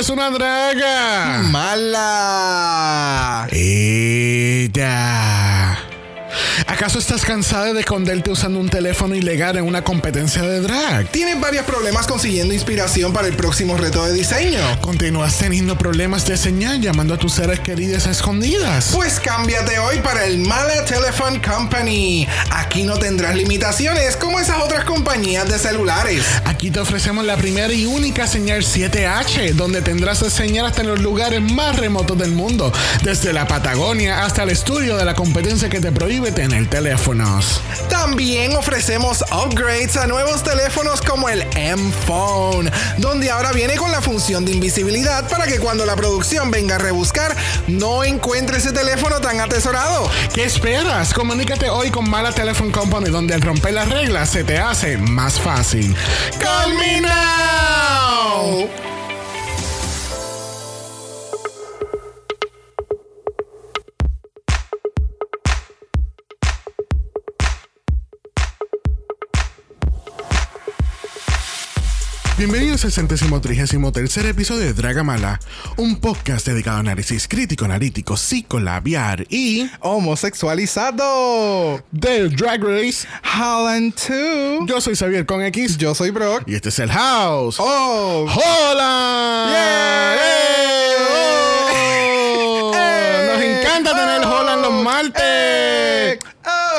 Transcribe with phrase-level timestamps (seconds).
[0.00, 1.42] es una draga.
[1.50, 3.48] Mala.
[6.78, 11.08] ¿Acaso estás cansada de esconderte usando un teléfono ilegal en una competencia de drag?
[11.08, 14.60] ¿Tienes varios problemas consiguiendo inspiración para el próximo reto de diseño?
[14.80, 18.92] ¿Continúas teniendo problemas de señal llamando a tus seres queridos a escondidas?
[18.94, 22.28] Pues cámbiate hoy para el Mala Telephone Company.
[22.52, 26.22] Aquí no tendrás limitaciones como esas otras compañías de celulares.
[26.44, 31.00] Aquí te ofrecemos la primera y única señal 7H, donde tendrás señal hasta en los
[31.00, 35.80] lugares más remotos del mundo, desde la Patagonia hasta el estudio de la competencia que
[35.80, 37.60] te prohíbe tener teléfonos.
[37.88, 44.44] También ofrecemos upgrades a nuevos teléfonos como el M-Phone, donde ahora viene con la función
[44.44, 47.34] de invisibilidad para que cuando la producción venga a rebuscar
[47.66, 50.10] no encuentre ese teléfono tan atesorado.
[50.34, 51.12] ¿Qué esperas?
[51.14, 55.40] Comunícate hoy con Mala Telephone Company, donde al romper las reglas se te hace más
[55.40, 55.96] fácil.
[56.64, 57.28] ¡Culminao!
[72.38, 75.40] Bienvenidos al centésimo trigésimo tercer episodio de Dragamala,
[75.76, 81.82] un podcast dedicado a análisis crítico, analítico, psicolabiar y Homosexualizado.
[81.90, 83.08] del Drag Race.
[83.36, 83.92] Holland
[84.60, 84.68] 2.
[84.68, 86.44] Yo soy Xavier con X Yo soy Brock.
[86.46, 87.56] y este es el House.
[87.58, 88.24] Oh.
[88.32, 89.52] ¡Holland!
[89.52, 90.16] ¡Yeah!
[91.10, 92.72] ¡Oh!
[92.76, 93.30] ¡Eh!
[93.34, 94.38] Nos encanta tener ¡Oh!
[94.40, 96.20] Holland los martes.
[96.46, 96.78] Oh.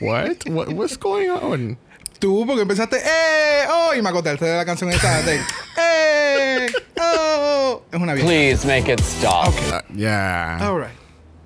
[0.00, 0.36] What?
[0.46, 0.68] What?
[0.72, 1.76] What's going on?
[2.20, 3.64] Tú, porque empezaste, ¡eh!
[3.70, 3.94] ¡Oh!
[3.96, 5.40] Y me acotaste de la canción esta de,
[5.78, 6.70] ¡eh!
[7.00, 7.82] ¡Oh!
[7.90, 8.28] Es una vieja.
[8.28, 9.54] Please make it stop.
[9.72, 10.58] Uh, yeah.
[10.60, 10.92] Alright.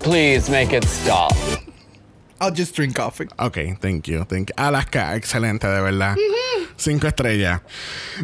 [0.00, 1.32] Please make it stop.
[2.40, 3.28] I'll just drink coffee.
[3.38, 4.54] Ok, thank you, thank you.
[4.58, 6.16] Alaska, excelente, de verdad.
[6.76, 7.60] Cinco estrellas.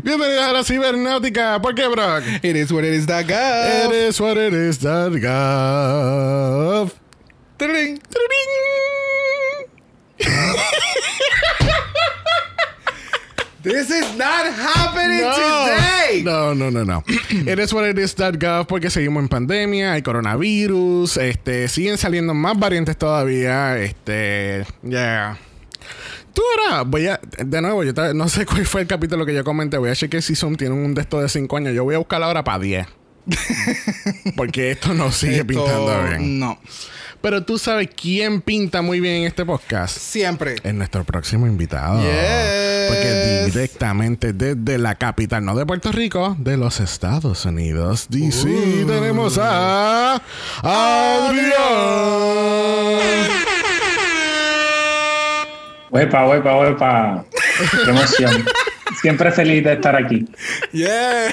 [0.02, 1.62] Bienvenidos a la cibernáutica.
[1.62, 2.24] ¿Por qué, Brock?
[2.42, 3.92] It is what it is that God.
[3.92, 6.90] It is what it is that gov.
[13.62, 16.22] This is not happening today.
[16.22, 17.04] No, no, no, no.
[17.30, 22.32] it is what it is gov porque seguimos en pandemia, hay coronavirus, este, siguen saliendo
[22.32, 25.36] más variantes todavía, este, ya.
[26.32, 29.44] Tú ahora, voy a, de nuevo, yo no sé cuál fue el capítulo que yo
[29.44, 31.96] comenté, voy a chequear si Zoom tiene un de estos de 5 años, yo voy
[31.96, 32.86] a buscar ahora para 10.
[34.36, 36.38] porque esto no sigue Esto- pintando bien.
[36.38, 36.58] No.
[37.22, 39.96] Pero tú sabes quién pinta muy bien en este podcast.
[39.96, 40.56] Siempre.
[40.62, 42.00] Es nuestro próximo invitado.
[42.00, 42.88] Yes.
[42.88, 48.86] Porque directamente desde la capital, no de Puerto Rico, de los Estados Unidos, DC, Uh.
[48.86, 50.20] tenemos a
[50.62, 51.50] Adrián.
[55.90, 57.24] Huepa, huepa, huepa.
[57.84, 58.44] Qué emoción.
[59.02, 60.26] Siempre feliz de estar aquí.
[60.72, 61.32] Yeah.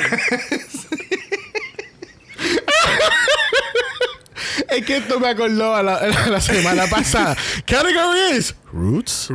[4.78, 7.36] Es que esto me acordó a la, a la semana pasada.
[7.66, 9.30] Categories Roots.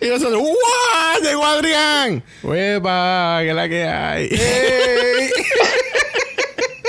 [0.00, 1.22] y nosotros, ¡Wow!
[1.22, 2.24] Llegó Adrián.
[2.42, 3.38] ¡Huepa!
[3.42, 4.28] ¿Qué es la que hay?
[4.32, 5.30] Hey.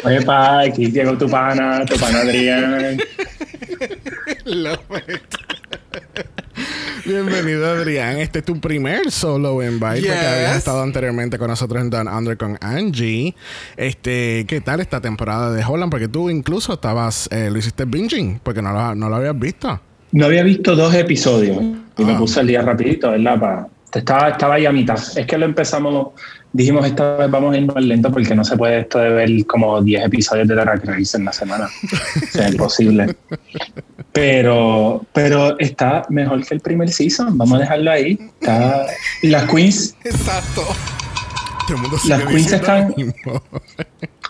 [0.03, 2.99] Huepa, aquí llegó tu pana, tu pana Adrián.
[4.45, 5.21] It.
[7.05, 10.11] Bienvenido Adrián, este es tu primer solo invite porque Yes.
[10.11, 13.35] habías estado anteriormente con nosotros en Down Under con Angie.
[13.77, 15.91] Este, ¿qué tal esta temporada de Holland?
[15.91, 19.79] Porque tú incluso estabas, eh, lo hiciste binging porque no lo, no lo habías visto.
[20.11, 21.57] No había visto dos episodios
[21.97, 22.17] y me Ah.
[22.17, 23.39] puse el día rapidito, ¿verdad?
[23.39, 24.97] Pa- estaba, estaba ahí a mitad.
[25.15, 26.11] Es que lo empezamos,
[26.53, 29.45] dijimos esta vez vamos a ir más lento porque no se puede esto de ver
[29.47, 31.65] como 10 episodios de Drag Race en la semana.
[31.65, 33.15] o sea, imposible.
[34.11, 37.35] Pero, pero está mejor que el primer season.
[37.37, 38.19] Vamos a dejarlo ahí.
[38.39, 38.85] Está,
[39.23, 40.61] las queens Exacto.
[42.07, 42.93] Las queens están-.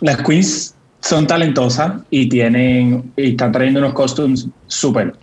[0.02, 5.14] Las queens son talentosas y tienen y están trayendo unos costumes súper.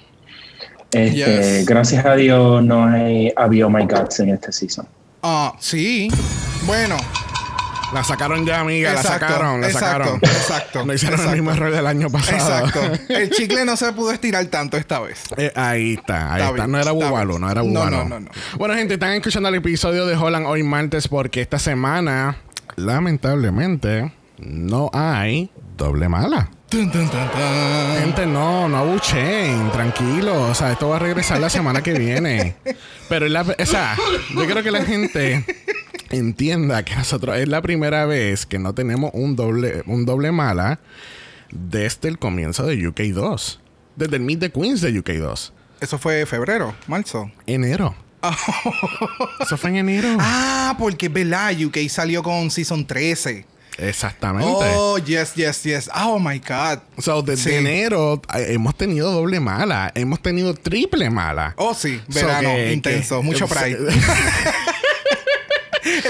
[0.93, 1.67] Este, Yes.
[1.67, 4.87] Gracias a Dios no hay había Oh My Gods en este season.
[5.23, 6.09] Ah, sí.
[6.65, 6.97] Bueno.
[7.93, 10.21] La sacaron ya, amiga, la sacaron, la exacto, sacaron.
[10.23, 11.35] exacto, No hicieron exacto.
[11.35, 12.67] el mismo error del año pasado.
[12.69, 13.05] Exacto.
[13.13, 15.25] El chicle no se pudo estirar tanto esta vez.
[15.37, 17.91] Eh, ahí está, ahí Está No era bubalo, no era No, bubalo.
[18.05, 18.31] no, no, no.
[18.59, 22.37] Bueno, gente, están escuchando el episodio de Holland hoy martes porque esta semana,
[22.77, 26.49] lamentablemente, no hay doble mala.
[26.71, 26.89] Tun.
[27.99, 30.43] Gente, no, no abuchen, tranquilo.
[30.43, 32.55] O sea, esto va a regresar la semana que viene.
[33.09, 33.97] Pero es la, o sea,
[34.33, 35.45] yo creo que la gente
[36.11, 40.79] entienda que nosotros es la primera vez que no tenemos un doble, un doble mala
[41.51, 43.59] desde el comienzo de UK2.
[43.97, 45.51] Desde el Meet the Queens de UK2.
[45.81, 47.33] Eso fue febrero, marzo.
[47.49, 47.97] Enero.
[49.41, 50.17] Eso fue en enero.
[50.21, 53.50] Ah, porque es verdad, UK salió con Season 13.
[53.81, 54.47] Exactamente.
[54.77, 55.91] Oh, yes, yes, yes.
[55.95, 56.81] Oh my God.
[56.99, 57.57] So, desde Sí.
[57.57, 59.91] enero eh, hemos tenido doble mala.
[59.95, 61.55] Hemos tenido triple mala.
[61.57, 63.79] Oh, sí, So verano que- intenso, que- mucho pride.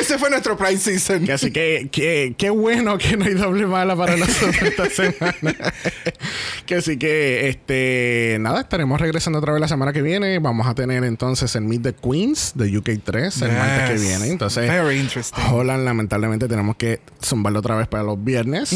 [0.01, 1.25] Ese fue nuestro Pride Season.
[1.25, 5.75] Que así que, que- qué bueno que no hay doble mala para nosotros esta semana.
[6.67, 10.39] que así que, este, nada, estaremos regresando otra vez la semana que viene.
[10.39, 14.03] Vamos a tener entonces el Meet the Queens de UK3 el martes que Yes.
[14.03, 14.27] viene.
[14.29, 15.43] Entonces, Very interesting.
[15.51, 18.73] Holland, lamentablemente, tenemos que zumbarlo otra vez para los viernes.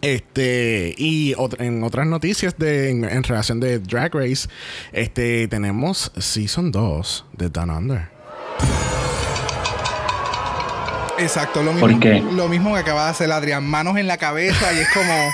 [0.00, 4.48] Este, y ot- en otras noticias de, en, en relación de Drag Race,
[4.92, 8.08] este, tenemos Season 2 de Down Under.
[11.22, 12.20] Exacto, lo mismo, ¿Por qué?
[12.32, 13.64] lo mismo que acaba de hacer Adrián.
[13.64, 15.12] Manos en la cabeza y es como.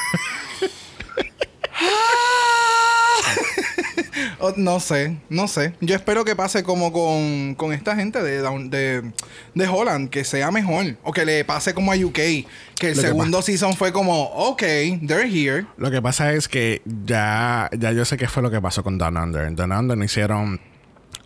[4.41, 5.73] Oh, no sé, no sé.
[5.81, 9.13] Yo espero que pase como con, con esta gente de, de,
[9.55, 10.97] de Holland, que sea mejor.
[11.03, 12.47] O que le pase como a UK, que
[12.83, 14.61] el Lo que segundo season fue como, ok,
[15.07, 15.67] they're here.
[15.77, 18.97] Lo que pasa es que ya, ya yo sé qué fue lo que pasó con
[18.97, 19.53] Down Under.
[19.55, 20.61] Down Under no hicieron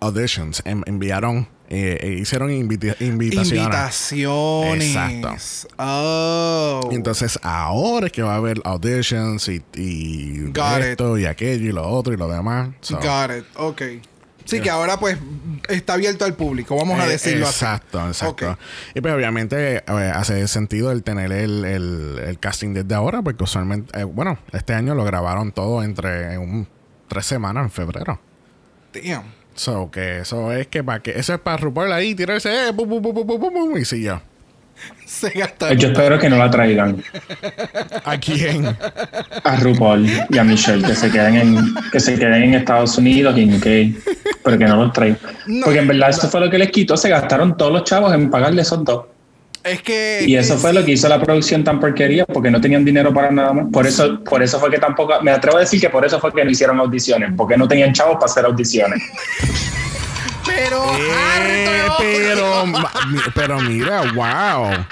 [0.01, 4.13] auditions, en- enviaron, eh, eh, hicieron invita- invitaciones.
[4.13, 4.95] Invitaciones.
[4.95, 5.73] Exacto.
[5.79, 6.89] Oh.
[6.93, 10.59] Entonces ahora es que va a haber auditions y, y it.
[10.59, 12.69] esto y aquello y lo otro y lo demás.
[12.83, 13.45] So, Got it.
[13.57, 13.83] Ok.
[14.45, 15.17] Sí, que ahora pues
[15.69, 17.65] está abierto al público, vamos a eh, decirlo así.
[17.65, 18.59] Exacto, exacto.
[18.95, 23.99] Y pues obviamente hace sentido el tener el, el- el casting desde ahora, porque usualmente,
[24.01, 26.67] eh, bueno, este año lo grabaron todo entre un,
[27.09, 28.21] tres semanas en febrero.
[28.93, 29.23] Damn.
[29.55, 32.89] So, que eso es que para que eso es para RuPaul ahí tirarse eh, pum,
[32.89, 34.23] pum, pum, pum, pum, y siguió.
[35.07, 35.79] Se gastaron.
[35.79, 37.03] Yo espero que no la traigan
[38.05, 38.67] ¿A quién?
[39.45, 43.37] a RuPaul y a Michelle, que se queden en, que se queden en Estados Unidos
[43.37, 43.97] y en UK,
[44.43, 45.19] pero que no los traigan.
[45.47, 45.67] No.
[45.67, 48.31] Porque en verdad eso fue lo que les quitó, se gastaron todos los chavos en
[48.31, 49.05] pagarle esos dos.
[49.65, 50.25] Es que.
[50.27, 53.31] Y eso fue lo que hizo la producción tan porquería, porque no tenían dinero para
[53.31, 53.67] nada más.
[53.73, 56.33] Por eso, por eso fue que tampoco, me atrevo a decir que por eso fue
[56.33, 59.03] que no hicieron audiciones, porque no tenían chavos para hacer audiciones.
[60.45, 60.85] Pero.
[60.99, 61.97] Eh, harto.
[61.99, 62.65] pero,
[63.35, 64.85] pero mira, wow.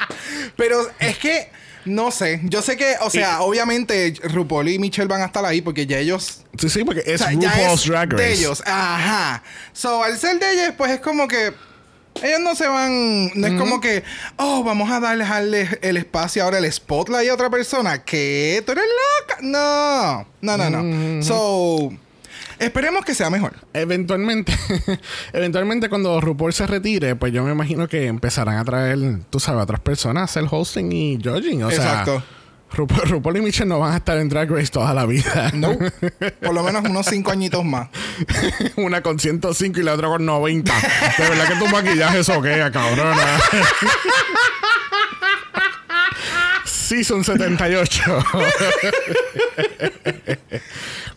[0.57, 1.49] Pero es que.
[1.87, 2.41] No sé.
[2.45, 5.99] Yo sé que, o sea, obviamente RuPaul y Michelle van a estar ahí porque ya
[5.99, 6.43] ellos.
[6.59, 8.23] Sí, sí, porque es o sea, ya RuPaul's es Drag Race.
[8.23, 8.63] de ellos.
[8.67, 9.43] Ajá.
[9.73, 11.53] So, al ser de ellos, pues es como que.
[12.23, 13.31] Ellos no se van.
[13.35, 14.03] No es como que.
[14.37, 18.03] Oh, vamos a darle darle el espacio ahora, el spotlight a otra persona.
[18.05, 18.63] ¿Qué?
[18.67, 19.39] ¿Tú eres loca?
[19.43, 20.27] No.
[20.41, 21.23] No, no, no.
[21.23, 21.91] So.
[22.59, 23.55] Esperemos que sea mejor.
[23.73, 24.53] Eventualmente,
[25.33, 28.99] eventualmente cuando RuPaul se retire, pues yo me imagino que empezarán a traer,
[29.31, 31.63] tú sabes, a otras personas a hacer hosting y judging.
[31.63, 32.19] O Exacto.
[32.19, 32.40] sea,
[32.73, 35.51] RuPaul, RuPaul y Michelle no van a estar en Drag Race toda la vida.
[35.55, 35.77] No.
[36.41, 37.89] Por lo menos unos cinco añitos más.
[38.77, 40.73] Una con 105 y la otra con 90.
[41.19, 43.41] De verdad que tu maquillaje soquea, cabrona.
[46.65, 48.03] Season 78.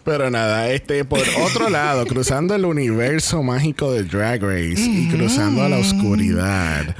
[0.03, 5.63] Pero nada, este, por otro lado, cruzando el universo mágico de Drag Race y cruzando
[5.63, 6.95] a la oscuridad.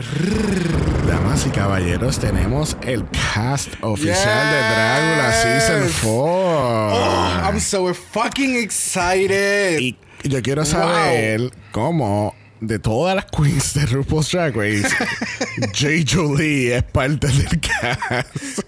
[1.07, 3.03] Damas y caballeros, tenemos el
[3.33, 5.99] cast oficial de Drácula Season Yes.
[6.01, 6.13] 4.
[6.15, 9.79] Oh, I'm so fucking excited.
[9.81, 12.33] Y yo quiero saber cómo
[12.67, 14.87] de todas las queens de RuPaul's Drag Race,
[15.73, 15.87] J.
[16.09, 18.61] Julie es parte del cast.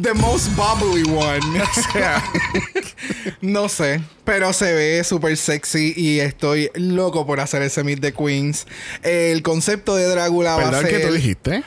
[0.00, 1.40] The most bubbly one.
[1.70, 2.22] O sea,
[3.40, 8.12] no sé, pero se ve súper sexy y estoy loco por hacer ese Meet the
[8.12, 8.66] Queens.
[9.02, 11.62] El concepto de Drácula va a ¿verdad ser que tú dijiste?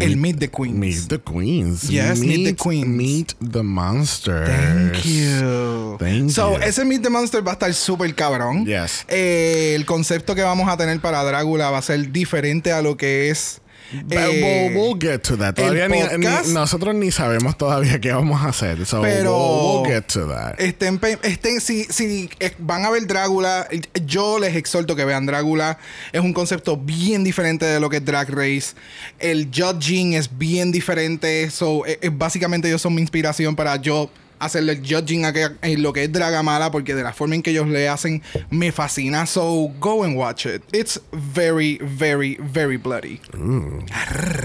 [0.00, 0.76] El Meet the Queens.
[0.76, 1.90] Meet the Queens.
[1.90, 2.86] Yes, meet the queens.
[2.86, 4.48] Meet the monsters.
[4.48, 5.96] Thank you.
[5.98, 6.62] Thank so, you.
[6.62, 8.66] ese Meet the Monster va a estar súper cabrón.
[8.66, 9.04] Yes.
[9.08, 12.96] Eh, el concepto que vamos a tener para Drácula va a ser diferente a lo
[12.96, 13.61] que es.
[14.10, 15.54] Eh, we'll, we'll get to that.
[15.54, 18.84] Todavía ni, podcast- ni- nosotros ni sabemos todavía qué vamos a hacer.
[18.86, 20.58] So Pero we'll, we'll get to that.
[20.58, 23.68] Estén, estén- si, si eh, van a ver Drácula,
[24.06, 25.78] yo les exhorto que vean Drácula.
[26.12, 28.74] Es un concepto bien diferente de lo que es Drag Race.
[29.18, 31.50] El judging es bien diferente.
[31.50, 34.10] So, eh, eh, básicamente ellos son mi inspiración para yo
[34.44, 37.42] hacerle el judging a que- en lo que es Dragamala porque de la forma en
[37.42, 39.26] que ellos le hacen me fascina.
[39.26, 40.62] So, go and watch it.
[40.72, 43.20] It's very, very, very bloody.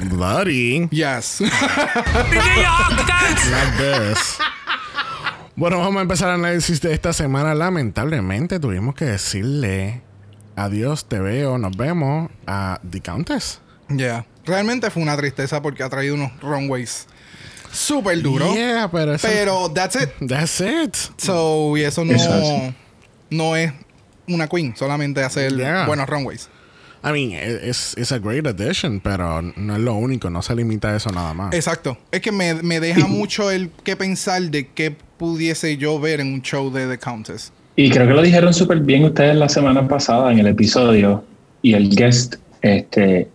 [0.09, 0.87] Bloody.
[0.91, 1.41] Yes.
[3.51, 4.37] Like this.
[5.55, 7.55] Bueno, vamos a empezar el análisis de esta semana.
[7.55, 10.01] Lamentablemente tuvimos que decirle
[10.55, 13.59] adiós, te veo, nos vemos a The Countess.
[13.89, 14.25] yeah.
[14.45, 17.07] Realmente fue una tristeza porque ha traído unos runways
[17.71, 18.21] súper.
[18.21, 20.09] Yeah, pero eso- Pero that's it.
[20.27, 20.95] That's it.
[21.17, 22.73] So, y eso no, Eso es.
[23.29, 23.71] no es
[24.27, 25.85] una queen, solamente hacer Yeah.
[25.85, 26.49] buenos runways.
[27.03, 30.89] I mean, es es a great addition, pero no es lo único, no se limita
[30.89, 31.53] a eso nada más.
[31.53, 31.97] Exacto.
[32.11, 36.33] Es que me, me deja mucho el que pensar de qué pudiese yo ver en
[36.33, 37.53] un show de The Countess.
[37.75, 41.23] Y creo que lo dijeron súper bien ustedes la semana pasada en el episodio
[41.61, 43.29] y el guest, este,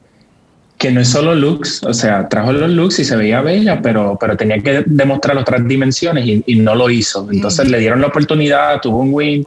[0.82, 4.18] que no es solo looks, o sea, trajo los looks y se veía bella, pero,
[4.20, 7.28] pero tenía que demostrar otras dimensiones y, y no lo hizo.
[7.30, 9.46] Entonces le dieron la oportunidad, tuvo un win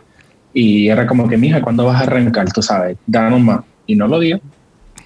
[0.54, 2.50] y era como que, mija, ¿cuándo vas a arrancar?
[2.54, 3.60] Tú sabes, danos más.
[3.86, 4.40] Y no lo dio.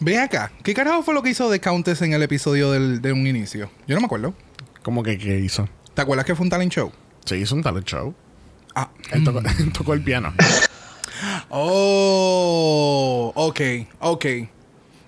[0.01, 0.51] Ve acá.
[0.61, 3.71] ¿Qué carajo fue lo que hizo The Countess en el episodio del, de un inicio?
[3.87, 4.35] Yo no me acuerdo.
[4.83, 5.67] ¿Cómo que qué hizo?
[5.95, 6.91] ¿Te acuerdas que fue un talent show?
[7.25, 8.13] Se hizo un talent show.
[8.75, 8.91] Ah.
[9.11, 9.41] Él tocó,
[9.73, 10.31] tocó el piano.
[11.49, 13.59] Oh, ok,
[13.99, 14.25] ok.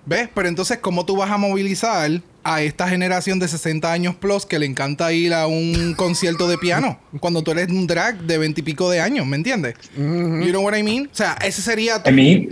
[0.04, 0.28] ¿Ves?
[0.34, 2.10] Pero entonces, ¿cómo tú vas a movilizar
[2.44, 6.58] a esta generación de 60 años plus que le encanta ir a un concierto de
[6.58, 9.26] piano cuando tú eres un drag de 20 y pico de años?
[9.26, 9.74] ¿Me entiendes?
[9.96, 11.06] You know what I mean?
[11.12, 12.02] O sea, ese sería...
[12.02, 12.48] tu- A mí,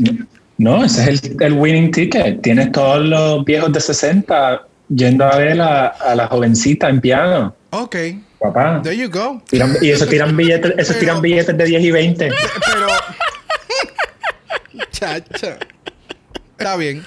[0.58, 2.40] no, ese es el, el winning ticket.
[2.42, 4.62] Tienes todos los viejos de 60
[4.94, 7.54] yendo a ver a, a la jovencita en piano.
[7.70, 7.96] Ok,
[8.38, 8.80] Papá.
[8.82, 9.42] there you go.
[9.50, 12.30] Tiran- y eso tiran billetes, esos Pero- tiran billetes de 10 y 20.
[12.72, 12.86] Pero...
[14.92, 15.58] Chacha.
[16.58, 17.02] Está bien.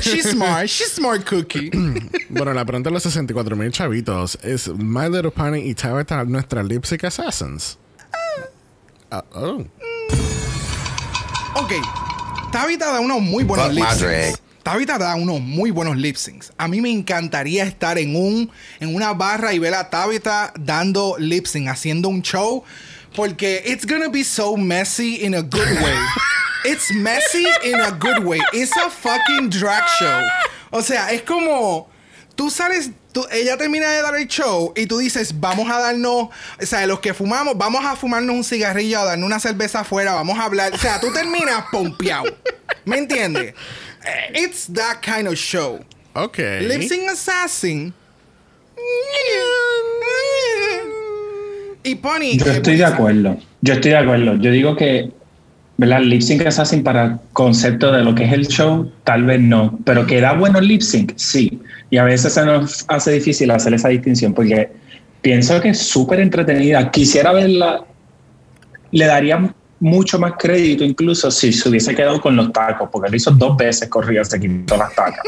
[0.00, 0.68] She's smart.
[0.68, 1.70] She's smart cookie.
[2.30, 6.62] bueno, la pregunta de los 64 mil chavitos es My Little Pony y Tabitha nuestra
[6.62, 7.78] lipstick assassins.
[9.10, 9.64] Ah, oh.
[11.54, 11.72] Ok.
[12.52, 14.40] Tabitha da unos muy buenos lip syncs.
[14.62, 16.52] Tabitha da unos muy buenos lip syncs.
[16.58, 21.16] A mí me encantaría estar en un en una barra y ver a Tabitha dando
[21.18, 22.64] lip sync, haciendo un show.
[23.14, 25.96] Porque it's gonna be so messy in a good way.
[26.66, 28.40] It's messy in a good way.
[28.52, 30.20] It's a fucking drag show.
[30.70, 31.88] O sea, es como.
[32.34, 32.90] Tú sales.
[33.12, 36.28] tú- ella termina de dar el show y tú dices, vamos a darnos.
[36.60, 40.12] O sea, los que fumamos, vamos a fumarnos un cigarrillo, a darnos una cerveza afuera,
[40.14, 40.74] vamos a hablar.
[40.74, 42.24] O sea, tú terminas pompeado.
[42.84, 43.54] ¿Me entiendes?
[44.34, 45.80] It's that kind of show.
[46.14, 46.38] Ok.
[46.60, 47.94] Lip Sync Assassin.
[51.82, 52.36] Y Pony.
[52.36, 53.38] Yo eh, estoy de acuerdo.
[53.60, 54.34] Yo estoy de acuerdo.
[54.36, 55.10] Yo digo que,
[55.78, 56.00] ¿verdad?
[56.00, 59.78] Lip Sync Assassin para concepto de lo que es el show, tal vez no.
[59.84, 61.60] Pero que da buenos lip sync, sí.
[61.90, 64.70] Y a veces se nos hace difícil hacer esa distinción porque
[65.20, 66.90] pienso que es súper entretenida.
[66.90, 67.84] Quisiera verla,
[68.90, 73.16] le daría mucho más crédito incluso si se hubiese quedado con los tacos, porque lo
[73.16, 75.20] hizo dos veces corrido, se quitó las tacas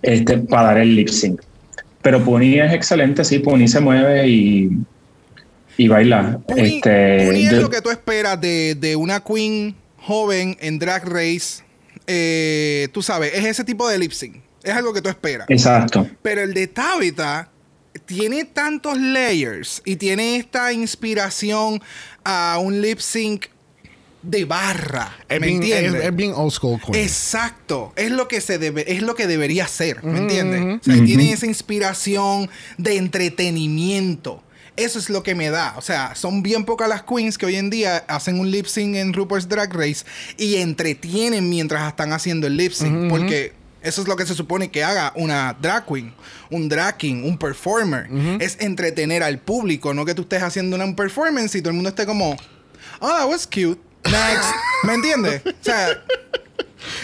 [0.00, 1.40] este, para dar el lip sync.
[2.00, 4.70] Pero Puni es excelente, sí, Puni se mueve y,
[5.76, 6.38] y baila.
[6.46, 10.78] Puni, este, Puni es yo- lo que tú esperas de, de una queen joven en
[10.78, 11.62] Drag Race.
[12.06, 14.36] Eh, tú sabes, es ese tipo de lip sync.
[14.62, 15.48] Es algo que tú esperas.
[15.50, 16.08] Exacto.
[16.22, 17.48] Pero el de Tabitha
[18.06, 21.80] tiene tantos layers y tiene esta inspiración
[22.24, 23.46] a un lip sync
[24.22, 25.16] de barra.
[25.28, 26.04] ¿Me bien, es, entiendes?
[26.04, 26.94] es bien old school queen.
[27.04, 30.80] Exacto, es lo que se debe, es lo que debería ser, ¿me entiendes?
[30.80, 32.48] O sea, tiene esa inspiración
[32.78, 34.42] de entretenimiento.
[34.76, 35.74] Eso es lo que me da.
[35.76, 38.96] O sea, son bien pocas las queens que hoy en día hacen un lip sync
[38.96, 40.04] en RuPaul's Drag Race
[40.38, 43.10] y entretienen mientras están haciendo el lip sync.
[43.10, 43.52] Porque
[43.82, 46.14] eso es lo que se supone que haga una drag queen,
[46.50, 48.08] un drag king, un performer.
[48.40, 51.90] Es entretener al público, no que tú estés haciendo una performance y todo el mundo
[51.90, 52.36] esté como,
[53.00, 53.80] oh, that was cute.
[54.04, 54.54] Next.
[54.84, 55.42] ¿Me entiendes?
[55.44, 56.02] O sea,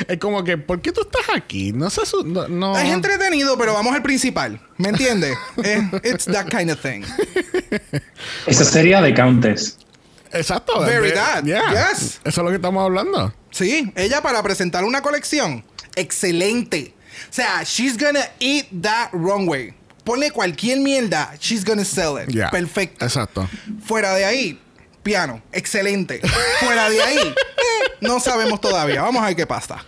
[0.07, 1.73] Es como que, ¿por qué tú estás aquí?
[1.73, 4.61] No sé, su- no, no- Es entretenido, pero vamos al principal.
[4.77, 5.37] ¿Me entiendes?
[5.63, 7.03] Es- It's that kind of thing.
[8.47, 9.79] Esa sería de Countess.
[10.33, 10.81] Exacto.
[10.81, 11.45] Very that.
[11.45, 11.71] yeah.
[11.91, 12.21] Yes.
[12.25, 13.33] Eso es lo que estamos hablando.
[13.51, 15.65] Sí, ella para presentar una colección,
[15.97, 16.95] excelente.
[17.31, 19.75] O sea, she's gonna eat that runway.
[20.05, 22.29] Ponle cualquier mierda, she's gonna sell it.
[22.31, 22.51] Yeah.
[22.51, 23.05] Perfecto.
[23.05, 23.49] Exacto.
[23.85, 24.61] Fuera de ahí,
[25.03, 26.21] piano, excelente.
[26.61, 29.03] Fuera de ahí, eh, no sabemos todavía.
[29.03, 29.85] Vamos a ver qué pasa.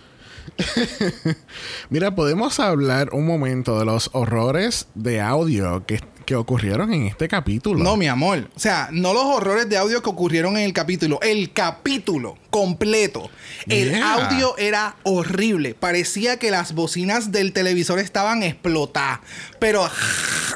[1.89, 7.27] Mira, podemos hablar un momento de los horrores de audio que, que ocurrieron en este
[7.27, 7.83] capítulo.
[7.83, 8.49] No, mi amor.
[8.55, 11.19] O sea, no los horrores de audio que ocurrieron en el capítulo.
[11.21, 13.29] El capítulo completo.
[13.67, 14.13] El Yeah.
[14.13, 15.73] audio era horrible.
[15.73, 19.19] Parecía que las bocinas del televisor estaban explotadas.
[19.59, 19.87] Pero,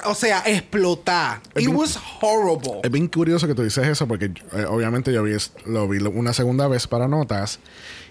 [0.05, 1.39] o sea, explotadas.
[1.55, 2.81] It was horrible.
[2.83, 5.33] Es bien curioso que tú dices eso porque eh, obviamente yo vi,
[5.65, 7.59] lo vi una segunda vez para notas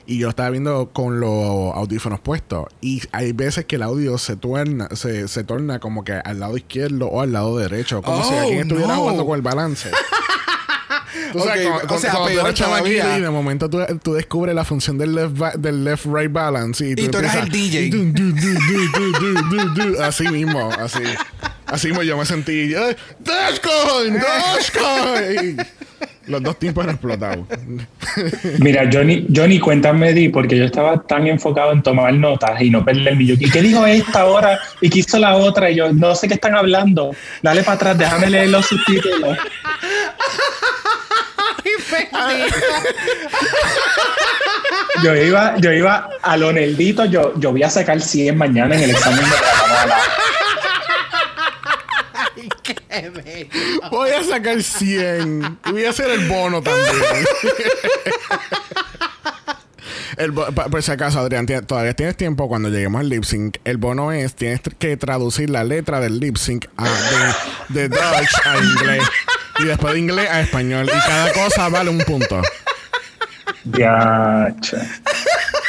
[0.07, 4.37] y yo estaba viendo con los audífonos puestos y hay veces que el audio se
[4.37, 8.35] torna, se, se torna como que al lado izquierdo o al lado derecho, como si
[8.35, 9.01] Oh, alguien estuviera no.
[9.01, 9.91] jugando con el balance.
[11.33, 13.19] Tú sabes, Ok, cuando- o sea, tú peor todavía.
[13.19, 16.95] y de momento tú, tú descubres la función del left, del left right balance y
[16.97, 17.89] tú, Y tú eres el DJ.
[17.91, 20.03] "Du, du, du, du, du, du, du, du".
[20.03, 21.03] así mismo, así.
[21.67, 25.57] Así mismo yo me sentí, "Eh, Dogecoin, Dogecoin.
[26.27, 27.47] Los dos tipos han explotado.
[28.59, 32.85] Mira, Johnny, Johnny, cuéntame, Di, porque yo estaba tan enfocado en tomar notas y no
[32.85, 33.37] perder el millón.
[33.41, 34.59] ¿Y qué dijo esta ahora?
[34.81, 35.71] ¿Y qué hizo la otra?
[35.71, 37.15] Y yo, no sé qué están hablando.
[37.43, 39.39] Dale para atrás, déjame leer los subtítulos.
[45.03, 48.85] Yo iba, yo iba a lo neldito, yo, yo voy a sacar 100 mañana en
[48.85, 49.99] el examen de la
[53.91, 55.59] Voy a sacar 100.
[55.67, 56.93] Y voy a hacer el bono también.
[60.17, 63.57] El por si acaso, Adrián, todavía tienes tiempo cuando lleguemos al lip sync.
[63.65, 66.85] El bono es, tienes que traducir la letra del lip sync a-
[67.69, 69.03] de, de Dutch a inglés.
[69.59, 70.87] Y después de inglés a español.
[70.89, 72.43] Y cada cosa vale un punto.
[73.65, 74.55] Ya.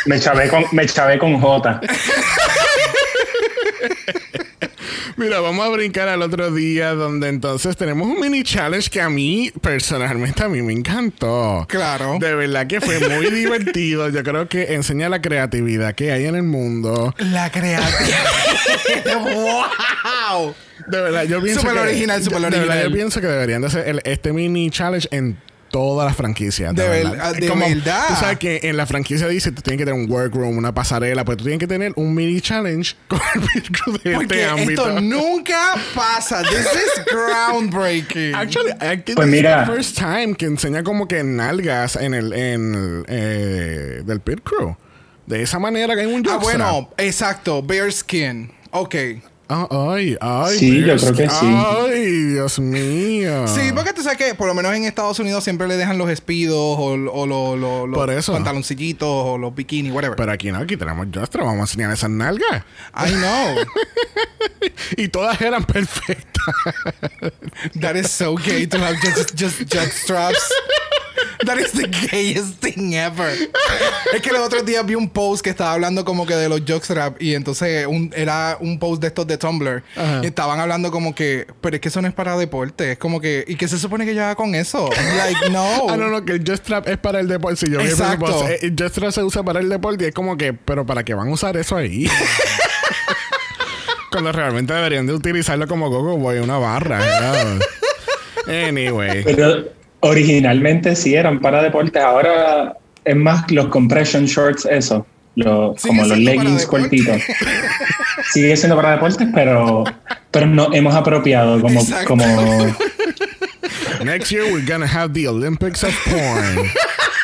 [0.06, 0.86] Me chavé con, me
[1.18, 1.82] con J.
[5.18, 9.10] Mira, vamos a brincar al otro día donde entonces tenemos un mini challenge que a
[9.10, 11.66] mí, personalmente, a mí me encantó.
[11.70, 12.18] Claro.
[12.20, 14.10] De verdad que fue muy divertido.
[14.10, 17.16] Yo creo que enseña la creatividad que hay en el mundo.
[17.18, 18.26] La creatividad.
[19.24, 20.54] ¡Wow!
[20.88, 21.80] De verdad, yo pienso Súper que...
[21.82, 25.08] original, súper de- de verdad, yo pienso que deberían de hacer el- este mini challenge
[25.12, 25.38] en
[25.76, 26.74] todas las franquicias.
[26.74, 27.12] De, De verdad.
[27.12, 28.06] verdad, Es de verdad.
[28.08, 31.26] Tú sabes que en la franquicia dice tú tienes que tener un workroom, una pasarela,
[31.26, 34.46] pues tú tienes que tener un mini challenge con el pit crew de Porque este
[34.46, 34.88] ámbito.
[34.88, 36.44] esto nunca pasa.
[36.44, 38.34] This is groundbreaking.
[38.36, 39.66] Actually, I think Pues mira.
[39.66, 44.40] the first time que enseña como que nalgas en el, en el, eh, del pit
[44.44, 44.78] crew.
[45.26, 47.62] De esa manera que hay un ah, bueno, exacto.
[47.62, 48.50] Bear skin.
[48.72, 48.96] Ok.
[49.48, 50.58] Ay, ay.
[50.58, 51.46] Sí, yo Dios, creo que sí.
[51.46, 53.48] Ay, Dios mío.
[53.48, 56.10] Sí, porque tú sabes que por lo menos en Estados Unidos siempre le dejan los
[56.10, 58.34] espidos o, o lo- lo- los Por eso.
[58.34, 60.16] pantaloncillitos o los bikinis, whatever.
[60.16, 61.46] Pero aquí no, aquí tenemos jockstrap.
[61.46, 62.64] Vamos a enseñar esas nalgas.
[62.98, 63.56] I know.
[64.98, 66.44] Y todas eran perfectas.
[67.80, 70.50] That is so gay to have just, just jock straps.
[71.46, 73.32] That is the gayest thing ever.
[74.14, 76.62] Es que los otros días vi un post que estaba hablando como que de los
[76.68, 79.84] jockstraps y entonces un- era un post de estos de Tumblr.
[80.24, 82.94] Y estaban hablando como que, pero es que eso no es para deporte.
[82.94, 84.90] Es como que, ¿y qué se supone que yo haga con eso?
[85.18, 85.66] Like, no.
[85.90, 87.58] Ah, no, no, que el jockstrap es para el deporte.
[87.66, 88.26] Si yo vi el Exacto.
[88.26, 91.04] post, eh, el jockstrap se usa para el deporte y es como que, pero ¿para
[91.04, 92.10] qué van a usar eso ahí?
[94.12, 97.00] Cuando realmente deberían de utilizarlo como Gogo Boy, una barra.
[98.48, 99.24] Anyway.
[99.24, 99.66] Pero
[100.06, 102.02] originalmente sí eran para deportes.
[102.02, 105.06] Ahora es más los compression shorts, eso.
[105.36, 107.22] Los, como los leggings cortitos.
[108.32, 109.84] Sigue siendo para deportes, pero,
[110.32, 112.08] pero nos hemos apropiado como, Exacto.
[112.08, 112.26] como
[114.04, 116.68] Next year we're gonna have the Olympics of porn.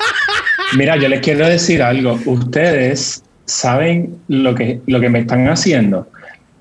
[0.78, 2.20] Mira, yo les quiero decir algo.
[2.26, 6.08] Ustedes saben lo que, lo que me están haciendo.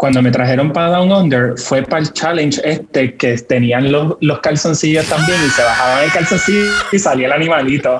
[0.00, 4.38] Cuando me trajeron para Down Under, fue para el challenge este que tenían los, los
[4.40, 7.98] calzoncillos también y se bajaban el calzoncillo y salía el animalito.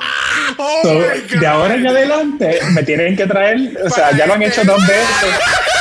[0.56, 4.42] Oh So, de ahora en adelante me tienen que traer, o sea, ya lo han
[4.42, 5.34] hecho dos veces.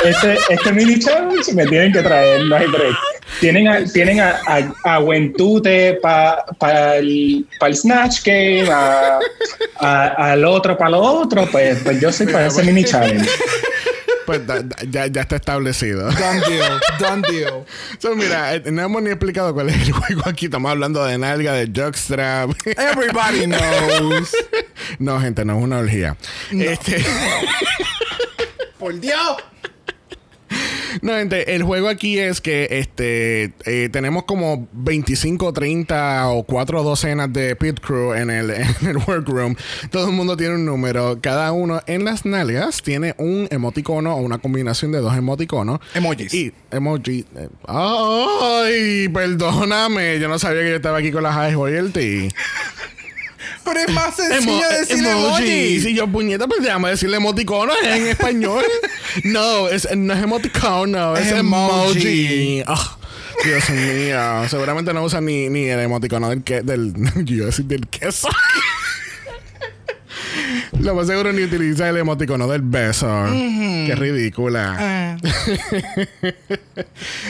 [0.04, 2.96] Este, este mini challenge me tienen que traer, no hay break.
[3.40, 9.20] Tienen a, tienen a, a, a Wentute para el, pa el Snatch Game, a-
[9.80, 13.30] a- al otro para lo otro, pues, pues yo soy para ese mini challenge.
[14.30, 16.04] Pues da- da- ya, ya está establecido.
[16.12, 16.80] Done deal.
[17.00, 17.66] Done deal.
[17.98, 20.46] So, mira, eh, no hemos ni explicado cuál es el juego aquí.
[20.46, 22.52] Estamos hablando de nalga, de jockstrap.
[22.66, 24.32] Everybody knows.
[25.00, 26.16] no, gente, no es una orgía.
[26.52, 27.04] Este,
[28.78, 29.38] Por Dios.
[31.02, 36.84] No, gente, el juego aquí es que este eh, tenemos como 25, 30 o 4
[36.84, 38.50] docenas de pit crew en el,
[38.82, 39.56] en el workroom.
[39.92, 41.20] Todo el mundo tiene un número.
[41.22, 45.80] Cada uno en las nalgas tiene un emoticono o una combinación de dos emoticonos.
[45.94, 46.34] Emojis.
[46.34, 47.26] Y emoji.
[47.36, 50.20] eh, Ay, perdóname.
[50.20, 52.30] Yo no sabía que yo estaba aquí con las high royalty.
[53.70, 55.44] Pero es más sencillo Emo- decir emoji.
[55.44, 55.80] emoji.
[55.82, 58.64] Si yo puñeta, pues déjame decirle emoticono en español.
[59.24, 62.60] no, es, no es emoticono, es emoji.
[62.60, 62.64] Emoji.
[62.68, 62.98] Ah,
[63.46, 64.50] Dios mío.
[64.50, 66.94] Seguramente no usan ni, ni el emoticono del que del.
[67.26, 68.28] Yo decir del queso.
[70.80, 73.08] Lo más seguro ni utiliza el emoticono del beso.
[73.32, 74.76] Qué ridícula.
[74.80, 75.18] Ah.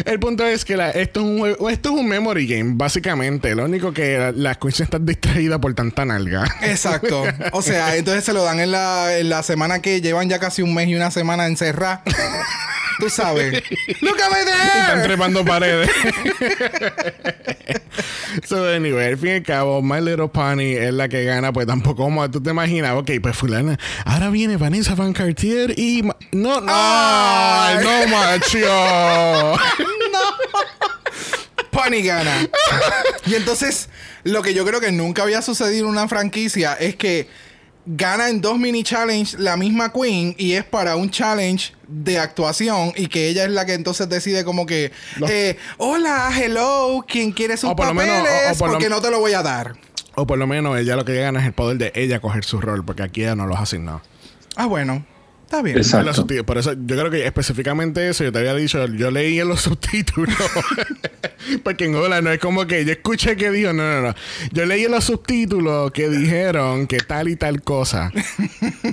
[0.05, 3.55] El punto es que la- esto, es un esto es un memory game, básicamente.
[3.55, 6.45] Lo único que la, la escucha está distraída por tanta nalga.
[6.61, 7.23] Exacto.
[7.51, 10.61] O sea, entonces se lo dan en la, en la semana que llevan ya casi
[10.61, 12.03] un mes y una semana encerrada.
[12.99, 13.53] Tú sabes.
[14.01, 15.03] Look at me Están there.
[15.07, 15.89] trepando paredes.
[18.47, 21.67] so, anyway, al fin y al cabo, My Little Pony es la que gana, pues
[21.67, 26.03] tampoco como tú te imaginas, ok, pues fulana, ahora viene Vanessa Van Cartier y...
[26.03, 27.77] Ma- no, no, Ay.
[27.83, 29.57] no, macho.
[31.71, 32.47] Bunny gana.
[33.25, 33.87] y entonces,
[34.23, 37.27] lo que yo creo que nunca había sucedido en una franquicia es que
[37.91, 42.93] gana en dos mini challenge la misma Queen y es para un challenge de actuación
[42.95, 44.91] y que ella es la que entonces decide como que
[45.27, 48.51] eh, hola, hello, ¿quién quiere sus O por lo menos- papeles?
[48.51, 49.73] o- o por lo- porque no te lo voy a dar.
[50.13, 52.61] O por lo menos ella lo que gana es el poder de ella coger su
[52.61, 54.01] rol, porque aquí ella no los ha asignado.
[54.55, 55.03] Ah, bueno.
[55.49, 55.77] Está bien.
[55.77, 56.27] Exacto.
[56.45, 59.61] Por eso yo creo que específicamente eso, yo te había dicho, yo leí en los
[59.63, 60.35] subtítulos.
[61.63, 64.15] Porque en Hola no es como que yo escuché que dijo, no, no, no.
[64.51, 68.11] Yo leí en los subtítulos que dijeron que tal y tal cosa.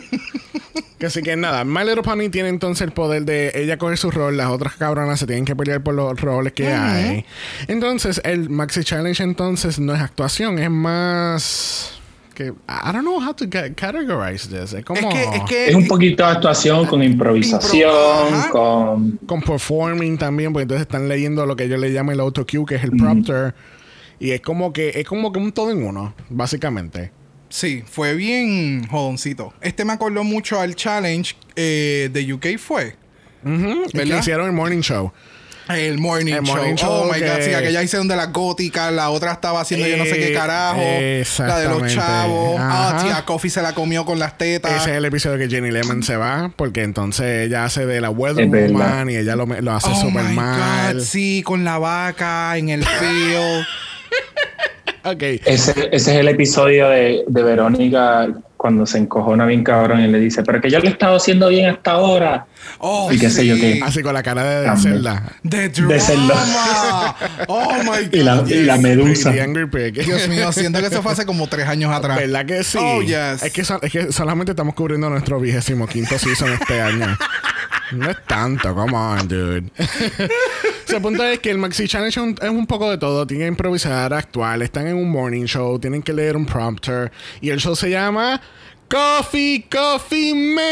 [0.98, 4.10] que así que nada, My Little Pony tiene entonces el poder de ella coger su
[4.10, 7.26] rol, las otras cabronas se tienen que pelear por los roles que hay.
[7.68, 12.00] Entonces, el Maxi Challenge entonces no es actuación, es más
[12.36, 14.72] que I don't know how to ca- categorize this.
[14.74, 19.10] Es como Es que, es que Es un poquito de actuación con improvisación, Impro- con...
[19.26, 22.64] con performing también, porque entonces están leyendo lo que yo le llamo el auto cue,
[22.66, 23.54] que es el prompter.
[24.20, 27.10] Y es como que es como que un todo en uno, básicamente.
[27.48, 29.52] Sí, fue bien jodoncito.
[29.60, 32.96] Este me acordó mucho al challenge eh, de UK fue.
[33.44, 34.18] Es que ¿Verdad?
[34.20, 35.12] hicieron el morning show.
[35.68, 36.54] El morning, El show.
[36.56, 39.60] morning Oh show my que- god, sí, aquella hicieron de las góticas, la otra estaba
[39.60, 40.80] haciendo yo no sé qué Eh, carajo.
[41.44, 42.56] La de los chavos.
[42.60, 43.04] Ah, Ajá.
[43.04, 44.70] tía Coffee se la comió con las tetas.
[44.82, 48.10] Ese es el episodio que Jenny Lemon se va, porque entonces ella hace de la
[48.10, 48.46] Weather.
[48.46, 50.94] Woman y ella lo, lo hace oh súper my mal.
[50.94, 53.64] god, sí, con la vaca en el field.
[55.04, 55.22] Ok.
[55.22, 58.26] Ese, ese es el episodio de, de Verónica
[58.66, 61.50] cuando se encojona bien cabrón y le dice, pero que yo lo he estado haciendo
[61.50, 62.46] bien hasta ahora.
[62.78, 63.80] Oh, Y qué sé yo qué.
[63.80, 64.66] Así con la cara de.
[65.48, 66.34] The De Zelda.
[66.34, 67.16] drama.
[67.46, 68.12] oh my god.
[68.12, 68.82] Y la, y la yes.
[68.82, 69.30] medusa.
[69.32, 70.04] The Angry Pig.
[70.04, 72.18] Dios mío, siento que eso fue hace como tres años atrás.
[72.18, 72.76] ¿Verdad que sí?
[72.80, 73.44] Oh, yes.
[73.44, 77.16] es, que es que solamente estamos cubriendo nuestro vigésimo quinto season este año.
[77.92, 79.70] No es tanto, come on, dude.
[80.88, 83.26] El punto es que el Maxi Challenge es un, poco de todo.
[83.26, 87.10] Tienen que improvisar, actuar, están en un morning show, tienen que leer un prompter.
[87.40, 88.40] Y el show se llama
[88.88, 90.66] Coffee Coffee Made.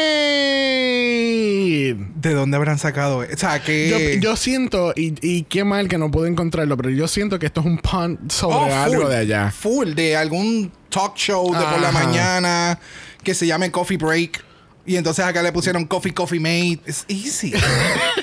[2.14, 3.18] ¿De dónde habrán sacado?
[3.18, 3.88] O sea, que...
[3.88, 7.46] Yo, yo siento, y, y qué mal que no puedo encontrarlo, pero yo siento que
[7.46, 9.50] esto es un pun sobre Oh, algo full, de allá.
[9.50, 12.78] Full, de algún talk show de por la mañana
[13.22, 14.44] que se llame Coffee Break.
[14.86, 16.80] Y entonces acá le pusieron Coffee Coffee Mate.
[16.86, 17.52] Es easy.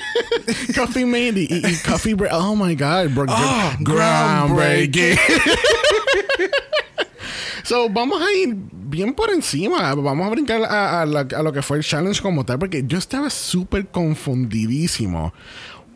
[0.76, 2.32] Coffee Made y, y- Coffee Break.
[2.32, 3.08] Oh my God.
[3.14, 5.18] bro- Ah, groundbreaking.
[7.64, 9.94] so, vamos a ir bien por encima.
[9.94, 12.84] Vamos a brincar a, a la- a lo que fue el challenge como tal, porque
[12.86, 15.32] yo estaba súper confundidísimo.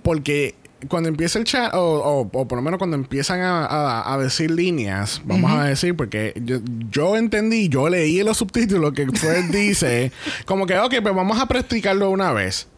[0.03, 0.55] Porque
[0.89, 4.19] cuando empieza el chat, o, o- o por lo menos cuando empiezan a, a- a
[4.19, 6.59] decir líneas, vamos a decir, porque yo,
[6.91, 10.13] yo entendí, yo leí en los subtítulos que Fred dice,
[10.45, 12.69] como que, ok, pues vamos a practicarlo una vez.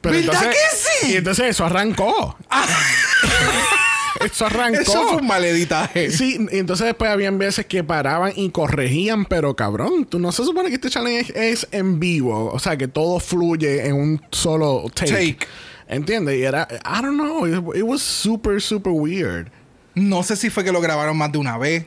[0.00, 0.56] Pero ¿Verdad entonces,
[1.00, 1.12] que sí?
[1.12, 2.36] Y entonces eso arrancó.
[4.24, 4.80] eso arrancó.
[4.80, 6.10] Eso fue un mal editaje.
[6.10, 10.44] Sí, y entonces después habían veces que paraban y corregían, pero cabrón, tú no se
[10.44, 14.22] supone que este challenge es, es en vivo, o sea, que todo fluye en un
[14.30, 15.12] solo take.
[15.12, 15.38] Take.
[15.88, 16.36] ¿Entiendes?
[16.38, 19.48] Y era, I don't know, it, it was super, super weird.
[19.94, 21.86] No sé si fue que lo grabaron más de una vez.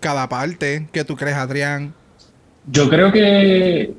[0.00, 0.88] Cada parte.
[0.92, 1.94] ¿Qué tú crees, Adrián?
[2.66, 3.94] Yo creo que,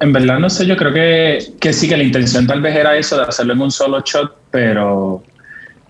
[0.00, 2.96] en verdad no sé, yo creo que, que sí, que la intención tal vez era
[2.96, 5.22] eso, de hacerlo en un solo shot, pero,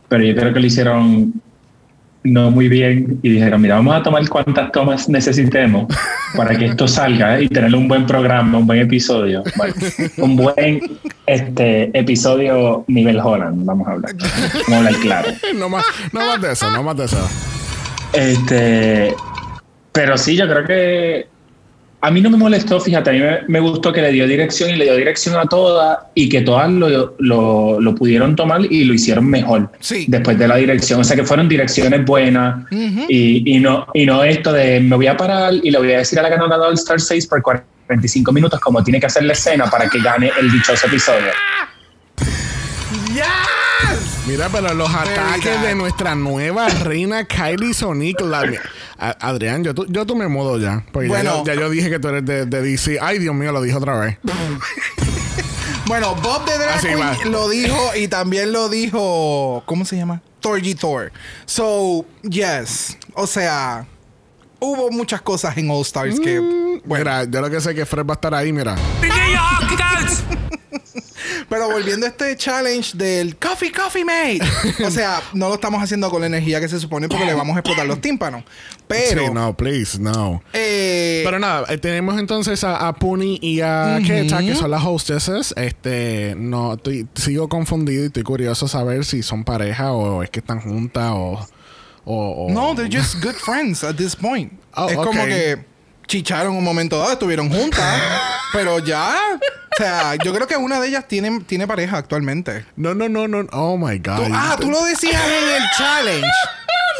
[0.08, 1.34] pero yo creo que lo hicieron
[2.24, 5.86] no muy bien y dijeron, mira, vamos a tomar cuantas tomas necesitemos
[6.36, 7.44] para que esto salga ¿eh?
[7.44, 9.42] y tener un buen programa, un buen episodio.
[9.56, 9.74] Bueno,
[10.18, 10.80] un buen
[11.26, 14.14] este, episodio nivel Holland, vamos a hablar.
[14.14, 15.28] Vamos a hablar claro.
[15.54, 17.28] no, más, no más de eso, no más de eso.
[18.12, 19.14] Este,
[19.92, 21.31] pero sí, yo creo que
[22.04, 24.70] a mí no me molestó, fíjate, a mí me, me gustó que le dio dirección
[24.70, 28.84] y le dio dirección a todas y que todas lo, lo, lo pudieron tomar y
[28.84, 30.06] lo hicieron mejor Sí.
[30.08, 31.00] después de la dirección.
[31.00, 32.64] O sea, que fueron direcciones buenas
[33.08, 35.98] y, y, no, y no esto de me voy a parar y le voy a
[35.98, 39.32] decir a la ganadora del Star 6 por 45 minutos como tiene que hacer la
[39.34, 41.28] escena para que gane el dichoso episodio.
[44.26, 48.20] Mira, pero los ataques de nuestra nueva reina Kylie Sonic.
[48.20, 48.44] la-
[48.98, 50.84] A- Adrián, yo, tú- yo tú me mudo ya.
[50.92, 51.38] Porque ya Bueno.
[51.38, 52.98] yo- ya, yo dije que tú eres de, de DC.
[53.02, 54.18] Ay, Dios mío, lo dije otra vez.
[55.84, 59.62] Bueno, Bob de Drag Queen lo dijo y también lo dijo.
[59.66, 60.22] ¿Cómo se llama?
[60.40, 61.12] Thorgy Thor.
[61.44, 62.96] So, yes.
[63.14, 63.84] O sea,
[64.60, 66.80] hubo muchas cosas en All Stars que.
[66.84, 68.76] Mira, yo lo que sé es que Fred va a estar ahí, mira.
[71.48, 74.40] Pero volviendo a este challenge del Coffee Coffee Mate.
[74.84, 77.56] O sea, no lo estamos haciendo con la energía que se supone porque le vamos
[77.56, 78.44] a explotar los tímpanos.
[78.86, 79.26] Pero.
[79.26, 80.42] Sí, no, please, no.
[80.52, 84.84] eh, Pero nada, eh, tenemos entonces a, a Puni y a Keta, que son las
[84.84, 85.54] hostesses.
[85.56, 90.40] Este, no, estoy, sigo confundido y estoy curioso saber si son pareja o es que
[90.40, 91.46] están juntas o,
[92.04, 94.52] o, o- no, they're just good friends at this point.
[94.74, 95.64] Oh, es como que
[96.12, 98.02] chicharon un momento dado, estuvieron juntas.
[98.52, 99.16] pero ya.
[99.38, 102.66] O sea, yo creo que una de ellas tiene, tiene pareja actualmente.
[102.76, 103.46] No, no, no, no.
[103.52, 104.16] Oh my God.
[104.16, 106.26] Tú- ah, tú lo decías en el challenge.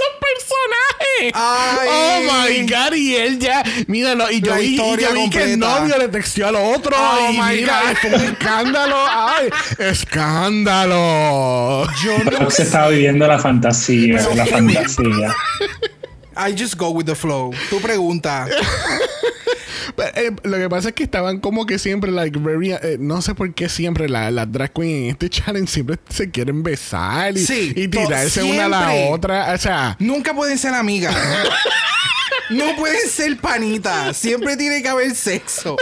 [0.02, 1.32] ¡Los personajes!
[1.34, 1.88] Ay.
[1.90, 2.94] Oh my God.
[2.94, 3.62] Y él ya.
[3.86, 4.30] Míralo.
[4.30, 6.96] Y yo vi, y yo vi que el novio le texteó al otro.
[6.98, 7.96] Oh y my mira, God.
[8.00, 8.96] fue un escándalo.
[9.06, 9.50] ¡Ay!
[9.78, 11.86] ¡Escándalo!
[12.02, 15.36] Yo Pero no se estaba viviendo la fantasía, Pero la fantasía.
[16.36, 17.50] I just go with the flow.
[17.70, 18.46] Tu pregunta.
[19.96, 23.20] Pero, eh, lo que pasa es que estaban como que siempre, like, very, eh, no
[23.20, 27.36] sé por qué siempre la- las drag queen en este challenge siempre se quieren besar
[27.36, 29.52] y, Sí, y tirarse una a la otra.
[29.52, 31.14] O sea, Nunca pueden ser amigas.
[32.50, 34.16] No pueden ser panitas.
[34.16, 35.76] Siempre tiene que haber sexo.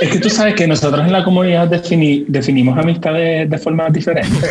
[0.00, 4.50] Es que tú sabes que nosotros en la comunidad defini- definimos amistades de formas diferentes.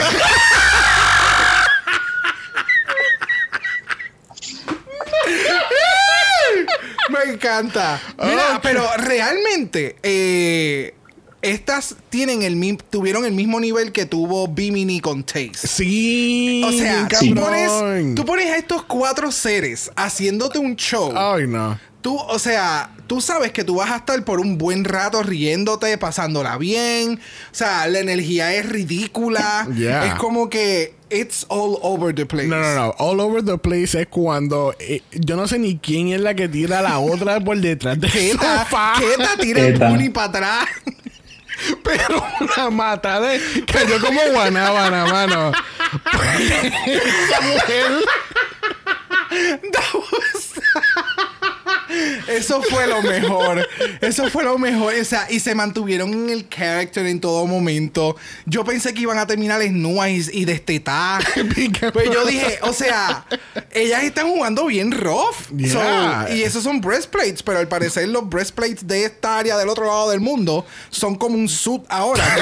[7.10, 8.02] Me encanta.
[8.22, 10.94] Mira, pero realmente, eh,
[11.42, 15.68] estas tienen el tuvieron el mismo nivel que tuvo Bimini con Taste.
[15.68, 16.64] sí.
[16.66, 21.14] O sea, tú, pones, tú pones a estos cuatro seres haciéndote un show.
[21.16, 21.80] Ay, no.
[22.02, 25.98] Tú, o sea, tú sabes que tú vas a estar por un buen rato riéndote,
[25.98, 27.20] pasándola bien.
[27.52, 29.68] O sea, la energía es ridícula.
[29.76, 30.08] Yeah.
[30.08, 32.48] Es como que it's all over the place.
[32.48, 32.94] No, no, no.
[33.00, 36.48] All over the place es cuando eh, yo no sé ni quién es la que
[36.48, 38.66] tira a la otra por detrás de Keta.
[39.00, 40.70] Keta tira el puni para atrás.
[41.84, 45.52] Pero una mata de cayó como guanábana, mano.
[46.86, 47.92] Esa mujer.
[52.28, 53.68] Eso fue lo mejor.
[54.02, 54.94] Eso fue lo mejor.
[55.00, 58.16] O sea, y se mantuvieron en el character en todo momento.
[58.46, 61.24] Yo pensé que iban a terminar desnudas y, y destetadas.
[61.94, 63.26] Pues yo dije, o sea,
[63.72, 65.50] ellas están jugando bien rough.
[65.56, 66.26] Yeah.
[66.28, 69.86] So, y esos son breastplates, pero al parecer los breastplates de esta área del otro
[69.86, 72.24] lado del mundo son como un suit ahora.
[72.36, 72.42] Que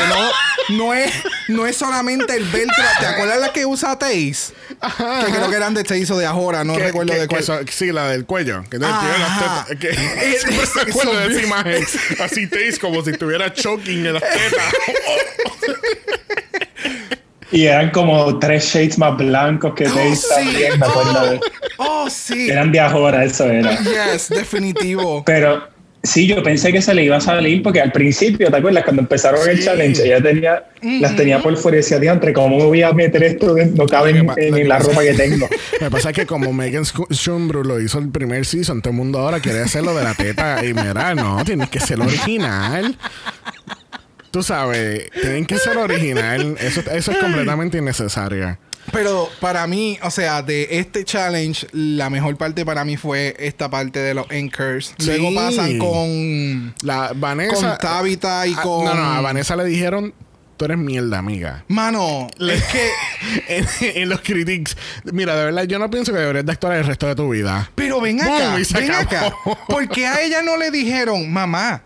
[0.74, 1.12] no, no, es,
[1.48, 2.84] no es solamente el velcro.
[3.00, 4.54] ¿Te acuerdas la que usa Taze?
[4.80, 7.44] Que creo que eran de Taze o de Ahora, no recuerdo de cuál.
[7.70, 8.64] sí, la del cuello.
[8.70, 9.45] Que Ajá.
[9.46, 9.66] Tetas.
[9.80, 11.86] Que, siempre me eso- acuerdo de esa imagen.
[12.24, 14.74] Así te es como si estuviera choking en las tetas.
[17.52, 20.28] Y eran como tres shades más blancos que Oh, Taze sí.
[20.36, 21.40] también, me acuerdo de-
[21.78, 22.50] Oh, sí.
[22.50, 23.78] Eran de ahora, eso era.
[23.82, 25.24] Yes, definitivo.
[25.26, 25.68] Pero
[26.06, 28.84] sí, yo pensé que se le iba a salir porque al principio, ¿te acuerdas?
[28.84, 30.64] Cuando empezaron el challenge, ella tenía,
[31.02, 33.54] las tenía por fuera y decía, diantre, ¿cómo me voy a meter esto?
[33.54, 33.84] dentro?
[33.84, 35.48] No cabe en, la ropa que tengo.
[35.74, 38.92] Lo que pasa es que como Megan Sc- Schumbrú lo hizo el primer season, todo
[38.92, 40.64] el mundo ahora quiere hacerlo de la teta.
[40.64, 42.98] Y mira, no, tienes que ser original.
[44.32, 46.58] Tú sabes, tienen que ser original.
[46.60, 48.58] Eso, eso es completamente innecesario.
[48.92, 53.70] Pero para mí, o sea, de este challenge, la mejor parte para mí fue esta
[53.70, 54.94] parte de los anchors.
[55.06, 56.74] Luego pasan con.
[56.82, 57.56] La Vanessa.
[57.56, 60.14] Con Tabitha y Ah, con- No, no, a Vanessa le dijeron:
[60.58, 61.66] Tú eres mierda, amiga.
[61.68, 62.90] Mano, es que.
[63.50, 64.78] en, en los critics.
[65.04, 67.70] Mira, de verdad, yo no pienso que deberías de actuar el resto de tu vida.
[67.76, 69.28] Pero ven acá, ven acá.
[69.28, 69.58] acabó.
[69.68, 71.82] ¿Por qué a ella no le dijeron, mamá?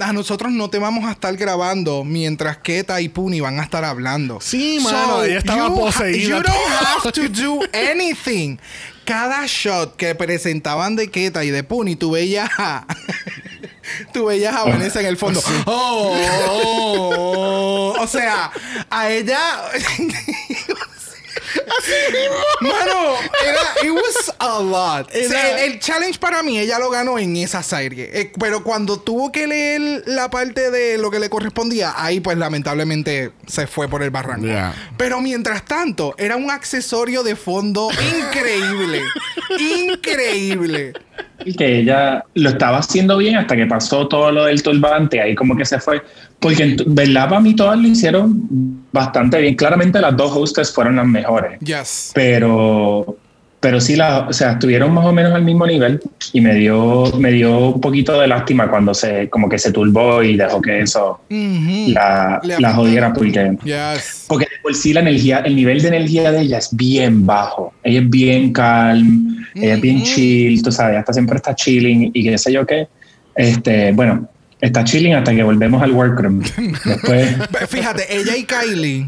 [0.00, 3.84] A nosotros no te vamos a estar grabando mientras Keta y Puni van a estar
[3.84, 4.40] hablando.
[4.40, 6.28] Sí, mano, ella estaba you poseída.
[6.28, 8.58] You don't have to do anything.
[9.04, 12.86] Cada shot que presentaban de Keta y de Puni, tú veías a...
[14.12, 15.42] Tú veías a Vanessa en el fondo.
[15.66, 16.16] Oh,
[16.50, 18.02] oh, oh.
[18.02, 18.50] O sea,
[18.88, 19.38] a ella.
[22.60, 25.08] Mano, era, it was a lot.
[25.08, 28.10] O sea, el, el challenge para mí, ella lo ganó en esa serie.
[28.12, 32.38] Eh, pero cuando tuvo que leer la parte de lo que le correspondía, ahí pues
[32.38, 34.46] lamentablemente se fue por el barranco.
[34.46, 34.74] Yeah.
[34.96, 39.02] Pero mientras tanto, era un accesorio de fondo increíble.
[39.58, 40.92] increíble.
[41.44, 45.34] Y que ella lo estaba haciendo bien hasta que pasó todo lo del turbante, ahí
[45.34, 46.02] como que se fue.
[46.38, 47.28] Porque, en ¿verdad?
[47.28, 49.54] Para mí todas lo hicieron bastante bien.
[49.54, 51.58] Claramente las dos hostes fueron las mejores.
[51.60, 52.12] Yes.
[52.14, 53.16] pero
[53.64, 55.98] pero sí la, o sea, estuvieron más o menos al mismo nivel
[56.34, 60.22] y me dio me dio un poquito de lástima cuando se como que se turbó
[60.22, 62.74] y dejó que eso la, Le la afectó.
[62.74, 64.24] jodiera porque Yes.
[64.28, 67.72] porque de por sí la energía el nivel de energía de ella es bien bajo
[67.82, 72.22] ella es bien calm ella es bien chill tú sabes hasta siempre está chilling y
[72.22, 72.86] qué sé yo qué
[73.34, 74.28] este bueno
[74.60, 76.42] está chilling hasta que volvemos al workroom.
[76.84, 77.36] Después,
[77.68, 79.06] Fíjate, ella y Kylie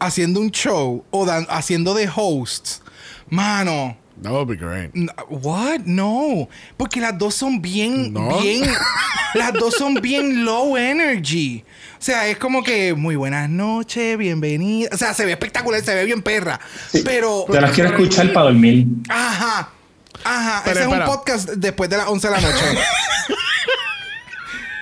[0.00, 2.82] haciendo un show o dan- haciendo de hosts.
[3.30, 4.90] Mano, That would be great.
[5.28, 5.80] what?
[5.84, 8.40] No, porque las dos son bien No.
[8.40, 8.64] bien
[9.34, 11.64] las dos son bien low energy.
[12.00, 14.88] O sea, es como que muy buenas noches, bienvenida.
[14.92, 16.58] O sea, se ve espectacular, se ve bien perra.
[17.04, 18.86] Pero te las quiero escuchar para dormir.
[19.08, 19.70] Ajá.
[20.24, 20.62] Ajá.
[20.64, 22.64] Pero, Ese es un podcast después de las 11 de la noche.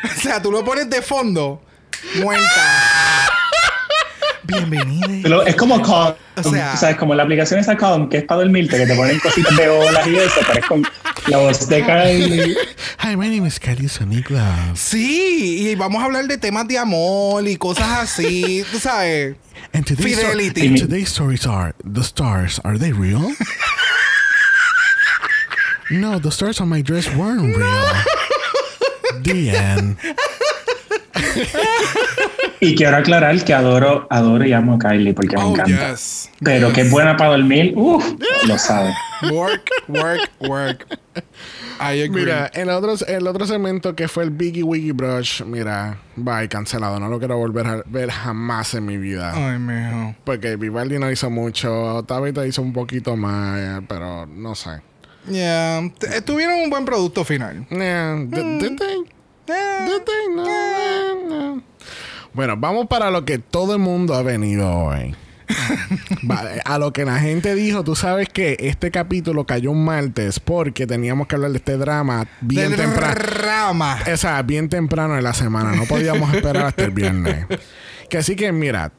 [0.16, 1.62] o sea, tú lo pones de fondo.
[2.22, 2.44] Muerta.
[4.46, 5.08] Bienvenida.
[5.22, 6.14] Pero es como Calm.
[6.36, 6.96] O sea- ¿Sabes?
[6.96, 10.06] Como la aplicación esa Calm, que es para dormirte, que te ponen cositas de olas
[10.06, 10.86] y eso, pero es con
[11.28, 12.56] la voz de Kylie.
[13.02, 14.78] Hi, my name is Kelly Soniclas.
[14.78, 19.36] Sí, y vamos a hablar de temas de amor y cosas así, tú sabes.
[19.72, 20.66] And today's, Fidelity.
[20.68, 22.60] and today's stories are the stars.
[22.64, 23.32] Are they real?
[25.90, 27.84] no, the stars on my dress weren't real.
[29.22, 29.96] The end.
[32.60, 35.90] Y quiero aclarar que adoro, adoro y amo a Kylie porque me Oh, encanta.
[35.90, 36.30] yes.
[36.40, 38.04] Pero que es buena para dormir, uff,
[38.46, 38.92] lo sabe.
[39.30, 40.86] Work, work, work.
[41.78, 42.22] I agree.
[42.24, 46.98] Mira, el otro, el otro segmento que fue el Biggie Wiggy Brush, mira, bye, cancelado.
[46.98, 49.32] No lo quiero volver a ver jamás en mi vida.
[49.34, 50.14] Ay, mijo.
[50.24, 54.80] Porque Vivaldi no hizo mucho, Tabitha hizo un poquito más, eh, pero no sé.
[55.30, 55.80] Yeah.
[55.80, 57.66] Eh, Tuvieron un buen producto final.
[57.70, 58.96] Yeah, did- did they?
[59.48, 60.34] Eh, Did they?
[60.34, 61.62] No, eh, no.
[62.36, 65.16] Bueno, vamos para lo que todo el mundo ha venido hoy.
[66.22, 70.38] Vale, a lo que la gente dijo, tú sabes que este capítulo cayó un martes
[70.38, 73.14] porque teníamos que hablar de este drama bien temprano.
[73.14, 73.98] rama.
[74.12, 75.74] O sea, bien temprano en la semana.
[75.74, 77.46] No podíamos esperar hasta el viernes.
[78.08, 78.92] Que así que, mira.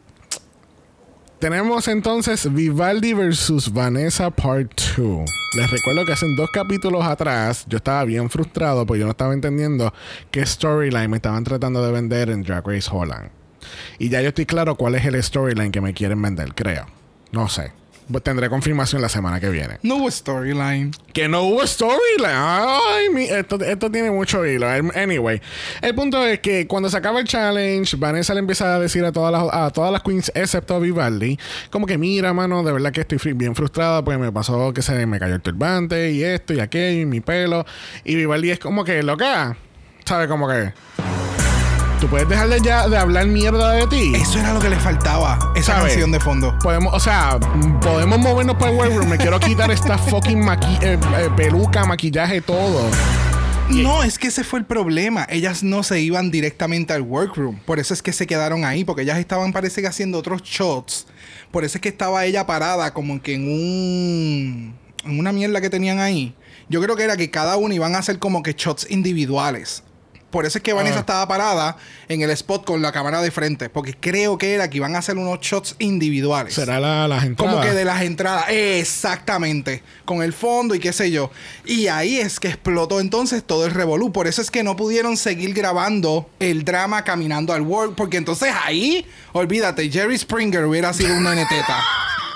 [1.39, 5.29] Tenemos entonces Vivaldi versus Vanessa Part 2.
[5.55, 9.35] Les recuerdo que hace dos capítulos atrás yo estaba bien frustrado porque yo no estaba
[9.35, 9.93] entendiendo
[10.31, 13.29] qué storyline me estaban tratando de vender en Drag Race Holland.
[13.99, 16.87] Y ya yo estoy claro cuál es el storyline que me quieren vender, creo.
[17.31, 17.71] No sé.
[18.23, 19.79] Tendré confirmación la semana que viene.
[19.83, 20.91] No hubo storyline.
[21.13, 22.31] Que no hubo storyline.
[22.35, 24.67] Ay, mi- esto, esto tiene mucho hilo.
[24.95, 25.41] Anyway,
[25.81, 29.11] el punto es que cuando se acaba el challenge, Vanessa le empieza a decir a
[29.11, 31.37] todas las, a todas las queens, excepto a Vivaldi,
[31.69, 35.05] como que mira, mano, de verdad que estoy bien frustrada porque me pasó que se
[35.05, 37.65] me cayó el turbante y esto y aquello y mi pelo.
[38.05, 39.57] Y Vivaldi es como que, loca,
[40.05, 40.27] ¿sabes?
[40.27, 40.71] Como que.
[41.99, 44.11] Tú puedes dejar de ya de hablar mierda de ti.
[44.15, 45.39] Eso era lo que le faltaba.
[45.55, 45.87] Esa ¿Sabe?
[45.89, 46.57] canción de fondo.
[46.61, 47.39] Podemos, o sea,
[47.81, 49.09] podemos movernos para el workroom.
[49.09, 52.87] Me quiero quitar esta fucking maqui- eh, eh, peluca, maquillaje, todo.
[53.69, 55.25] No, es que ese fue el problema.
[55.29, 57.57] Ellas no se iban directamente al workroom.
[57.65, 61.07] Por eso es que se quedaron ahí, porque ellas estaban, parece que haciendo otros shots.
[61.51, 64.75] Por eso es que estaba ella parada como que en un...
[65.03, 66.35] En una mierda que tenían ahí.
[66.69, 69.83] Yo creo que era que cada uno iban a hacer como que shots individuales.
[70.29, 70.99] Por eso es que Vanessa Ah.
[70.99, 71.77] estaba parada
[72.09, 73.69] en el spot con la cámara de frente.
[73.69, 76.53] Porque creo que era que iban a hacer unos shots individuales.
[76.53, 77.53] Será la, las entradas.
[77.55, 78.45] Como que de las entradas.
[78.49, 79.83] Exactamente.
[80.05, 81.31] Con el fondo y qué sé yo.
[81.65, 84.11] Y ahí es que explotó entonces todo el revolú.
[84.11, 87.95] Por eso es que no pudieron seguir grabando el drama caminando al work.
[87.95, 91.77] Porque entonces ahí, olvídate, Jerry Springer hubiera sido una neteta.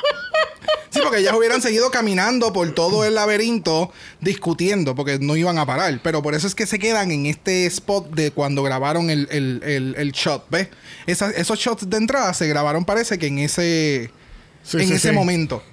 [0.89, 5.65] Sí, porque ellas hubieran seguido caminando por todo el laberinto discutiendo, porque no iban a
[5.65, 5.99] parar.
[6.03, 9.61] Pero por eso es que se quedan en este spot de cuando grabaron el, el-
[9.63, 10.67] el- el shot, ¿ves?
[11.07, 14.11] Esos shots de entrada se grabaron, parece que en ese,
[14.63, 15.15] Sí, en sí, ese sí.
[15.15, 15.63] momento.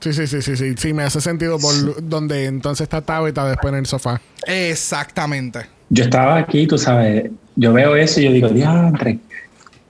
[0.00, 0.74] Sí, sí, sí, sí, sí.
[0.76, 4.20] Sí, me hace sentido por donde entonces está Tabitha después en el sofá.
[4.46, 5.66] Exactamente.
[5.88, 9.18] Yo estaba aquí, tú sabes, yo veo eso y yo digo, diantre,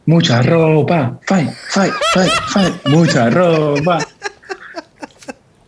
[0.06, 3.98] mucha ropa, fight, fight, fight, fight, mucha ropa.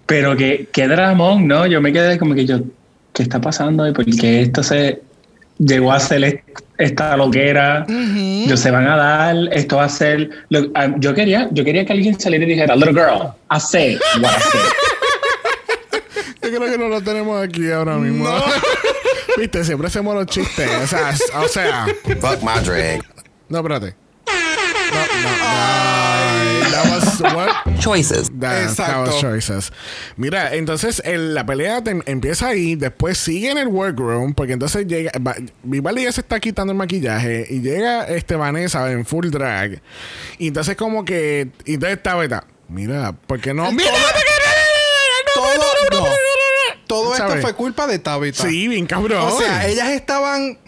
[0.07, 1.66] Pero que, qué dramón, ¿no?
[1.66, 2.61] Yo me quedé como que yo,
[3.12, 3.87] ¿qué está pasando?
[3.88, 5.03] ¿Y por qué esto se
[5.59, 6.40] llegó a ser est-
[6.79, 7.85] esta loquera?
[8.47, 10.31] Yo se van a dar, esto va a ser...
[10.51, 13.99] lo- ah, yo, quería, yo quería que alguien saliera y dijera, little girl, I say
[14.21, 14.61] what I say.
[16.53, 18.29] Yo creo que no lo tenemos aquí ahora mismo.
[19.37, 20.71] Viste, siempre hacemos los chistes.
[20.83, 21.87] O sea, o sea.
[22.21, 23.03] Fuck my drag.
[23.49, 23.95] No, espérate.
[24.27, 25.29] No, no.
[25.29, 25.95] Was
[27.20, 27.79] what?
[27.81, 28.29] Choices.
[28.31, 29.02] That, that Exacto.
[29.12, 29.72] was choices.
[30.16, 34.87] Mira, entonces el- la pelea te- empieza ahí, después sigue en el workroom, porque entonces
[34.87, 35.12] llega.
[35.26, 39.81] va- Vivaldi ya se está quitando el maquillaje y llega este Vanessa en full drag.
[40.38, 41.48] Y entonces, como que.
[41.64, 42.44] Y entonces está beta.
[42.68, 43.70] Mira, ¿por qué no?
[43.72, 43.90] ¡Mira!
[45.35, 45.46] Todo,
[45.92, 46.07] no.
[46.87, 47.42] Todo esto ¿Sabes?
[47.42, 48.44] fue culpa de Tabitha.
[48.44, 49.18] Sí, bien cabrón.
[49.22, 50.59] O sea, ellas estaban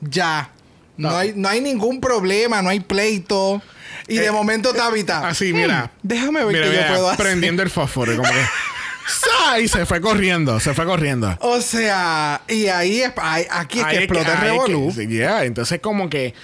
[0.00, 0.50] ya.
[0.96, 1.16] No, No.
[1.16, 3.62] hay, no hay ningún problema, no hay pleito.
[4.08, 5.26] Y de Eh, momento Tabitha.
[5.28, 5.90] Así, "Hmm, mira.
[6.02, 7.24] déjame ver Mira, qué mira, yo puedo hacer.
[7.24, 8.44] Prendiendo el fósforo, como que.
[9.62, 11.36] Y se fue corriendo, se fue corriendo.
[11.40, 14.92] O sea, y ahí es, ahí- aquí es Ahí que explota el revolú.
[15.08, 15.44] yeah.
[15.44, 16.34] Entonces, como que,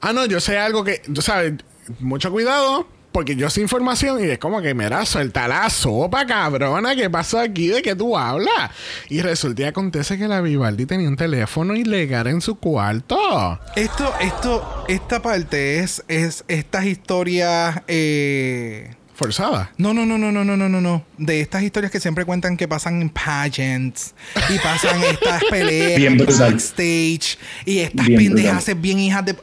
[0.00, 1.54] ah, no, yo sé algo que, tú sabes,
[2.00, 6.94] mucho cuidado, porque yo sé información y es como que, mira, suelta la sopa, cabrona,
[6.94, 7.68] ¿qué pasó aquí?
[7.68, 8.70] ¿De qué tú hablas?
[9.08, 13.58] Y resulta y acontece que la Vivaldi tenía un teléfono ilegal en su cuarto.
[13.76, 17.82] Esto, esto, esta parte es, es estas historias.
[17.88, 19.70] Eh, Forzada.
[19.76, 21.04] no, no, no, no, no, no, no, no, no.
[21.18, 24.14] De estas historias que siempre cuentan que pasan en pageants
[24.48, 27.36] y pasan estas peleas Bien backstage
[27.66, 28.74] y estas Bien pendejas brutal.
[28.76, 29.36] bien hijas de.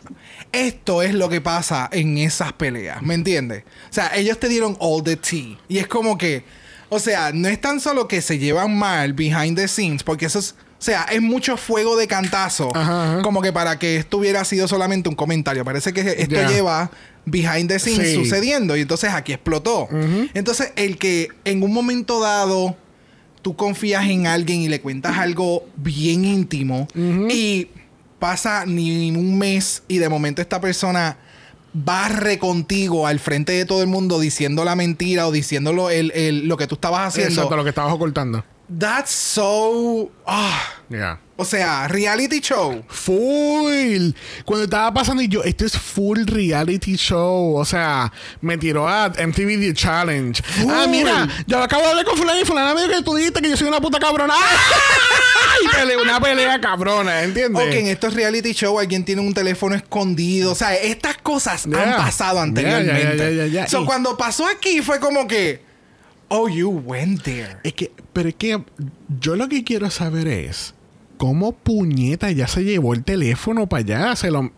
[0.52, 3.64] Esto es lo que pasa en esas peleas, ¿me entiendes?
[3.90, 5.58] O sea, ellos te dieron all the tea.
[5.68, 6.44] Y es como que,
[6.90, 10.40] o sea, no es tan solo que se llevan mal behind the scenes, porque eso
[10.40, 13.22] es, o sea, es mucho fuego de cantazo, Ajá, ajá.
[13.24, 15.66] como que para que esto hubiera sido solamente un comentario.
[15.66, 16.92] Parece que esto lleva
[17.26, 18.16] behind the scenes Sí.
[18.16, 19.90] sucediendo y entonces aquí explotó.
[20.34, 22.78] Entonces, el que en un momento dado
[23.42, 26.88] tú confías en alguien y le cuentas algo bien íntimo
[27.30, 27.68] y
[28.20, 31.18] pasa ni un mes y de momento esta persona
[31.74, 36.48] barre contigo al frente de todo el mundo diciendo la mentira o diciéndolo el, el-
[36.48, 37.34] lo que tú estabas haciendo.
[37.34, 38.44] Exacto, lo que estabas ocultando.
[38.80, 40.10] That's so...
[40.26, 40.60] ah.
[40.90, 41.20] Ya.
[41.40, 42.84] O sea, reality show.
[42.88, 44.10] Full.
[44.44, 47.56] Cuando estaba pasando y yo, esto es full reality show.
[47.56, 48.12] O sea,
[48.42, 50.42] me tiró a MTV The Challenge.
[50.68, 53.40] Ah, mira, yo acabo de hablar con fulano y fulano me dijo que tú dijiste
[53.42, 54.34] que yo soy una puta cabrona.
[55.64, 57.64] Y peleé una pelea cabrona, ¿entiendes?
[57.64, 60.52] O que en estos reality show alguien tiene un teléfono escondido.
[60.52, 61.82] O sea, estas cosas Yeah.
[61.84, 63.02] han pasado anteriormente.
[63.02, 63.68] yeah, yeah, yeah, yeah.
[63.68, 65.62] So, Y- cuando pasó aquí fue como que...
[66.28, 67.58] Oh, you went there.
[67.64, 68.62] Es que, pero es que
[69.20, 70.76] yo lo que quiero saber es
[71.18, 74.16] cómo puñeta ya se llevó el teléfono para allá.
[74.16, 74.52] Se lo.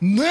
[0.00, 0.22] No,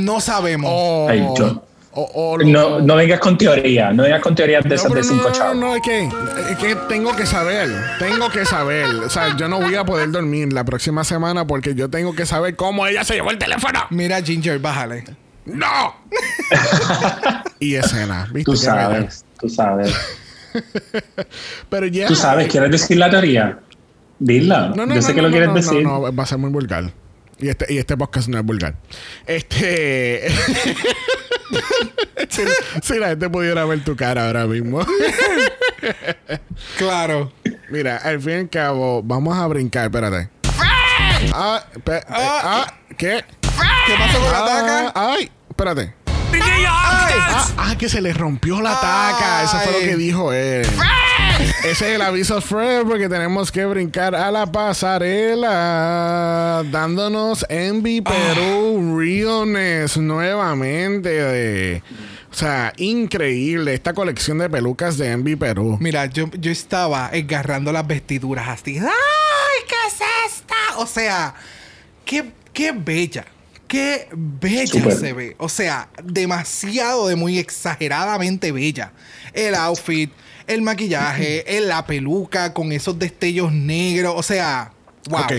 [0.00, 0.70] no sabemos.
[0.72, 1.64] O, Ay, yo-
[1.94, 4.90] o- o lo- No, no vengas con teoría, no vengas con teorías de No, esas
[4.92, 5.56] de no, cinco no, chavos.
[5.56, 6.04] no, es que,
[6.50, 7.68] es que tengo que saber,
[7.98, 8.86] tengo que saber.
[8.96, 12.24] O sea, yo no voy a poder dormir la próxima semana porque yo tengo que
[12.26, 13.80] saber cómo ella se llevó el teléfono.
[13.90, 15.04] Mira, Ginger, bájale.
[15.44, 15.96] ¡No!
[17.58, 18.50] y escena, ¿viste?
[18.50, 19.92] Tú sabes, tú sabes.
[21.68, 22.06] Pero ya.
[22.06, 23.58] Tú sabes, ¿quieres decir la teoría?
[24.24, 24.68] Dila.
[24.68, 25.82] No, no, Yo no, sé que no, lo no, quieres no, decir.
[25.82, 26.92] No, no, va a ser muy vulgar.
[27.38, 28.76] Y este, y este podcast no es vulgar.
[29.26, 30.28] Este.
[32.28, 32.42] si,
[32.82, 34.86] si la gente pudiera ver tu cara ahora mismo.
[36.78, 37.32] Claro.
[37.70, 40.28] Mira, al fin y al cabo, vamos a brincar, espérate.
[41.34, 43.24] Ah, pe- eh, ah, ¿qué?
[43.40, 44.92] ¿Qué pasó con la Ah, taca?
[45.12, 45.94] ay, espérate.
[46.68, 49.42] Ah, ah, que se le rompió la taca.
[49.44, 49.84] Eso fue lo Ay.
[49.86, 50.66] que dijo él.
[51.40, 55.52] Ese es el aviso Fred porque tenemos que brincar a la pasarela
[56.70, 61.82] dándonos Envy Perú Realness nuevamente.
[62.30, 65.76] O sea, increíble esta colección de pelucas de Envy Perú.
[65.80, 68.78] Mira, yo, yo estaba agarrando las vestiduras así.
[68.78, 68.88] ¡Ay,
[69.68, 69.94] qué es
[70.32, 70.78] esta!
[70.78, 71.34] O sea,
[72.04, 73.26] qué, qué bella.
[73.68, 75.36] Qué bella se ve.
[75.38, 78.92] O sea, demasiado de muy exageradamente bella.
[79.32, 80.12] El outfit,
[80.46, 84.14] el maquillaje, la peluca con esos destellos negros.
[84.16, 84.72] O sea,
[85.08, 85.20] wow.
[85.22, 85.32] Ok.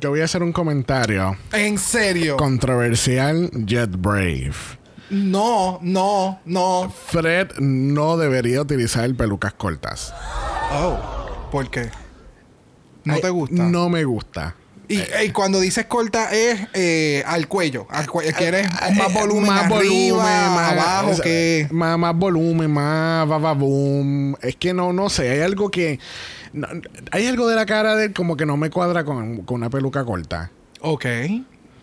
[0.00, 2.36] Yo voy a hacer un comentario En serio.
[2.36, 4.54] controversial Jet Brave.
[5.10, 6.90] No, no, no.
[7.06, 10.14] Fred no debería utilizar pelucas cortas.
[10.72, 11.90] Oh, ¿por qué?
[13.04, 13.62] ¿No Ay, te gusta?
[13.64, 14.56] No me gusta.
[14.92, 17.86] Y, y cuando dices corta es eh, al cuello.
[17.90, 18.30] Al cuello.
[18.36, 20.22] ¿Quieres más Eh, volumen más arriba, volumen,
[20.54, 21.22] más abajo?
[21.22, 23.26] que Más, más volumen, más
[23.58, 24.36] boom.
[24.42, 25.30] Es que no, no sé.
[25.30, 25.98] Hay algo que.
[26.52, 26.68] no,
[27.10, 29.70] hay algo de la cara de él como que no me cuadra con, con una
[29.70, 30.50] peluca corta.
[30.80, 31.06] Ok.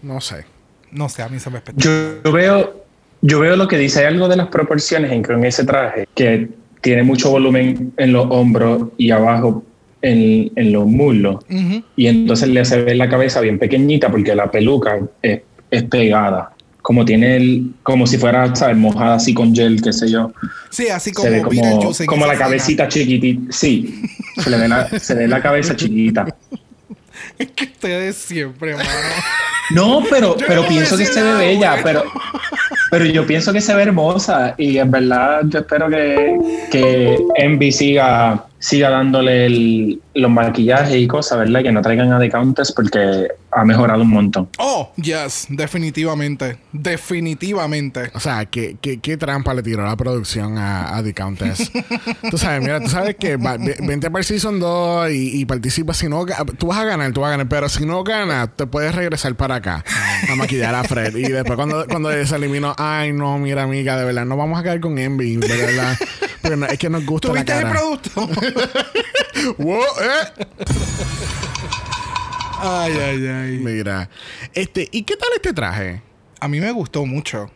[0.01, 0.45] No sé.
[0.91, 1.77] No sé, a mí se me espera.
[1.77, 2.85] Yo, yo veo,
[3.21, 3.99] yo veo lo que dice.
[3.99, 6.49] Hay algo de las proporciones en, en ese traje que
[6.81, 9.63] tiene mucho volumen en los hombros y abajo
[10.01, 11.43] en, en los muslos.
[11.95, 15.41] Y entonces le hace ver la cabeza bien pequeñita porque la peluca es,
[15.71, 16.53] es pegada.
[16.81, 18.77] Como tiene el, como si fuera, ¿sabes?
[18.77, 20.31] Mojada así con gel, qué sé yo.
[20.69, 23.51] Sí, así como se ve como, la cabecita chiquitita.
[23.51, 24.01] Sí,
[24.37, 26.25] se le ve la, se ve la cabeza chiquita.
[27.37, 28.89] Es que ustedes siempre, mano.
[29.71, 32.03] No, pero, Yo pero no pienso que se ve nada, bella, pero,
[32.89, 36.37] pero yo pienso que se ve hermosa y en verdad yo espero que,
[36.71, 41.61] que Envy siga, siga dándole el- los maquillajes y cosas, ¿verdad?
[41.63, 44.49] Que no traigan a The Countess porque ha mejorado un montón.
[44.57, 46.57] Oh, yes, definitivamente.
[46.73, 48.11] Definitivamente.
[48.13, 51.71] O sea, ¿qué, qué, qué trampa le tiró la producción a, a The Countess?
[52.29, 55.45] tú sabes, mira, tú sabes que va- ve- vente para el Season 2 y, y
[55.45, 55.93] participa.
[55.93, 56.25] Si no,
[56.57, 57.47] tú vas a ganar, tú vas a ganar.
[57.49, 59.83] Pero si no ganas, te puedes regresar para acá
[60.29, 61.15] a maquillar a Fred.
[61.15, 64.63] Y después cuando, cuando se eliminó, ay, no, mira, amiga, de verdad, no vamos a
[64.63, 65.97] caer con Envy, de verdad.
[66.41, 67.69] Porque no- es que nos gusta la ¿Tuviste el cara.
[67.79, 68.29] producto?
[69.57, 70.45] Wow, eh.
[72.61, 73.57] ay, ay, ay.
[73.59, 74.09] Mira.
[74.53, 76.01] Este, ¿y qué tal este traje?
[76.39, 77.49] A mí me gustó mucho.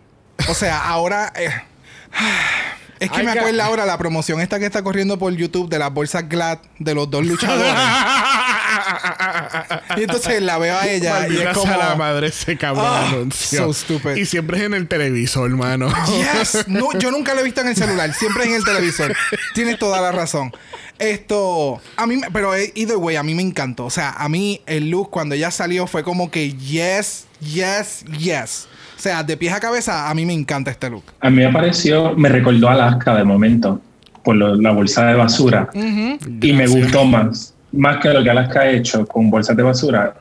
[0.48, 1.32] O sea, ahora.
[1.36, 1.50] eh,
[3.00, 5.92] es que me acuerdo ahora la promoción esta que está corriendo por YouTube de las
[5.94, 7.74] bolsas Glad de los dos luchadores.
[9.98, 11.66] Y entonces la veo a ella y es como.
[11.68, 14.16] sea la madre ese cabrón Ah, so stupid.
[14.16, 15.88] Y siempre es en el televisor, hermano.
[16.08, 16.66] Yes.
[16.68, 19.16] No, yo nunca lo he visto en el celular, siempre en el televisor.
[19.54, 20.52] Tienes toda la razón.
[21.00, 23.86] Esto, a mí, me- pero eh, either way, a mí me encantó.
[23.86, 28.68] O sea, a mí el look cuando ella salió fue como que yes, yes, yes.
[28.98, 31.04] O sea, de pies a cabeza, a mí me encanta este look.
[31.20, 33.82] A mí me pareció, me recordó a Alaska de momento,
[34.24, 35.70] por lo- la bolsa de basura.
[35.74, 40.16] Y me gustó más, más que lo que Alaska ha hecho con bolsas de basura,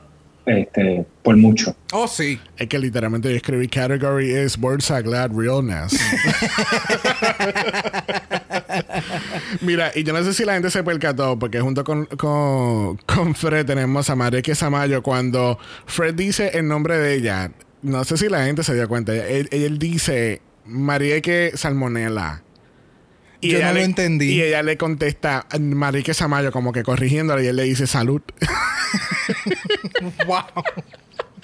[0.45, 1.75] este, por mucho.
[1.93, 2.39] Oh, sí.
[2.57, 5.93] Es que literalmente yo escribí category is Bolsa Glad Realness.
[9.61, 13.35] Mira, y yo no sé si la gente se percató, porque junto con, con, con
[13.35, 15.01] Fred tenemos a Mareke Samayo.
[15.03, 17.51] Cuando Fred dice el nombre de ella,
[17.81, 19.13] no sé si la gente se dio cuenta.
[19.13, 22.41] Él, él dice Marieke Salmonella.
[23.49, 24.25] Yo no ella lo le- entendí.
[24.33, 28.21] Y ella le contesta Marieke Samayo, como que corrigiéndole, y él le dice salud.
[30.27, 30.43] Wow.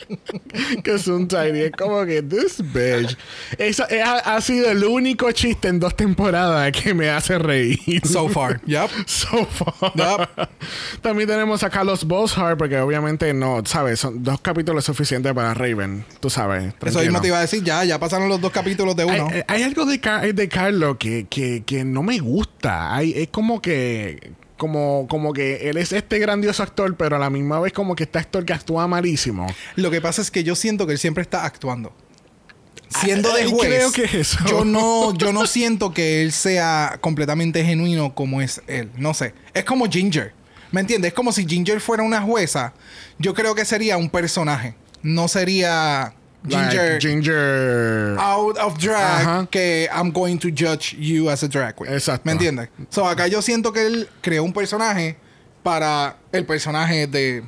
[0.83, 1.59] que es un tiny.
[1.61, 3.17] Es como que this bitch.
[3.57, 8.01] Eso es- ha, ha sido el único chiste en dos temporadas que me hace reír.
[8.05, 8.61] So far.
[8.65, 8.89] Yep.
[9.05, 9.91] So far.
[9.95, 10.49] Yup.
[11.01, 13.99] También tenemos a Carlos Boshart, porque obviamente no, ¿sabes?
[13.99, 16.05] Son dos capítulos suficientes para Raven.
[16.19, 16.63] Tú sabes.
[16.65, 17.03] Eso tranquilo.
[17.05, 19.27] mismo te iba a decir, ya, ya pasaron los dos capítulos de uno.
[19.31, 22.95] Hay, hay algo de, Car- de Carlos que, que, que no me gusta.
[22.95, 24.31] Hay, es como que.
[24.59, 28.03] Como, como que él es este grandioso actor, pero a la misma vez como que
[28.03, 29.47] este actor que actúa malísimo.
[29.75, 31.93] Lo que pasa es que yo siento que él siempre está actuando.
[32.89, 34.37] Siendo de juez, creo que eso.
[34.49, 38.91] yo no, yo no siento que él sea completamente genuino como es él.
[38.97, 39.33] No sé.
[39.53, 40.33] Es como Ginger.
[40.73, 41.09] ¿Me entiendes?
[41.09, 42.73] Es como si Ginger fuera una jueza.
[43.17, 44.75] Yo creo que sería un personaje.
[45.01, 46.15] No sería
[46.47, 48.15] Ginger Like, Ginger.
[48.17, 49.47] out of drag Ajá.
[49.51, 51.91] que I'm going to judge you as a drag queen.
[51.93, 52.21] Exacto.
[52.25, 52.69] ¿Me entiendes?
[52.89, 55.17] So acá yo siento que él creó un personaje
[55.63, 57.43] para el personaje de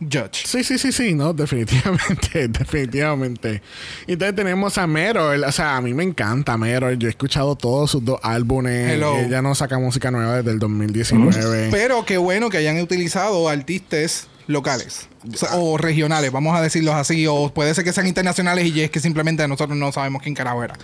[0.00, 0.46] Judge.
[0.46, 3.60] Sí, sí, sí, sí, no, definitivamente, definitivamente.
[4.06, 7.54] Y entonces tenemos a Meryl, o sea, a mí me encanta Meryl, yo he escuchado
[7.56, 9.18] todos sus dos álbumes, Hello.
[9.18, 11.68] ella no saca música nueva desde el 2019.
[11.70, 16.94] Pero qué bueno que hayan utilizado artistas locales o, sea, o regionales, vamos a decirlos
[16.94, 20.34] así, o puede ser que sean internacionales y es que simplemente nosotros no sabemos quién
[20.34, 20.74] carajo era.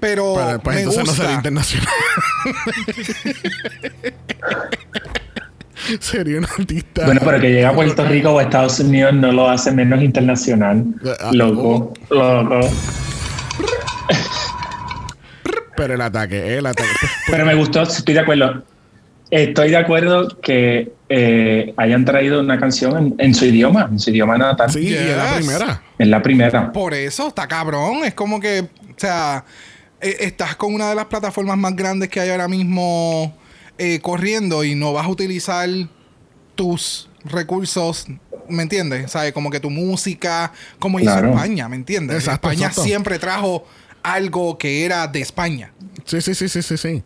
[0.00, 1.22] Pero Pero pues me entonces no gusta.
[1.22, 1.88] sería internacional.
[6.00, 7.04] sería un artista.
[7.06, 10.84] Bueno, pero que llega a Puerto Rico o Estados Unidos no lo hace menos internacional.
[11.20, 12.68] Ah, Loco, loco.
[15.76, 16.88] Pero el ataque, el ataque.
[17.28, 18.64] Pero me gustó, estoy de acuerdo.
[19.34, 24.10] Estoy de acuerdo que eh, hayan traído una canción en, en su idioma, en su
[24.10, 24.70] idioma natal.
[24.70, 25.82] Sí, y es la primera.
[25.98, 26.72] Es la primera.
[26.72, 28.04] Por eso está cabrón.
[28.04, 29.44] Es como que, o sea,
[30.00, 33.36] eh, estás con una de las plataformas más grandes que hay ahora mismo
[33.76, 35.68] eh, corriendo y no vas a utilizar
[36.54, 38.06] tus recursos,
[38.48, 39.10] ¿me entiendes?
[39.10, 39.32] ¿Sabes?
[39.32, 41.30] Como que tu música, como hizo Claro.
[41.30, 42.18] España, ¿me entiendes?
[42.18, 42.84] Exacto, España exacto.
[42.84, 43.66] siempre trajo
[44.04, 45.72] algo que era de España.
[46.04, 47.02] Sí, sí, sí, sí, sí, sí.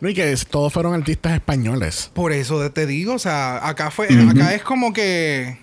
[0.00, 2.10] No, y que todos fueron artistas españoles.
[2.14, 4.30] Por eso te digo, o sea, acá fue, Ujú.
[4.30, 5.58] acá es como que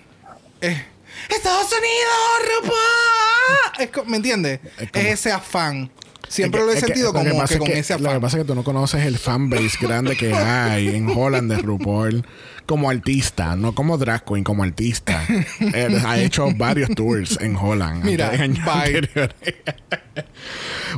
[0.60, 0.84] eh,
[1.28, 4.02] Estados Unidos, RuPaul.
[4.02, 4.60] Es ¿Me entiendes?
[4.78, 5.90] Es Es, ese afán.
[6.28, 7.78] Siempre Es lo he que- es que sentido lo que como que es con que-
[7.78, 8.20] ese Lo que afán.
[8.20, 12.26] pasa es que tú no conoces el fanbase grande que hay en Holland de RuPaul
[12.66, 15.24] como artista, no como drag queen, como artista.
[15.72, 18.04] Él ha hecho varios tours en Holland.
[18.04, 19.08] Mira, bye.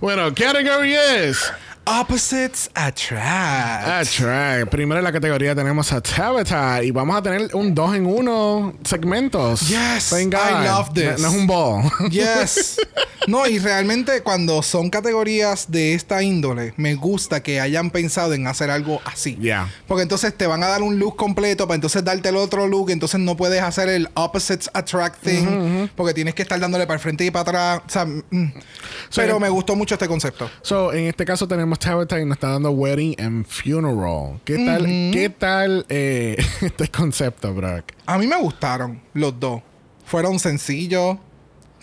[0.01, 1.53] bueno, category es
[1.91, 4.19] Opposites attract.
[4.21, 4.69] Right.
[4.69, 8.75] Primero en la categoría tenemos a Tabitha y vamos a tener un 2 en 1
[8.85, 9.67] segmentos.
[9.69, 11.19] Yes, Thank I love this.
[11.19, 11.91] No, no es un ball.
[12.11, 12.79] Yes.
[13.27, 18.47] No, y realmente cuando son categorías de esta índole, me gusta que hayan pensado en
[18.47, 19.37] hacer algo así.
[19.37, 19.71] Yeah.
[19.87, 22.91] Porque entonces te van a dar un look completo para entonces darte el otro look,
[22.91, 27.01] entonces no puedes hacer el opposites attract thing, porque tienes que estar dándole para el
[27.01, 27.83] frente y para atrás.
[27.87, 28.53] O sea, mm.
[29.11, 30.51] So, pero me gustó mucho este concepto.
[30.63, 34.41] So, en este caso tenemos Tabitha y nos está dando Wedding and Funeral.
[34.45, 37.93] ¿Qué tal, ¿qué tal eh, este concepto, Brock?
[38.07, 39.63] A mí me gustaron los dos.
[40.05, 41.19] Fueron sencillos.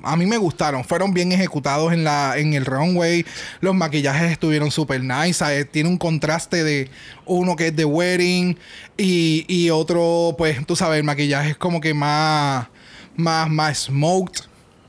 [0.03, 0.83] A mí me gustaron.
[0.83, 3.25] Fueron bien ejecutados en, la, en el runway.
[3.61, 5.33] Los maquillajes estuvieron súper nice.
[5.33, 5.71] ¿sabes?
[5.71, 6.89] Tiene un contraste de
[7.25, 8.57] uno que es de wedding
[8.97, 12.67] y, y otro, pues, tú sabes, el maquillaje es como que más,
[13.15, 14.41] más, más smoked.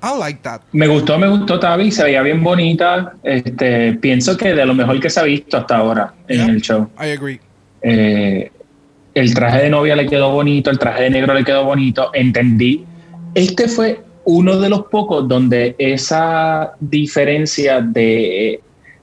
[0.02, 0.60] I like that.
[0.72, 3.14] Me gustó, me gustó Tavi, se veía bien bonita.
[3.22, 6.46] Este, pienso que de lo mejor que se ha visto hasta ahora en Yeah.
[6.46, 6.90] el show.
[7.00, 7.40] I agree.
[7.82, 8.50] Eh,
[9.14, 12.84] el traje de novia le quedó bonito, el traje de negro le quedó bonito, entendí.
[13.34, 18.60] Este fue uno de los pocos donde esa diferencia de,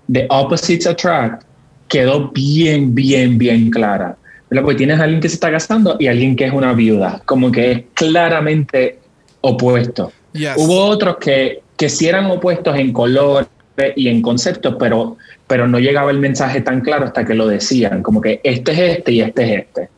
[0.08, 1.44] de opposites attract
[1.88, 4.16] quedó bien, bien, bien clara.
[4.50, 4.66] ¿verdad?
[4.66, 7.52] Porque tienes a alguien que se está casando y alguien que es una viuda, como
[7.52, 9.00] que es claramente
[9.42, 10.12] opuesto.
[10.34, 10.54] Yes.
[10.58, 13.48] Hubo otros que, que sí eran opuestos en color
[13.96, 15.18] y en conceptos, pero,
[15.48, 18.98] pero no llegaba el mensaje tan claro hasta que lo decían, como que este es
[18.98, 19.90] este y este es este.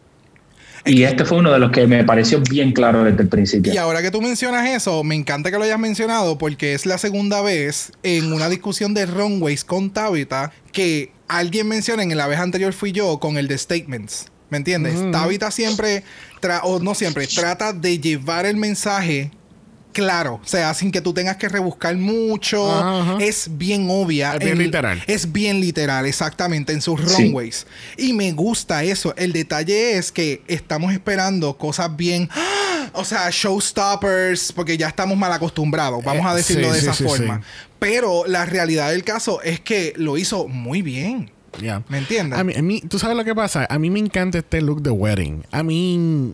[0.88, 3.74] Y este fue uno de los que me pareció bien claro desde el principio.
[3.74, 7.00] Y ahora que tú mencionas eso, me encanta que lo hayas mencionado porque es la
[7.00, 12.40] segunda vez en una discusión de runways con Tabitha que alguien menciona, en la vez
[12.40, 14.28] anterior fui yo, con el de statements.
[14.52, 15.12] ¿Me entiendes?
[15.12, 16.04] Tabitha siempre,
[16.62, 19.32] o no siempre, trata de llevar el mensaje
[19.96, 20.42] claro.
[20.44, 22.70] O sea, sin que tú tengas que rebuscar mucho.
[22.72, 23.18] Ajá.
[23.20, 24.34] Es bien obvia.
[24.34, 25.04] Es bien en- literal.
[25.08, 27.24] Es bien literal, exactamente, en sus Sí.
[27.24, 27.66] runways.
[27.98, 29.16] Y me gusta eso.
[29.16, 32.30] El detalle es que estamos esperando cosas bien.
[32.32, 32.90] ¡ah!
[32.94, 36.88] O sea, showstoppers, porque ya estamos mal acostumbrados, vamos Eh, a decirlo sí, de sí,
[36.90, 37.42] esa forma.
[37.80, 41.32] Pero la realidad del caso es que lo hizo muy bien.
[41.62, 41.84] Yeah.
[41.88, 42.38] ¿Me entiendes?
[42.38, 43.66] A mí, a mí- ¿tú sabes lo que pasa?
[43.70, 45.46] A mí me encanta este look de wedding.
[45.52, 46.34] A mí,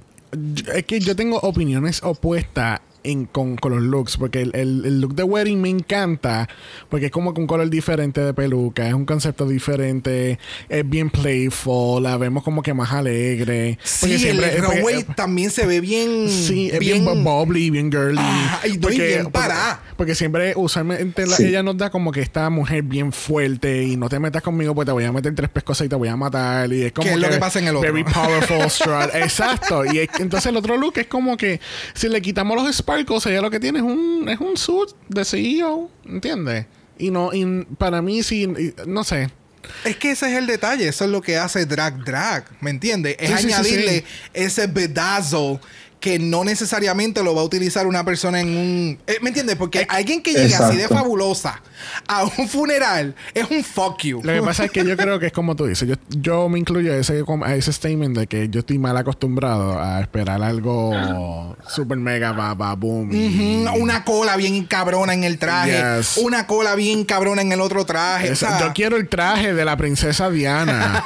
[0.73, 5.01] es que yo tengo opiniones opuestas en, con, con los looks, porque el, el- el
[5.01, 6.47] look de wedding me encanta,
[6.89, 10.37] porque es como que un color diferente de peluca, es un concepto diferente,
[10.69, 13.77] es bien playful, la vemos como que más alegre.
[13.99, 16.29] Porque Sí, el porque- eh, también se ve bien.
[16.29, 18.17] Sí, es bien, bubbly, bien girly.
[18.19, 19.79] Ajá, y doy bien pará.
[19.81, 21.45] Porque, porque siempre, usualmente, la- Sí.
[21.45, 24.87] ella nos da como que esta mujer bien fuerte y no te metas conmigo porque
[24.87, 26.71] te voy a meter tres pescosas y te voy a matar.
[26.71, 27.91] Y es como Que es lo que pasa en el otro.
[27.91, 29.13] Very powerful strut.
[29.15, 29.85] Exacto.
[29.85, 31.59] Y es- entonces el otro look es como que
[31.93, 35.25] si le quitamos los sparkles, ella lo que tiene es un, es un suit de
[35.25, 35.89] CEO.
[36.05, 36.65] ¿Entiendes?
[36.97, 39.29] Y no, y para mí sí, y- no sé.
[39.85, 43.15] Es que ese es el detalle, eso es lo que hace drag drag, ¿me entiendes?
[43.19, 44.03] Es Sí, sí, sí, añadirle sí.
[44.33, 45.59] ese bedazzle
[45.99, 48.99] que no necesariamente lo va a utilizar una persona en un...
[49.05, 49.55] eh, ¿Me entiendes?
[49.55, 51.61] Porque alguien que llegue así de fabulosa
[52.07, 54.21] a un funeral es un fuck you.
[54.23, 55.87] Lo que pasa es que yo creo que es como tú dices.
[55.87, 59.79] Yo, yo me incluyo a ese, a ese statement de que yo estoy mal acostumbrado
[59.79, 63.11] a esperar algo super mega ba, ba, boom.
[63.79, 65.71] Una cola bien cabrona en el traje.
[65.97, 66.17] Yes.
[66.17, 68.33] Una cola bien cabrona en el otro traje.
[68.33, 71.03] yo quiero el traje de la princesa Diana.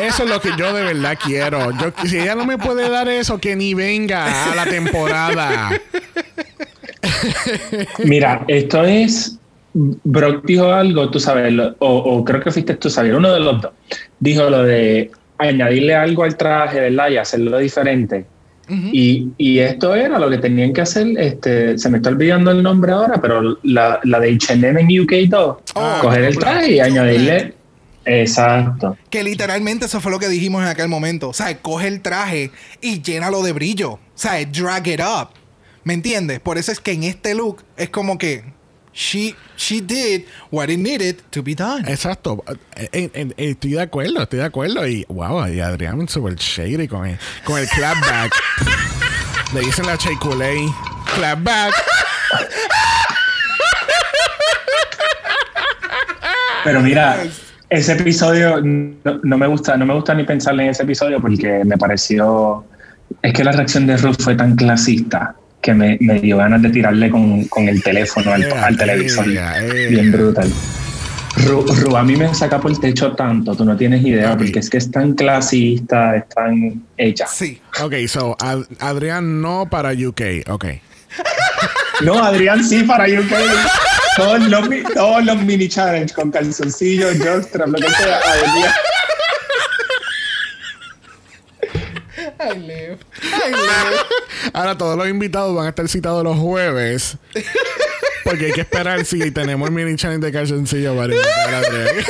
[0.00, 1.70] Eso es lo que yo de verdad quiero.
[1.72, 5.70] Yo, si ella no me puede dar eso, que ni venga a la temporada.
[8.04, 9.39] Mira, esto es.
[9.72, 13.40] Brock dijo algo, tú sabes, lo- o, o creo que fuiste tú, sabes, uno de
[13.40, 13.72] los dos.
[14.18, 17.08] Dijo lo de añadirle algo al traje, ¿verdad?
[17.10, 18.26] Y hacerlo diferente.
[18.68, 21.06] y, y esto era lo que tenían que hacer.
[21.18, 25.12] Este, se me está olvidando el nombre ahora, pero la, la de HM en UK
[25.28, 25.56] 2.
[25.74, 27.54] Oh, coger el traje y añadirle.
[28.04, 28.96] Exacto.
[29.08, 31.28] Que literalmente eso fue lo que dijimos en aquel momento.
[31.28, 32.50] O sea, coge el traje
[32.80, 33.92] y llénalo de brillo.
[33.92, 35.28] O sea, drag it up.
[35.84, 36.40] ¿Me entiendes?
[36.40, 38.44] Por eso es que en este look es como que
[38.92, 41.84] she, she did what it needed to be done.
[41.86, 42.42] Exacto.
[42.76, 44.86] Eh, eh, eh, estoy de acuerdo, estoy de acuerdo.
[44.86, 48.32] Y wow, y Adrián super shady con el, con el clapback.
[49.54, 51.14] Le dicen la Chick-fil-A.
[51.14, 51.74] Clapback.
[56.62, 57.24] Pero mira,
[57.68, 61.64] ese episodio no, no me gusta, no me gusta ni pensarle en ese episodio porque
[61.64, 62.64] me pareció.
[63.22, 66.70] Es que la reacción de Ruth fue tan clasista que me, me dio ganas de
[66.70, 69.26] tirarle con, con el teléfono al, al televisor.
[69.90, 70.50] Bien brutal.
[71.46, 74.58] Ru, Ru a mí me saca por el techo tanto, tú no tienes idea, porque
[74.58, 77.26] es que es tan clasista, es tan hecha.
[77.26, 77.60] Sí.
[77.82, 80.20] Ok, so Ad- Adrián no para UK.
[80.48, 80.64] Ok.
[82.02, 83.30] No, Adrián sí para UK.
[84.16, 88.16] Todos los, todos los mini challenge con calzoncillos, jockstrap, lo que sea.
[88.16, 88.72] Adrián.
[92.40, 92.98] Ay, Leo.
[94.52, 97.16] Ahora todos los invitados van a estar citados los jueves.
[98.24, 102.04] Porque hay que esperar si tenemos el mini challenge de calzoncillo para invitar a Adrián.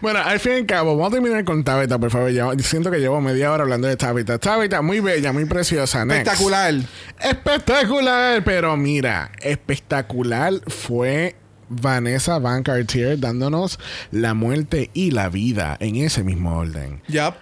[0.00, 2.30] Bueno, al fin y al cabo, vamos a terminar con Tabitha, por favor.
[2.62, 4.38] Siento que llevo media hora hablando de Tabitha.
[4.38, 6.04] Tabitha, muy bella, muy preciosa.
[6.04, 6.26] Next.
[6.26, 6.74] Espectacular.
[7.18, 11.34] Espectacular, pero mira, espectacular fue
[11.68, 13.78] Vanessa Van Cartier dándonos
[14.10, 17.02] la muerte y la vida en ese mismo orden.
[17.08, 17.34] Yup.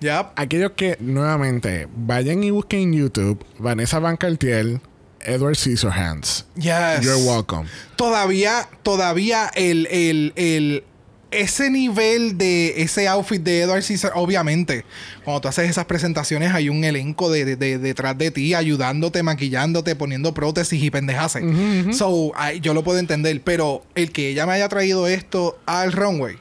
[0.00, 0.32] Yup.
[0.36, 4.80] Aquellos que nuevamente vayan y busquen en YouTube Vanessa Van Cartier,
[5.20, 6.46] Edward Scissorhands.
[6.56, 7.00] Yes.
[7.02, 7.68] You're welcome.
[7.96, 10.84] Todavía, todavía el, el, el,
[11.40, 14.84] ese nivel de ese outfit de Edward Caesar, obviamente,
[15.24, 19.22] cuando tú haces esas presentaciones hay un elenco de, de- de- detrás de ti ayudándote,
[19.22, 21.42] maquillándote, poniendo prótesis y pendejaces.
[21.96, 25.92] So, ay, yo lo puedo entender, pero el que ella me haya traído esto al
[25.92, 26.36] runway.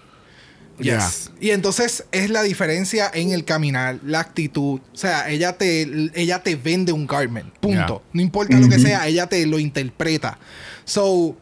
[0.80, 1.30] Yes.
[1.39, 4.80] Y entonces es la diferencia en el caminar, la actitud.
[4.91, 7.54] O sea, ella te, ella te vende un garment.
[7.60, 8.02] Punto.
[8.02, 8.10] Yeah.
[8.14, 10.39] No importa lo que sea, ella te lo interpreta.
[10.84, 11.38] So,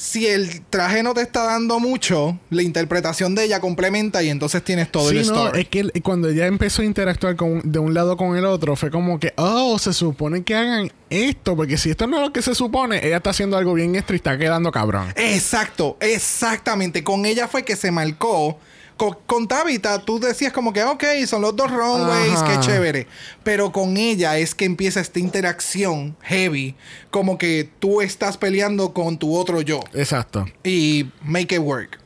[0.00, 4.62] si el traje no te está dando mucho, la interpretación de ella complementa y entonces
[4.62, 5.60] tienes todo el Sí, no, story.
[5.62, 8.76] es que el- cuando ella empezó a interactuar con, de un lado con el otro,
[8.76, 12.32] fue como que, oh, se supone que hagan esto, porque si esto no es lo
[12.32, 15.08] que se supone, ella está haciendo algo bien extra y está quedando cabrón.
[15.16, 17.02] Exacto, exactamente.
[17.02, 18.58] Con ella fue que se marcó.
[18.98, 22.46] Con, con Tabitha, tú decías como que, ok, son los dos runways, Ajá.
[22.52, 23.06] qué chévere.
[23.44, 26.74] Pero con ella es que empieza esta interacción heavy,
[27.10, 30.44] como que tú estás peleando con tu otro yo Exacto.
[30.64, 31.98] y make it work.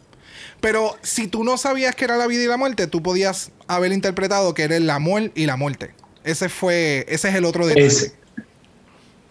[0.61, 3.91] Pero si tú no sabías que era la vida y la muerte, tú podías haber
[3.93, 5.95] interpretado que era el amor y la muerte.
[6.25, 7.87] Ese fue, ese es el otro detalle.
[7.87, 8.13] Es-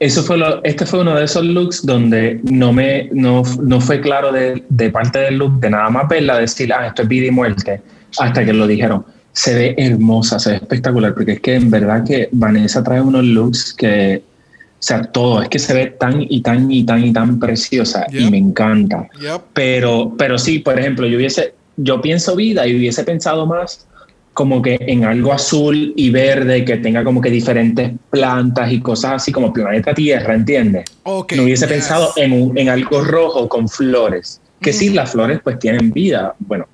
[0.02, 4.02] eso fue lo, este fue uno de esos looks donde no me no, no fue
[4.02, 7.28] claro de, de parte del look de nada más verla decir ah esto es vida
[7.28, 7.82] y muerte
[8.18, 12.04] hasta que lo dijeron se ve hermosa se ve espectacular porque es que en verdad
[12.04, 16.42] que Vanessa trae unos looks que o sea todo es que se ve tan y
[16.42, 18.22] tan y tan y tan preciosa Yep.
[18.22, 19.42] y me encanta Yep.
[19.54, 23.86] pero pero sí por ejemplo yo hubiese yo pienso vida y hubiese pensado más
[24.34, 29.14] como que en algo azul y verde que tenga como que diferentes plantas y cosas
[29.16, 30.86] así como planeta Tierra, ¿entiendes?
[31.04, 31.74] Ok, no hubiese yes.
[31.74, 34.40] pensado en, un- en algo rojo con flores.
[34.62, 36.36] Que sí, las flores pues tienen vida.
[36.40, 36.68] Bueno,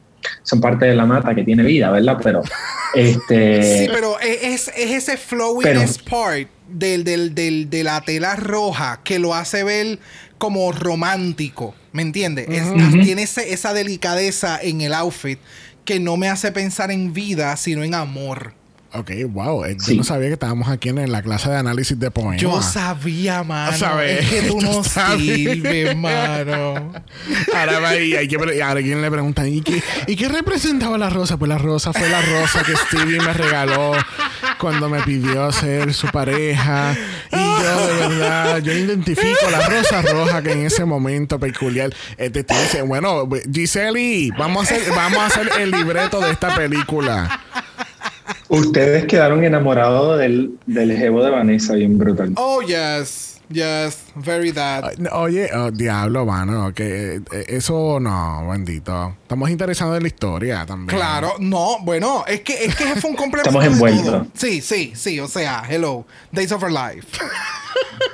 [0.43, 2.17] son parte de la mata que tiene vida, ¿verdad?
[2.21, 2.41] Pero
[2.93, 3.63] este...
[3.85, 9.19] Sí, pero es, es ese flowiness part del, del, del- de la tela roja que
[9.19, 9.99] lo hace ver
[10.37, 12.47] como romántico, ¿me entiendes?
[13.03, 15.39] Tiene ese- esa delicadeza en el outfit
[15.87, 18.56] que no me hace pensar en vida, sino en amor.
[18.97, 19.65] Ok, wow.
[19.65, 19.97] eh, Yo Sí.
[19.97, 22.37] no sabía que estábamos aquí en la clase de análisis de poemas.
[22.41, 23.77] Yo sabía, mano.
[23.77, 25.21] sabes, Es que tú no sabes.
[25.21, 26.91] sirves, mano.
[27.55, 31.09] Ahora va y hay que ahora alguien le pregunta ¿y qué, ¿y qué representaba la
[31.09, 31.37] rosa?
[31.37, 33.93] Pues la rosa fue la rosa que Stevie me regaló
[34.59, 36.95] cuando me pidió ser su pareja.
[37.31, 42.43] Y yo de verdad, yo identifico la rosa roja que en ese momento peculiar este
[42.43, 47.41] te dice, bueno, Giseli, vamos a hacer, vamos a hacer el libreto de esta película.
[48.49, 52.33] Ustedes quedaron enamorados del, del jevo de Vanessa, bien brutal.
[52.35, 53.37] Oh, yes.
[53.49, 54.03] Yes.
[54.15, 54.95] Very that.
[55.13, 59.15] Oye, oh, diablo, mano, que eh, eso no, bendito.
[59.21, 60.97] Estamos interesados en la historia también.
[60.97, 63.57] Claro, no, bueno, es que, es que fue un complemento.
[63.57, 64.27] Estamos envueltos.
[64.33, 67.07] Sí, sí, sí, o sea, hello, Days of Our Life.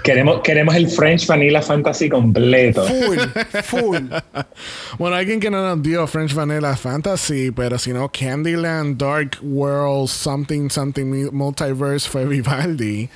[0.04, 2.86] Queremos, queremos el French Vanilla Fantasy completo.
[2.86, 3.20] Full,
[3.64, 3.98] full.
[5.00, 10.08] Bueno, alguien que no nos dio French Vanilla Fantasy, pero si no, Candyland, Dark World,
[10.10, 13.10] Something, Something Multiverse fue Vivaldi.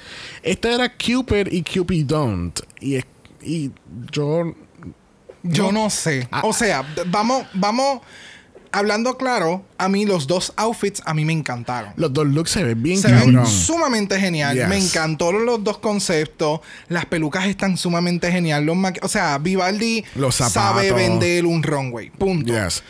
[0.44, 2.60] Esta era Cupid y Cupid Don't.
[2.80, 3.06] Y, es-
[3.44, 3.72] y
[4.12, 4.56] yo.
[5.44, 6.28] Yo no sé.
[6.32, 6.42] Ah.
[6.46, 8.02] O sea, vamos, vamos,
[8.72, 11.94] hablando claro, a mí los dos outfits a mí me encantaron.
[11.96, 14.56] Los dos looks se ven bien Se ven sumamente genial.
[14.56, 14.68] Yes.
[14.68, 16.62] Me encantó los dos conceptos.
[16.88, 18.66] Las pelucas están sumamente genial.
[18.66, 22.10] Los o sea, Vivaldi Los sabe vender un runway.
[22.12, 22.54] Punto.
[22.54, 22.84] Yes.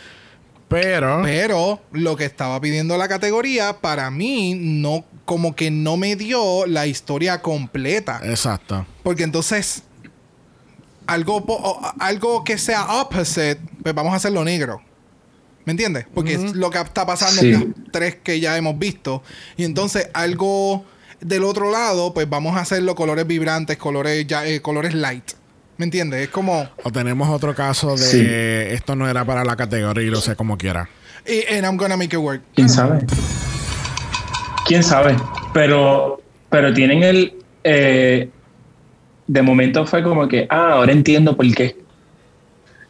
[0.67, 1.21] Pero.
[1.23, 6.65] Pero lo que estaba pidiendo la categoría, para mí, no, como que no me dio
[6.65, 8.19] la historia completa.
[8.23, 8.85] Exacto.
[9.03, 9.83] Porque entonces,
[11.05, 14.81] algo, algo que sea opposite, pues vamos a hacerlo negro.
[15.67, 16.05] ¿Me entiendes?
[16.13, 17.47] Porque es lo que está pasando Sí.
[17.51, 19.21] en las tres que ya hemos visto.
[19.57, 20.85] Y entonces, algo
[21.19, 25.31] del otro lado, pues vamos a hacerlo colores vibrantes, colores, ya, eh, colores light.
[25.75, 26.21] ¿Me entiendes?
[26.21, 26.69] Es como.
[26.85, 28.25] O tenemos otro caso de Sí.
[28.75, 30.87] esto no era para la categoría y lo sé como quiera.
[31.27, 32.41] Y and I'm gonna make it work.
[32.55, 33.05] ¿Quién sabe?
[34.65, 35.17] ¿Quién sabe?
[35.53, 37.33] Pero, pero tienen el...
[37.65, 38.29] eh,
[39.27, 41.75] de momento fue como que, ah, ahora entiendo por qué.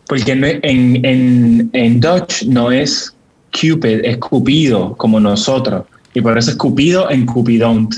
[0.08, 3.14] Porque es- en, en, en Dutch no es
[3.52, 5.84] Cupid, es Cupido, como nosotros.
[6.14, 7.96] Y por eso es Cupido en Cupidont.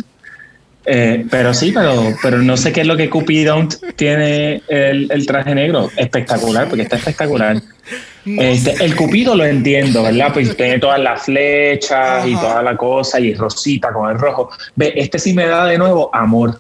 [0.85, 1.93] Eh, pero sí, pero,
[2.23, 5.89] pero no sé qué es lo que Cupidont tiene el, el traje negro.
[5.95, 7.61] Espectacular, porque está espectacular.
[8.25, 10.31] Este, el Cupido lo entiendo, ¿verdad?
[10.33, 14.49] Pues tiene todas las flechas y toda la cosa y rosita con el rojo.
[14.75, 16.59] Ve, este sí me da de nuevo amor.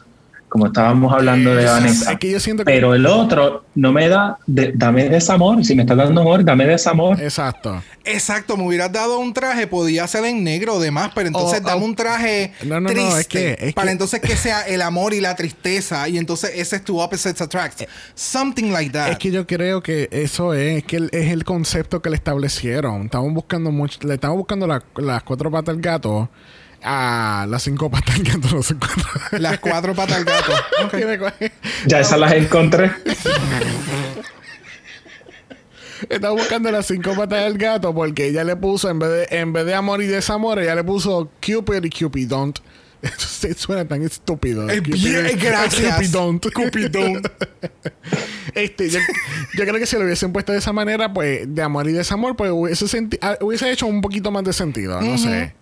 [0.49, 2.11] Como estábamos hablando de Vanessa.
[2.13, 5.63] Es que yo siento que- Pero el otro no me da, de- dame desamor.
[5.63, 7.21] Si me estás dando amor, dame desamor.
[7.21, 7.81] Exacto.
[8.03, 11.67] Exacto, me hubieras dado un traje, podía ser en negro o demás, pero entonces Oh,
[11.67, 11.85] dame oh.
[11.85, 14.81] un traje No, no, no, triste es que- es para que- entonces que sea el
[14.81, 17.83] amor y la tristeza y entonces ese es tu opposites attract.
[18.15, 19.11] Something like that.
[19.11, 23.03] Es que yo creo que eso es, que el- es el concepto que le establecieron.
[23.05, 26.29] Estamos buscando mucho, le estamos buscando la- las cuatro patas al gato
[26.83, 29.39] a las cinco patas al gato, no sé cuatro.
[29.39, 30.53] Las cuatro patas al gato.
[31.85, 32.91] Ya esas las encontré.
[36.07, 39.51] Estamos buscando las cinco patas del gato porque ella le puso, en vez de, en
[39.51, 42.53] vez de amor y desamor, ella le puso Cupid y Cupidon.
[43.01, 44.65] Eso suena tan estúpido.
[44.65, 45.95] Bien- gracias.
[45.95, 46.39] Cupidon.
[46.39, 47.21] Cupidon.
[48.55, 48.99] este, yo,
[49.57, 52.35] yo creo que si lo hubiesen puesto de esa manera, pues de amor y desamor,
[52.35, 52.85] pues hubiese,
[53.21, 55.01] ah, hubiese hecho un poquito más de sentido.
[55.01, 55.53] No sé.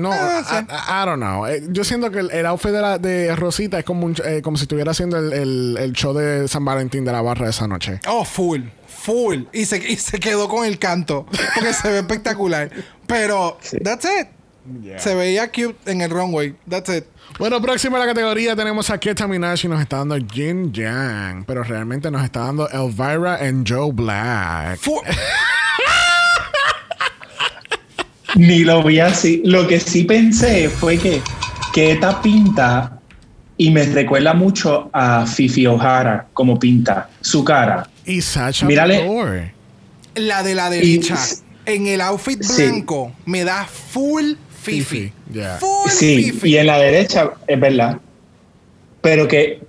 [0.00, 0.54] No, Ah, sí.
[0.56, 1.46] I, don't know.
[1.46, 4.40] Eh, Yo siento que el, el outfit de, la, de Rosita es como, un eh,
[4.42, 7.66] como si estuviera haciendo el, el- el show de San Valentín de la barra esa
[7.68, 8.00] noche.
[8.08, 9.42] Oh, full, full.
[9.52, 11.26] Y se, y se quedó con el canto.
[11.54, 12.70] Porque se ve espectacular.
[13.06, 14.28] Pero, that's it.
[14.98, 16.54] Se veía cute en el runway.
[16.68, 17.04] That's it.
[17.38, 21.44] Bueno, próximo a la categoría tenemos a Keta Minaj y nos está dando Jin Yang,
[21.46, 24.78] pero realmente nos está dando Elvira and Joe Black.
[24.80, 25.00] Fu-
[28.36, 29.42] Ni lo vi así.
[29.44, 31.20] Lo que sí pensé fue que,
[31.72, 32.98] que esta pinta
[33.56, 37.88] y me recuerda mucho a Fifi O'Hara como pinta su cara.
[38.06, 39.52] Y Sacha Mírale.
[40.14, 41.16] La de la derecha.
[41.16, 42.62] Y- en el outfit Sí.
[42.64, 45.12] blanco me da full fifi.
[45.60, 46.48] Full Sí, fifi.
[46.50, 47.98] y en la derecha es verdad.
[49.02, 49.60] Pero que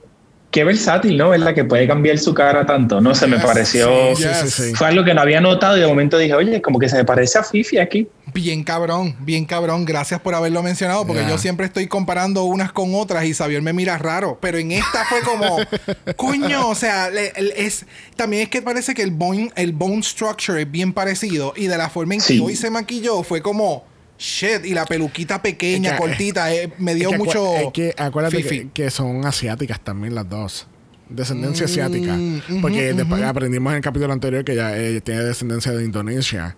[0.51, 1.29] qué versátil, ¿no?
[1.29, 1.55] ¿Verdad?
[1.55, 2.99] Que puede cambiar su cara tanto.
[3.01, 4.15] No sé, me Yes, pareció.
[4.15, 4.75] sí, sí, sí.
[4.75, 7.05] Fue algo que no había notado y de momento dije, oye, como que se me
[7.05, 8.07] parece a Fifi aquí.
[8.33, 9.83] Bien cabrón, bien cabrón.
[9.85, 11.31] Gracias por haberlo mencionado, porque Yeah.
[11.31, 14.37] yo siempre estoy comparando unas con otras y Xavier me mira raro.
[14.41, 15.57] Pero en esta fue como,
[16.15, 17.85] coño, o sea, le- es
[18.15, 21.77] también es que parece que el bone, el bone structure es bien parecido y de
[21.77, 23.83] la forma en que hoy se maquilló fue como
[24.21, 27.55] shit y la peluquita pequeña, Es que- cortita, eh, me dio Es que acu- mucho.
[27.55, 30.67] es que acuérdate que, que son asiáticas también las dos.
[31.09, 32.13] Descendencia asiática.
[32.13, 36.55] ujú, Porque después aprendimos en el capítulo anterior que ella eh, tiene descendencia de Indonesia.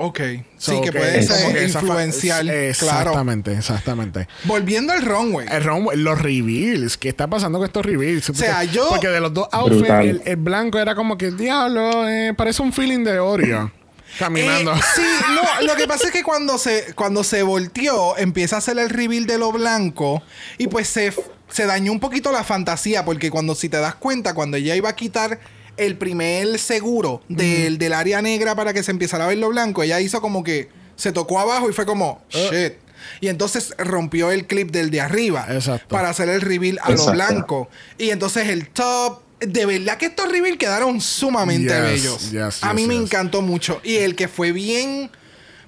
[0.00, 0.20] Ok,
[0.58, 2.60] So, sí, que puede es ser influencial, claro.
[2.68, 4.28] Exactamente, exactamente.
[4.44, 5.48] Volviendo al runway.
[5.50, 8.30] El runway- los reveals, ¿qué está pasando con estos reveals?
[8.30, 12.08] O sea, yo- Porque de los dos outfits, el, el blanco era como que, diablo,
[12.08, 13.72] eh, parece un feeling de Oreo.
[14.18, 14.72] Caminando.
[14.74, 15.02] Eh, sí,
[15.34, 18.90] no, lo que pasa es que cuando se, cuando se volteó, empieza a hacer el
[18.90, 20.22] reveal de lo blanco
[20.58, 21.12] y pues se,
[21.48, 24.88] se dañó un poquito la fantasía porque cuando si te das cuenta, cuando ella iba
[24.88, 25.38] a quitar
[25.76, 29.82] el primer seguro del, del área negra para que se empezara a ver lo blanco,
[29.82, 32.74] ella hizo como que se tocó abajo y fue como, shit.
[33.20, 35.88] Y entonces rompió el clip del de arriba Exacto.
[35.88, 37.68] para hacer el reveal a lo blanco.
[37.96, 39.22] Y entonces el top...
[39.40, 42.30] De verdad que estos reveals quedaron sumamente Yes, bellos.
[42.32, 43.80] yes, a mí yes, me encantó mucho.
[43.84, 45.10] Y el que fue bien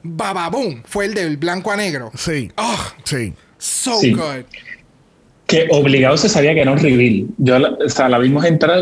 [0.03, 2.11] bababum fue el del blanco a negro.
[2.16, 2.51] Sí.
[2.57, 3.33] Oh, Sí.
[3.59, 4.12] so Sí.
[4.12, 4.45] good.
[5.47, 7.27] Que obligado se sabía que era un reveal.
[7.39, 8.81] Yo, la- o sea, la vimos entrar,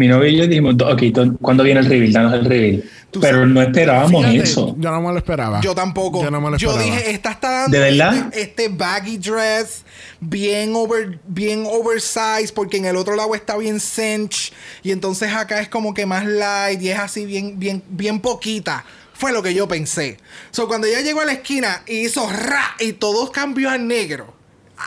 [0.00, 2.12] mi novio y yo dijimos, ok, to- ¿cuándo viene el reveal?
[2.12, 2.84] Danos el reveal.
[3.10, 4.76] Tú Pero sabes- no esperábamos Fíjate, eso.
[4.78, 5.60] Yo no me lo esperaba.
[5.60, 6.22] Yo tampoco.
[6.22, 6.96] Yo no me lo Yo esperaba.
[6.96, 8.14] dije, esta está dando ¿De verdad?
[8.32, 9.84] Este, este baggy dress
[10.20, 14.52] bien over, bien oversized, porque en el otro lado está bien cinch.
[14.82, 18.84] Y entonces acá es como que más light y es así bien, bien, bien poquita.
[19.12, 20.16] Fue lo que yo pensé.
[20.50, 24.32] So, cuando ella llegó a la esquina y hizo ra y todo cambió a negro.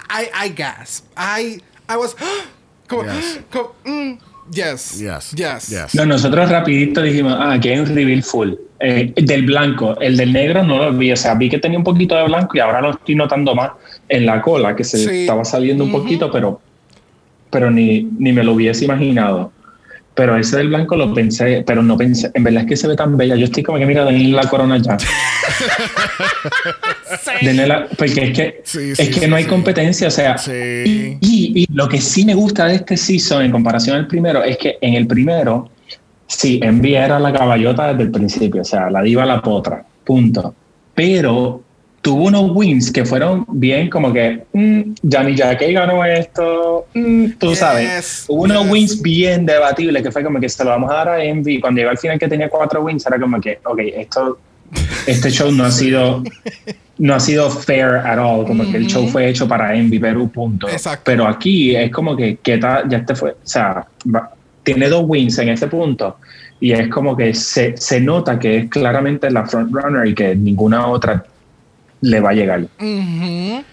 [0.10, 1.06] I, I gasp.
[1.18, 1.62] I,
[1.92, 2.16] I was
[2.88, 3.40] como, Yes.
[3.52, 4.14] como, mm,
[4.52, 5.00] yes.
[5.00, 5.32] Yes.
[5.36, 5.70] Yes.
[5.70, 5.96] Yes.
[5.96, 8.54] No, nosotros rapidito dijimos, ah, aquí hay un reveal full.
[8.80, 11.86] Eh, del blanco, el del negro no lo vi, o sea, vi que tenía un
[11.86, 13.72] poquito de blanco y ahora lo estoy notando más
[14.10, 15.22] en la cola, que se Sí.
[15.22, 16.60] estaba saliendo un poquito, pero,
[17.50, 19.52] pero ni, ni me lo hubiese imaginado.
[20.16, 22.96] Pero ese del blanco lo pensé, pero no pensé, en verdad es que se ve
[22.96, 23.36] tan bella.
[23.36, 24.96] Yo estoy como que, mira, denle la corona ya.
[27.42, 29.50] Denle la- porque es que, Sí, es sí, que sí, no hay sí.
[29.50, 30.52] competencia, o sea, Sí.
[30.54, 34.44] y, y- y lo que sí me gusta de este season en comparación al primero
[34.44, 35.70] es que en el primero,
[36.28, 40.54] sí, Envy era la caballota desde el principio, o sea, la diva la potra, punto.
[40.96, 41.62] Pero
[42.04, 47.50] tuvo unos wins que fueron bien como que, mm, Johnny Jackie ganó esto, mm, tú
[47.52, 48.26] Yes, sabes.
[48.28, 48.72] Hubo unos yes.
[48.72, 51.60] wins bien debatibles que fue como que se lo vamos a dar a Envy.
[51.62, 54.38] Cuando llegó al final que tenía cuatro wins, era como que, ok, esto,
[55.08, 56.22] este show no ha sido
[57.00, 60.30] no ha sido fair at all, como que el show fue hecho para Envy Perú,
[60.30, 60.68] punto.
[60.70, 61.02] Exacto.
[61.06, 64.30] Pero aquí es como que, que ta- ya este fue, o sea, va-
[64.62, 66.18] tiene dos wins en este punto
[66.60, 70.86] y es como que se, se nota que es claramente la frontrunner y que ninguna
[70.88, 71.24] otra
[72.04, 72.68] le va a llegar.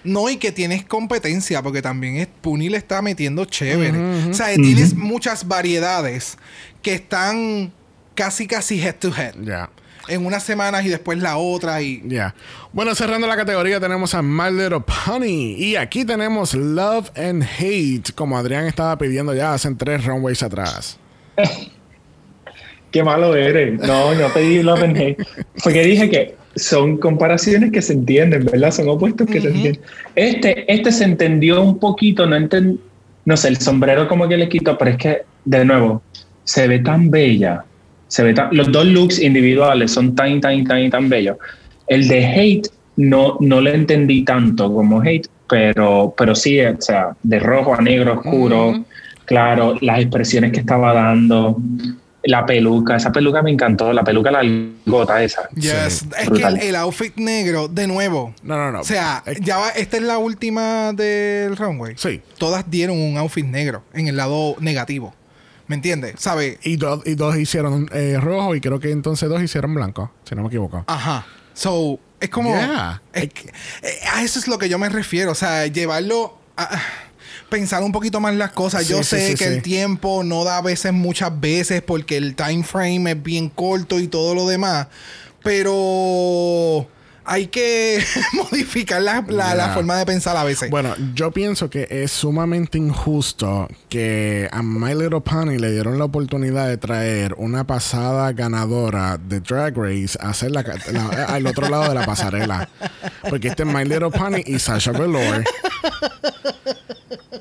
[0.04, 4.30] No, y que tienes competencia, porque también es, Puni le está metiendo chévere.
[4.30, 6.38] O sea, tienes muchas variedades
[6.80, 7.72] que están
[8.14, 9.34] casi, casi head to head.
[9.42, 9.68] Ya.
[10.08, 12.02] En unas semanas y después la otra y...
[12.06, 12.34] Ya.
[12.72, 15.56] Bueno, cerrando la categoría tenemos a My Little Pony.
[15.58, 20.98] Y aquí tenemos Love and Hate, como Adrián estaba pidiendo ya hace tres runways atrás.
[22.92, 23.78] Qué malo eres.
[23.80, 25.26] No, no pedí Love and Hate.
[25.62, 28.70] Porque dije que son comparaciones que se entienden, ¿verdad?
[28.70, 29.80] Son opuestos que se entienden.
[30.14, 32.78] Este, este se entendió un poquito, no enten-
[33.24, 36.02] no sé, el sombrero como que le quito, pero es que, de nuevo,
[36.44, 37.64] se ve tan bella.
[38.08, 41.36] Se ve tan, los dos looks individuales son tan, tan, tan, tan bellos.
[41.86, 47.16] El de Hate no, no le entendí tanto como Hate, pero, pero sí, o sea,
[47.22, 48.84] de rojo a negro oscuro,
[49.24, 51.56] claro, las expresiones que estaba dando,
[52.22, 55.48] la peluca, esa peluca me encantó, la peluca largota esa.
[55.54, 56.06] Yes.
[56.18, 56.58] Es brutal.
[56.58, 58.34] que el, el outfit negro, de nuevo.
[58.42, 58.80] No, no, no.
[58.80, 61.94] O sea, ya va, esta es la última del runway.
[61.96, 62.20] Sí.
[62.38, 65.14] Todas dieron un outfit negro en el lado negativo.
[65.66, 66.16] ¿Me entiendes?
[66.18, 66.58] ¿Sabe?
[66.64, 70.34] Y, dos y dos hicieron eh, rojo y creo que entonces dos hicieron blanco, si
[70.34, 70.84] no me equivoco.
[70.88, 71.24] Ajá.
[71.54, 72.50] So, es como.
[72.50, 73.00] Yeah.
[73.12, 73.24] es
[73.82, 75.30] eh, a eso es lo que yo me refiero.
[75.30, 76.80] O sea, llevarlo a.
[77.50, 78.84] Pensar un poquito más las cosas.
[78.84, 82.16] Sí, yo sí, sé sí, que el tiempo no da a veces, muchas veces, porque
[82.16, 84.86] el time frame es bien corto y todo lo demás.
[85.42, 86.86] Pero
[87.24, 88.02] hay que
[88.34, 90.70] modificar la, la- forma de pensar a veces.
[90.70, 96.04] Bueno, yo pienso que es sumamente injusto que a My Little Pony le dieron la
[96.06, 100.60] oportunidad de traer una pasada ganadora de Drag Race a hacer la-
[101.28, 102.68] al otro lado de la pasarela.
[103.28, 105.44] Porque este es My Little Pony y Sasha Velour.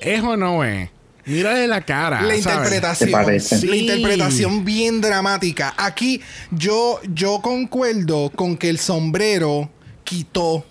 [0.02, 0.90] ¿Es o no es?
[1.26, 2.22] Mírale la cara.
[2.22, 2.46] La ¿sabes?
[2.46, 3.10] interpretación.
[3.10, 3.56] ¿Te parece?
[3.56, 3.78] La Sí.
[3.82, 5.74] interpretación bien dramática.
[5.78, 6.22] Aquí
[6.52, 9.70] yo, yo concuerdo con que el sombrero
[10.04, 10.66] quitó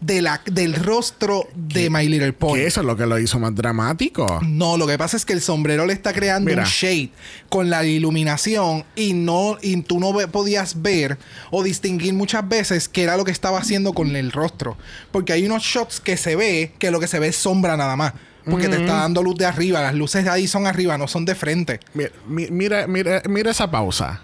[0.00, 2.54] de la, del rostro de My Little Pony.
[2.54, 4.40] Que eso es lo que lo hizo más dramático.
[4.42, 6.62] No, lo que pasa es que el sombrero le está creando Mira.
[6.62, 7.10] un shade
[7.50, 11.18] con la iluminación y no y tú no ve- podías ver
[11.50, 14.78] o distinguir muchas veces qué era lo que estaba haciendo con el rostro,
[15.12, 17.94] porque hay unos shots que se ve que lo que se ve es sombra nada
[17.96, 18.14] más,
[18.50, 21.24] porque te está dando luz de arriba, las luces de ahí son arriba, no son
[21.24, 21.80] de frente.
[21.94, 24.22] Mira, mi- mira, mira, mira esa pausa.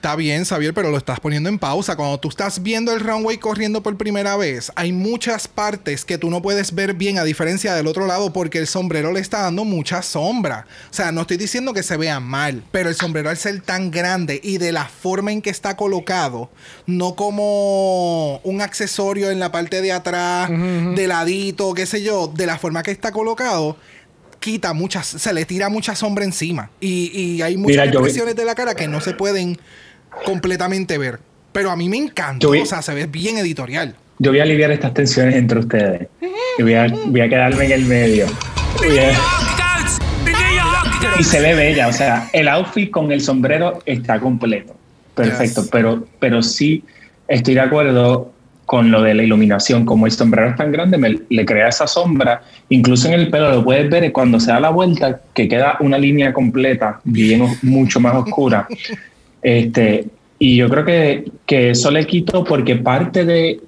[0.00, 1.94] Está bien, Xavier, pero lo estás poniendo en pausa.
[1.94, 6.30] Cuando tú estás viendo el runway corriendo por primera vez, hay muchas partes que tú
[6.30, 9.66] no puedes ver bien a diferencia del otro lado porque el sombrero le está dando
[9.66, 10.64] mucha sombra.
[10.90, 13.90] O sea, no estoy diciendo que se vea mal, pero el sombrero al ser tan
[13.90, 16.48] grande y de la forma en que está colocado,
[16.86, 22.46] no como un accesorio en la parte de atrás, de ladito, qué sé yo, de
[22.46, 23.76] la forma que está colocado,
[24.38, 26.70] quita muchas, se le tira mucha sombra encima.
[26.80, 29.58] Y, y hay muchas Mira, yo expresiones de la cara que no se pueden
[30.24, 31.18] completamente ver.
[31.52, 31.96] Pero a mí me
[32.52, 33.94] vi- o sea, se ve bien editorial.
[34.18, 36.08] Yo voy a aliviar estas tensiones entre ustedes.
[36.58, 38.26] Y voy a, voy a quedarme en el medio.
[38.26, 38.30] A-
[41.18, 44.74] Y se ve bella, o sea, el outfit con el sombrero está completo.
[45.14, 45.70] Perfecto, Yes.
[45.70, 46.84] pero, pero sí
[47.28, 48.32] estoy de acuerdo
[48.64, 49.84] con lo de la iluminación.
[49.84, 52.42] Como el sombrero es tan grande, me- le crea esa sombra.
[52.68, 55.98] Incluso en el pelo lo puedes ver cuando se da la vuelta, que queda una
[55.98, 58.66] línea completa, bien mucho más oscura.
[59.42, 60.06] Este,
[60.38, 63.60] y yo creo que, que eso le quito porque parte de,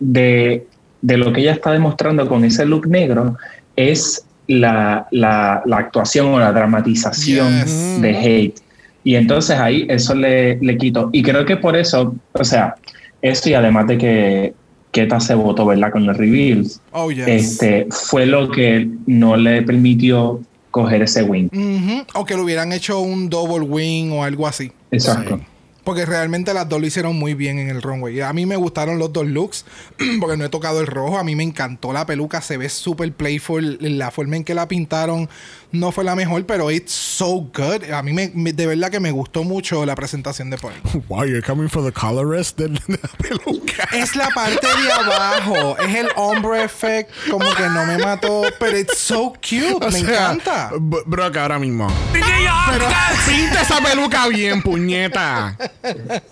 [0.00, 0.66] de,
[1.02, 3.36] de lo que ella está demostrando con ese look negro
[3.76, 8.00] es la, la- la actuación o la dramatización Yes.
[8.02, 8.60] de hate.
[9.04, 11.08] Y entonces ahí eso le, le quito.
[11.12, 12.74] Y creo que por eso, o sea,
[13.22, 14.54] eso y además de que
[14.90, 15.92] Keta se votó, ¿verdad?
[15.92, 17.26] Con los reveals, Oh, yes.
[17.26, 20.40] este, fue lo que no le permitió
[20.70, 21.50] coger ese win.
[21.52, 24.72] Ujú, O que le hubieran hecho un double wing o algo así.
[24.90, 25.36] Exacto.
[25.36, 25.42] Sí.
[25.88, 28.20] Porque realmente las dos lo hicieron muy bien en el runway.
[28.20, 29.64] A mí me gustaron los dos looks,
[30.20, 31.16] porque no he tocado el rojo.
[31.18, 33.78] A mí me encantó la peluca, se ve súper playful.
[33.80, 35.30] La forma en que la pintaron
[35.72, 37.90] no fue la mejor, pero it's so good.
[37.90, 40.74] A mí me, me- de verdad que me gustó mucho la presentación de Pony.
[41.08, 43.88] Wow, you're coming for the colorist de, de la peluca.
[43.94, 48.76] Es la parte de abajo, es el ombre effect, como que no me mató, pero
[48.78, 50.70] it's so cute, O me sea, encanta.
[50.78, 51.86] Bro, que ahora mismo.
[52.12, 52.84] Pero
[53.26, 55.56] pinta esa peluca bien, puñeta.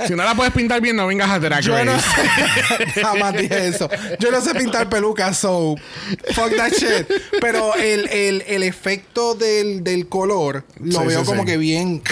[0.06, 1.92] Si no la puedes pintar bien, no vengas a Drag Yo no
[3.02, 3.88] jamás dije eso.
[4.18, 5.76] Yo no sé pintar pelucas, so
[6.34, 7.06] fuck that shit.
[7.40, 11.46] Pero el, el, el efecto del, del color lo Sí, veo sí, como sí.
[11.46, 12.02] que bien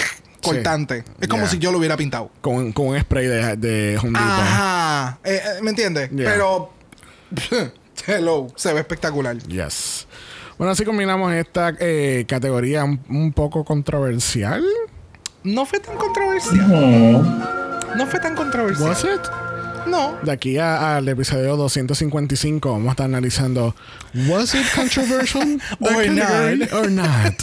[0.41, 1.03] cortante.
[1.19, 1.51] Es como Yeah.
[1.51, 2.31] si yo lo hubiera pintado.
[2.41, 4.21] Con, con un spray de, de Home Depot.
[4.21, 5.19] Ajá.
[5.23, 6.09] Eh, eh, ¿Me entiendes?
[6.11, 6.31] Yeah.
[6.31, 6.71] Pero.
[8.07, 9.37] Hello, se ve espectacular.
[9.47, 10.07] Yes.
[10.57, 14.63] Bueno, así combinamos esta eh, categoría un, un poco controversial.
[15.45, 16.67] No fue tan controversial.
[16.67, 17.21] No.
[17.95, 18.89] No fue tan controversial.
[18.89, 19.21] Was it?
[19.87, 20.17] No.
[20.23, 23.75] De aquí al episodio 255 vamos a estar analizando
[24.27, 25.61] Was it controversial?
[25.79, 26.73] Or not.
[26.73, 27.35] Or not.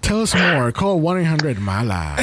[0.00, 0.72] Tell us more.
[0.72, 2.16] Call 1-800-MALA.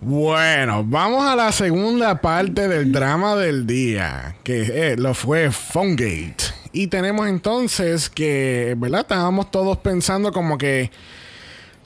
[0.00, 6.44] Bueno, vamos a la segunda parte del drama del día, que eh, lo fue Phonegate.
[6.70, 9.00] Y tenemos entonces que, ¿verdad?
[9.00, 10.92] Estábamos todos pensando como que,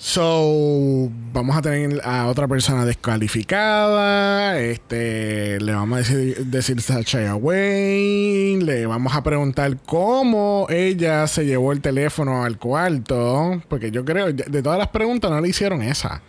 [0.00, 7.36] so, vamos a tener a otra persona descalificada, este, le vamos a decir, decir Sacha
[7.36, 14.06] Wayne, le vamos a preguntar cómo ella se llevó el teléfono al cuarto, porque yo
[14.06, 16.22] creo, de todas las preguntas no le hicieron esa.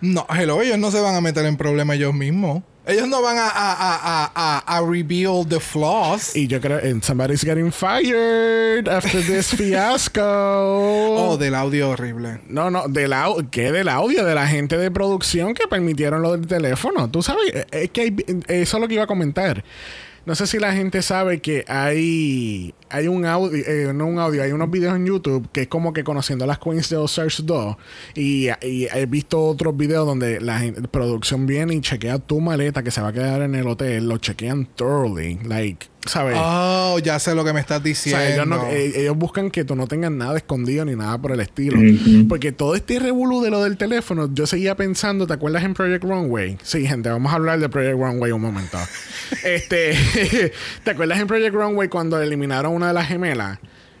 [0.00, 2.62] No, hello, ellos no se van a meter en problemas ellos mismos.
[2.86, 6.34] Ellos no van a, a, a, a, reveal the flaws.
[6.34, 10.22] Y yo creo, and somebody's getting fired after this fiasco.
[10.24, 12.40] Oh, del audio horrible.
[12.48, 14.24] No, no, del au- ¿qué del audio?
[14.24, 17.10] De la gente de producción que permitieron lo del teléfono.
[17.10, 18.16] Tú sabes, Eh, es que hay-
[18.48, 19.62] eso es lo que iba a comentar.
[20.26, 24.42] No sé si la gente sabe que hay, hay un audio, eh, no un audio,
[24.42, 27.44] hay unos videos en YouTube que es como que conociendo a las Queens de Stars
[27.46, 27.76] 2.
[28.14, 30.60] Y, y he visto otros videos donde la
[30.90, 34.08] producción viene y chequea tu maleta que se va a quedar en el hotel.
[34.08, 35.38] Lo chequean thoroughly.
[35.44, 36.36] Like, ¿sabes?
[36.38, 38.20] Oh, ya sé lo que me estás O diciendo.
[38.20, 41.32] sea, ellos, no- eh, ellos buscan que tú no tengas nada escondido ni nada por
[41.32, 41.78] el estilo.
[42.28, 46.04] Porque todo este revolú de lo del teléfono, yo seguía pensando, ¿te acuerdas en Project
[46.04, 46.58] Runway?
[46.62, 48.78] Sí, gente, vamos a hablar de Project Runway un momento.
[49.44, 49.94] este,
[50.84, 53.58] ¿te acuerdas en Project Runway cuando eliminaron una de las gemelas?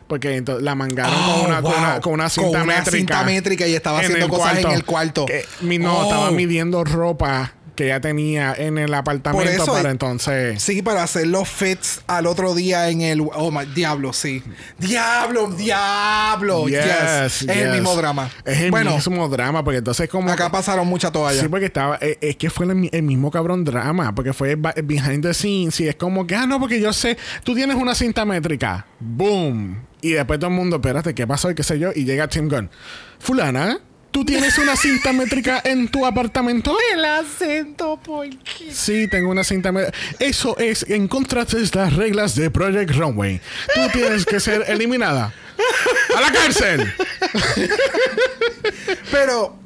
[0.08, 1.80] Porque entonces la mangaron Oh, con, una, con, wow.
[1.80, 2.96] una, con una cinta Con una métrica.
[2.96, 5.24] cinta métrica y estaba haciendo cosas en el cuarto.
[5.26, 6.02] Que mi- no, Oh.
[6.04, 10.62] estaba midiendo ropa que ya tenía en el apartamento eso- para entonces...
[10.62, 13.20] Sí, para hacer los fits al otro día en el.
[13.22, 14.42] Oh my, diablo, sí.
[14.78, 16.68] Diablo, diablo.
[16.68, 16.84] Yes.
[16.84, 18.30] Yes, Es el mismo drama.
[18.44, 20.30] Es el bueno, mismo drama, porque entonces como...
[20.30, 21.40] acá pasaron mucha toalla.
[21.40, 21.98] Sí, porque estaba.
[22.02, 24.14] eh, Es, que fue el, mi- el mismo cabrón drama.
[24.14, 25.80] Porque fue behind the scenes.
[25.80, 27.16] Y es como que, ah, no, porque yo sé.
[27.44, 28.86] Tú tienes una cinta métrica.
[28.98, 29.80] Boom.
[30.02, 31.50] Y después todo el mundo, espérate, ¿qué pasó?
[31.50, 31.90] Y qué sé yo.
[31.94, 32.70] Y llega Tim Gunn.
[33.18, 33.78] Fulana,
[34.10, 36.76] ¿tú tienes una cinta métrica en tu apartamento?
[36.94, 38.72] El acento, ¿por qué?
[38.72, 39.96] Sí, tengo una cinta métrica.
[40.18, 43.40] Eso es en contra de las reglas de Project Runway.
[43.74, 45.32] Tú tienes que ser eliminada.
[46.16, 46.90] ¡A la cárcel!
[49.10, 49.56] Pero.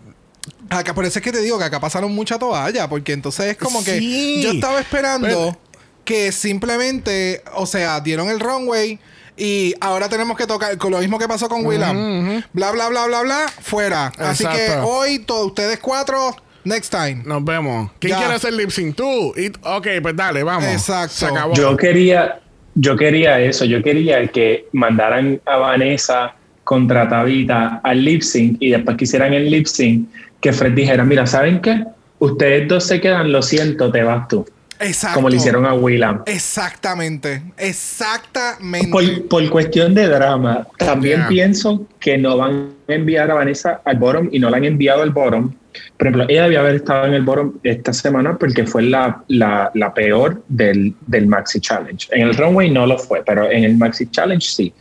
[0.70, 3.56] Acá, por eso es que te digo que acá pasaron mucha toalla, porque entonces es
[3.56, 4.40] como que Sí.
[4.42, 5.58] yo estaba esperando Pero-
[6.04, 8.98] que simplemente, o sea, dieron el runway
[9.36, 12.42] y ahora tenemos que tocar con lo mismo que pasó con Willam.
[12.52, 14.12] Bla, bla, bla, bla, bla, fuera.
[14.18, 17.22] Así que hoy, todos ustedes cuatro, next time.
[17.24, 17.90] Nos vemos.
[17.98, 18.18] ¿Quién Ya.
[18.18, 18.96] quiere hacer lip sync?
[18.96, 19.34] Tú.
[19.36, 20.64] Y- ok, pues dale, vamos.
[20.64, 21.14] Exacto.
[21.14, 21.54] Se acabó.
[21.54, 22.40] Yo quería,
[22.74, 28.70] yo quería eso, yo quería que mandaran a Vanessa contra Tabita al lip sync y
[28.70, 30.08] después que hicieran el lip sync,
[30.40, 31.84] que Fred dijera, mira, ¿saben qué?
[32.18, 34.46] Ustedes dos se quedan, lo siento, te vas tú.
[34.84, 35.16] Exacto.
[35.16, 36.22] Como le hicieron a Willam.
[36.26, 37.42] Exactamente.
[37.56, 38.88] Exactamente.
[38.90, 41.28] Por, por cuestión de drama, también Yeah.
[41.28, 45.02] pienso que no van a enviar a Vanessa al bottom y no la han enviado
[45.02, 45.52] al bottom.
[45.96, 49.70] Por ejemplo, ella debía haber estado en el bottom esta semana porque fue la, la,
[49.74, 52.08] la peor del, del Maxi Challenge.
[52.12, 54.72] En el runway no lo fue, pero en el Maxi Challenge sí.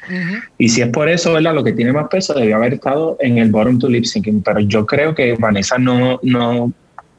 [0.57, 1.55] Y si es por eso, ¿verdad?
[1.55, 4.41] Lo que tiene más peso debió haber estado en el bottom to lip syncing.
[4.43, 6.71] Pero yo creo que Vanessa no, no,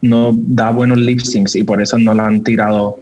[0.04, 2.98] no da buenos lip syncs y por eso no la han tirado.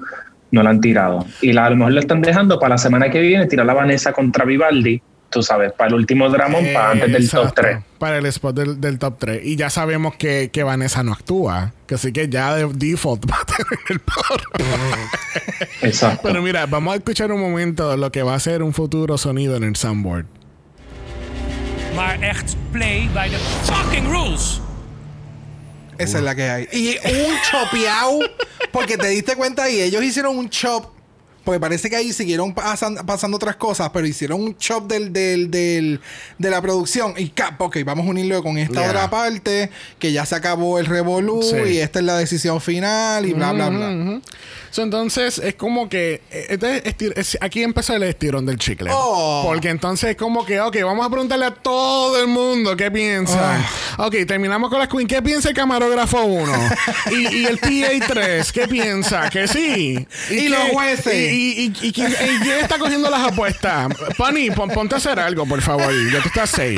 [0.53, 1.27] No la han tirado.
[1.41, 3.75] Y la, a lo mejor lo están dejando para la semana que viene, tirar la
[3.75, 7.79] Vanessa contra Vivaldi, tú sabes, para el último dramón, para antes del top Exacto, 3.
[7.99, 9.47] Para el spot del, del top 3.
[9.47, 11.73] Y ya sabemos que, que Vanessa no actúa.
[11.87, 14.69] Que así que ya de default va a tener el poder.
[15.81, 16.21] Exacto.
[16.23, 19.57] Pero mira, vamos a escuchar un momento lo que va a ser un futuro sonido
[19.57, 20.27] en el soundboard.
[21.97, 24.61] Maar echt play by the fucking rules.
[25.99, 26.69] Esa es la que hay.
[26.73, 28.21] Y un chopeado,
[28.71, 31.02] porque te diste cuenta y ellos hicieron un chop.
[31.45, 35.51] Porque parece que ahí siguieron pasan- pasando otras cosas, pero hicieron un chop del, del,
[35.51, 36.01] del-
[36.39, 37.15] de la producción.
[37.17, 38.89] Y cap, ok, vamos a unirlo con esta Yeah.
[38.91, 41.57] otra parte, que ya se acabó el revolú Sí.
[41.75, 44.21] y esta es la decisión final y bla, bla, bla.
[44.71, 48.91] So, entonces es como que eh, este estir- es- aquí empezó el estirón del chicle.
[48.93, 49.43] Oh.
[49.45, 53.63] Porque entonces es como que, ok, vamos a preguntarle a todo el mundo qué piensan.
[53.99, 54.07] Ah.
[54.07, 55.07] Ok, terminamos con las Queen.
[55.07, 56.53] ¿Qué piensa el camarógrafo 1?
[57.13, 59.29] y, y el PA 3, ¿qué piensa?
[59.29, 60.07] Que sí.
[60.31, 61.32] Y que- los jueces.
[61.32, 62.13] Y, y, y- y quién,
[62.61, 63.89] está cogiendo las apuestas?
[64.17, 65.93] Pani, pon- ponte a hacer algo, por favor.
[66.13, 66.77] Ya tú estás safe.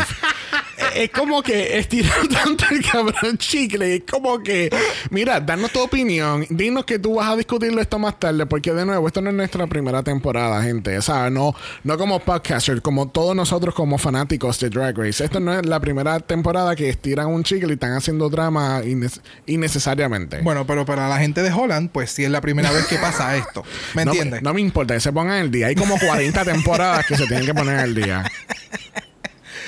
[0.95, 3.97] Es como que estirar tanto el cabrón chicle.
[3.97, 4.71] Es como que,
[5.11, 6.47] mira, danos tu opinión.
[6.51, 8.47] Dinos que tú vas a discutirlo esto más tarde.
[8.47, 10.97] Porque de nuevo, esto no es nuestra primera temporada, gente.
[10.97, 15.25] O sea, no, no como podcaster, como todos nosotros como fanáticos de Drag Race.
[15.25, 18.83] Esto no es la primera temporada que estiran un chicle y están haciendo drama
[19.47, 20.41] innecesariamente.
[20.43, 23.37] Bueno, pero para la gente de Holland, pues sí es la primera vez que pasa
[23.37, 23.65] esto.
[23.95, 24.43] ¿Me no, entiendes?
[24.43, 25.69] no me importa que se pongan el día.
[25.69, 28.25] Hay como 40 temporadas que se tienen que poner al día.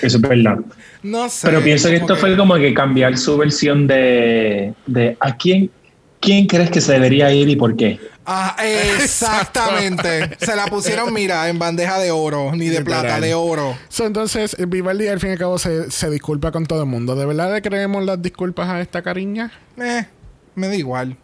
[0.02, 0.58] Eso es verdad.
[1.02, 1.46] No sé.
[1.46, 5.70] Pero pienso que esto fue como que cambiar su versión de, de a quién,
[6.20, 7.98] quién crees que se debería ir y por qué.
[8.28, 10.36] Ah, exactamente.
[10.40, 13.02] Se la pusieron, mira, en bandeja de oro, ni de Literal.
[13.02, 13.78] plata, de oro.
[13.88, 17.14] So, entonces, Vivaldi al fin y al cabo se, se disculpa con todo el mundo.
[17.14, 19.52] ¿De verdad le creemos las disculpas a esta cariña?
[19.80, 20.04] Eh,
[20.56, 21.16] me da igual.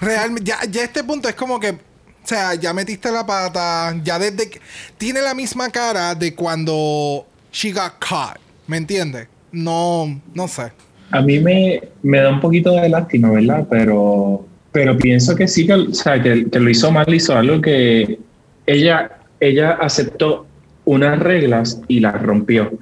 [0.00, 1.78] Realmente, ya, ya este punto es como que, o
[2.22, 4.60] sea, ya metiste la pata, ya desde que...
[4.98, 7.26] Tiene la misma cara de cuando
[7.56, 9.28] she got caught, ¿me entiendes?
[9.50, 10.72] No, no sé.
[11.10, 13.66] A mí me, me da un poquito de lástima, ¿verdad?
[13.70, 17.62] Pero, pero pienso que sí, que, o sea, que, que lo hizo mal, hizo algo
[17.62, 18.18] que
[18.66, 19.10] ella,
[19.40, 20.46] ella aceptó
[20.84, 22.72] unas reglas y las rompió.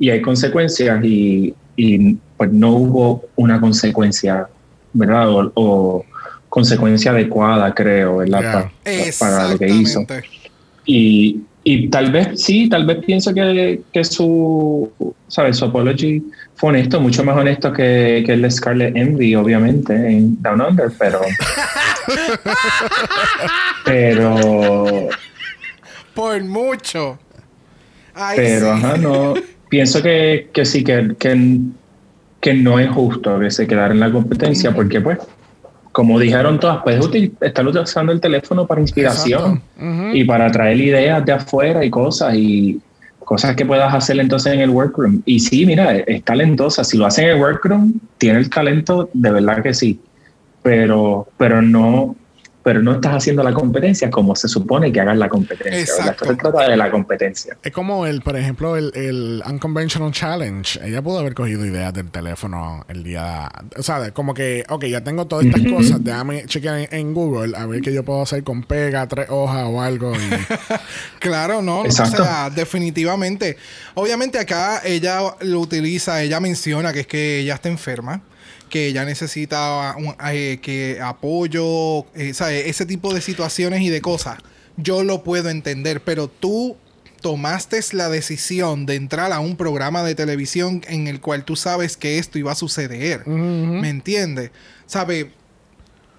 [0.00, 4.48] Y hay consecuencias y, y, pues no hubo una consecuencia,
[4.92, 5.28] ¿verdad?
[5.30, 6.04] O, o
[6.48, 8.42] consecuencia adecuada, creo, ¿verdad?
[8.52, 8.72] Pa-
[9.20, 10.04] para lo que hizo.
[10.84, 14.88] Y, y tal vez sí, tal vez pienso que, que su,
[15.26, 15.56] ¿sabes?
[15.56, 16.22] Su apology
[16.54, 20.92] fue honesto, mucho más honesto que, que el de Scarlet Envy, obviamente, en Down Under,
[20.96, 21.22] pero.
[23.84, 25.08] pero.
[26.14, 27.18] Por mucho.
[28.14, 28.84] Ay, Pero, sí.
[28.84, 29.34] ajá, no.
[29.68, 31.58] Pienso que, que sí, que, que,
[32.40, 35.18] que no es justo que se quedara en la competencia, porque, pues,
[35.96, 37.08] como dijeron todas, puedes
[37.40, 39.62] estar usando el teléfono para inspiración
[40.12, 42.78] y para traer ideas de afuera y cosas y
[43.20, 45.22] cosas que puedas hacer entonces en el workroom.
[45.24, 46.84] Y sí, mira, es talentosa.
[46.84, 49.98] Si lo hace en el workroom, tiene el talento, de verdad que sí.
[50.62, 52.14] Pero, pero no,
[52.66, 55.78] pero no estás haciendo la competencia como se supone que hagas la competencia.
[55.78, 56.24] Exacto.
[56.24, 57.56] Esto se trata de la competencia.
[57.62, 60.80] Es como el, por ejemplo, el, el Unconventional Challenge.
[60.82, 63.48] Ella pudo haber cogido ideas del teléfono el día.
[63.78, 66.02] O sea, como que, ok, ya tengo todas estas cosas.
[66.02, 69.64] Déjame chequear en, en Google a ver qué yo puedo hacer con pega, tres hojas
[69.68, 70.12] o algo.
[70.16, 70.18] Y,
[71.20, 72.24] Claro, no, Exacto.
[72.24, 73.58] o sea, definitivamente.
[73.94, 78.22] Obviamente acá ella lo utiliza, ella menciona que es que ella está enferma,
[78.68, 82.68] que ella necesita un- eh, que apoyo, eh, ¿sabe?
[82.68, 84.38] ese tipo de situaciones y de cosas.
[84.76, 86.76] Yo lo puedo entender, pero tú
[87.22, 91.96] tomaste la decisión de entrar a un programa de televisión en el cual tú sabes
[91.96, 93.26] que esto iba a suceder.
[93.26, 94.50] ¿Me entiendes?
[94.86, 95.32] ¿Sabe?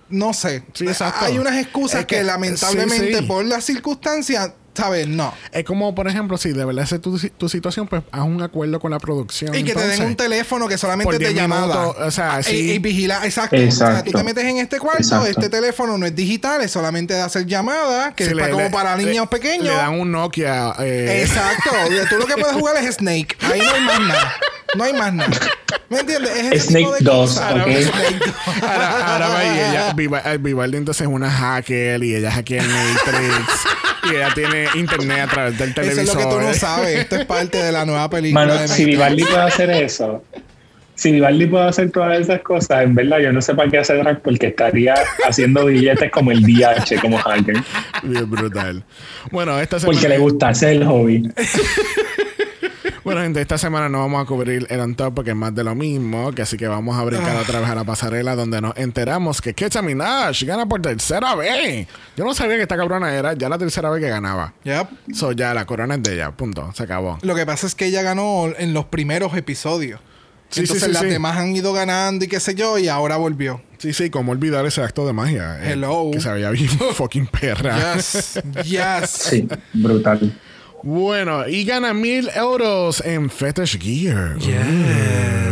[0.10, 0.64] No sé.
[0.74, 0.86] Sí.
[1.20, 3.26] Hay unas excusas Es que, que- lamentablemente sí, sí.
[3.26, 5.08] por las circunstancias, ¿sabes?
[5.08, 5.34] No.
[5.52, 8.42] es como, por ejemplo, si de verdad esa es tu, tu situación, pues haz un
[8.42, 9.54] acuerdo con la producción.
[9.56, 11.88] Y que te den un teléfono que solamente 10 llamada.
[11.88, 12.56] o sea, Ah, sí.
[12.56, 13.56] Y, y vigila, exacto.
[13.68, 15.28] O sea, tú te metes en este cuarto, Exacto.
[15.28, 18.52] este teléfono no es digital, es solamente de hacer llamadas, que Si es le- para,
[18.54, 19.66] como le- para le- niños pequeños.
[19.68, 20.74] Le dan un Nokia.
[20.80, 21.72] eh, Exacto.
[22.10, 23.36] Tú lo que puedes jugar es Snake.
[23.42, 24.34] Ahí no hay más nada.
[24.76, 25.32] No hay más nada.
[25.90, 26.32] ¿Me entiendes?
[26.36, 27.52] Es ese Snake tipo de 2, cosas.
[27.54, 27.60] ok.
[27.68, 28.36] Snake 2.
[28.64, 29.94] Ahora, ahora va y ella,
[30.34, 33.64] eh, Vivaldi entonces es una hacker y ella hackea Matrix
[34.12, 36.04] y ella tiene internet a través del Eso televisor.
[36.04, 37.00] es lo que tú no sabes.
[37.00, 38.86] Esto es parte de la nueva película Mano, de si.
[38.86, 40.24] Vivaldi puede hacer eso,
[40.96, 43.94] si Vivaldi puede hacer todas esas cosas, en verdad yo no sé para qué hace
[43.94, 44.96] drag porque estaría
[45.28, 47.56] haciendo billetes como el DH, como hacker.
[48.02, 48.84] Bien brutal.
[49.32, 51.30] Bueno, esta semana, Porque le gusta es el hobby.
[53.08, 55.64] Bueno, gente, esta semana no vamos a cubrir el on top porque es más de
[55.64, 58.76] lo mismo, que así que vamos a brincar otra vez a la pasarela donde nos
[58.78, 61.88] enteramos que Kecha Minaj gana por tercera vez.
[62.18, 64.54] Yo no sabía que esta cabrona era ya la tercera vez que ganaba.
[64.64, 64.88] Yep.
[65.14, 67.18] So ya la corona es de ella, punto, se acabó.
[67.22, 70.02] Lo que pasa es que ella ganó en los primeros episodios.
[70.50, 71.10] Sí, Entonces sí, sí, las sí.
[71.10, 73.62] demás han ido ganando y qué sé yo, y ahora volvió.
[73.80, 75.60] Sí, sí, cómo olvidar ese acto de magia.
[75.62, 76.10] eh, Hello.
[76.12, 77.96] que se veía bien fucking perra.
[77.96, 79.10] Yes, yes.
[79.10, 80.40] Sí, brutal.
[80.84, 84.38] Bueno, y gana mil euros en Fetish Gear.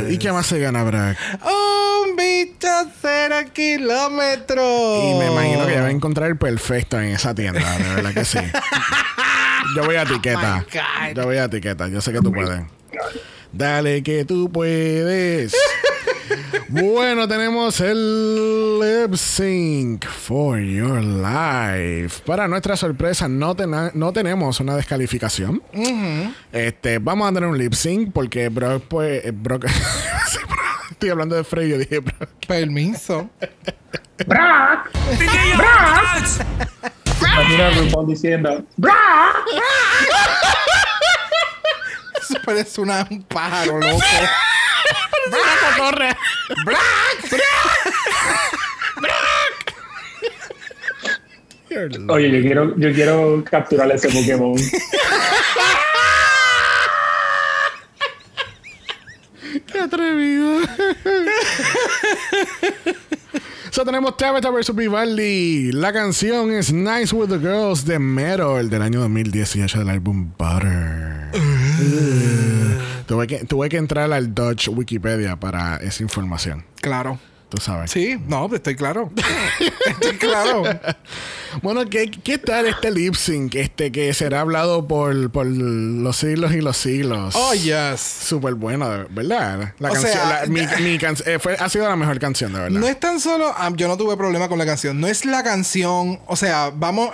[0.09, 1.17] ¿Y qué más se gana, Brack?
[1.43, 2.67] Un bicho
[3.01, 5.03] cero kilómetros.
[5.03, 8.13] Y me imagino que ya va a encontrar el perfecto en esa tienda, de verdad
[8.13, 8.39] que sí.
[9.75, 10.63] Yo voy a etiqueta.
[10.65, 11.13] Oh.
[11.15, 11.87] Yo voy a etiqueta.
[11.87, 12.61] Yo sé que tú puedes.
[13.51, 15.55] Dale que tú puedes.
[16.69, 22.21] Bueno, tenemos el lip sync for your life.
[22.25, 25.61] Para nuestra sorpresa, no, tena- no tenemos una descalificación.
[26.51, 29.63] Este, vamos a tener un lip sync porque Brock, pues, eh, Brock.
[29.63, 29.71] Brock.
[30.91, 32.29] Estoy hablando de Frey, yo dije Brock.
[32.47, 33.29] Permiso.
[37.21, 38.63] Imagina a RuPaul diciendo,
[42.45, 43.97] Parece una, un pájaro loco.
[45.77, 46.09] Corre.
[52.07, 54.55] Oye, yo quiero, yo quiero capturar ese Pokémon.
[59.67, 60.59] Qué atrevido.
[63.71, 65.71] so tenemos Tabitha vs Vivaldi.
[65.73, 71.31] La canción es Nice with the Girls de Metal del año 2018 del álbum Butter.
[71.33, 72.54] Uh.
[73.07, 76.65] Tuve, que, tuve que entrar al Dutch Wikipedia para esa información.
[76.81, 77.19] Claro.
[77.49, 77.91] Tú sabes.
[77.91, 79.11] Sí, no, estoy claro.
[79.87, 80.63] estoy claro.
[81.61, 83.53] Bueno, ¿qué, ¿qué tal este lip sync?
[83.55, 87.35] Este que será hablado por, por los siglos y los siglos.
[87.37, 88.01] Oh, yes.
[88.01, 89.73] Súper bueno, ¿verdad?
[89.77, 92.59] La canción, sea, la- mi, mi can- eh, fue, ha sido la mejor canción, de
[92.59, 92.79] verdad.
[92.79, 93.53] No es tan solo.
[93.55, 94.99] ah, yo no tuve problema con la canción.
[94.99, 96.19] No es la canción.
[96.25, 97.11] O sea, vamos.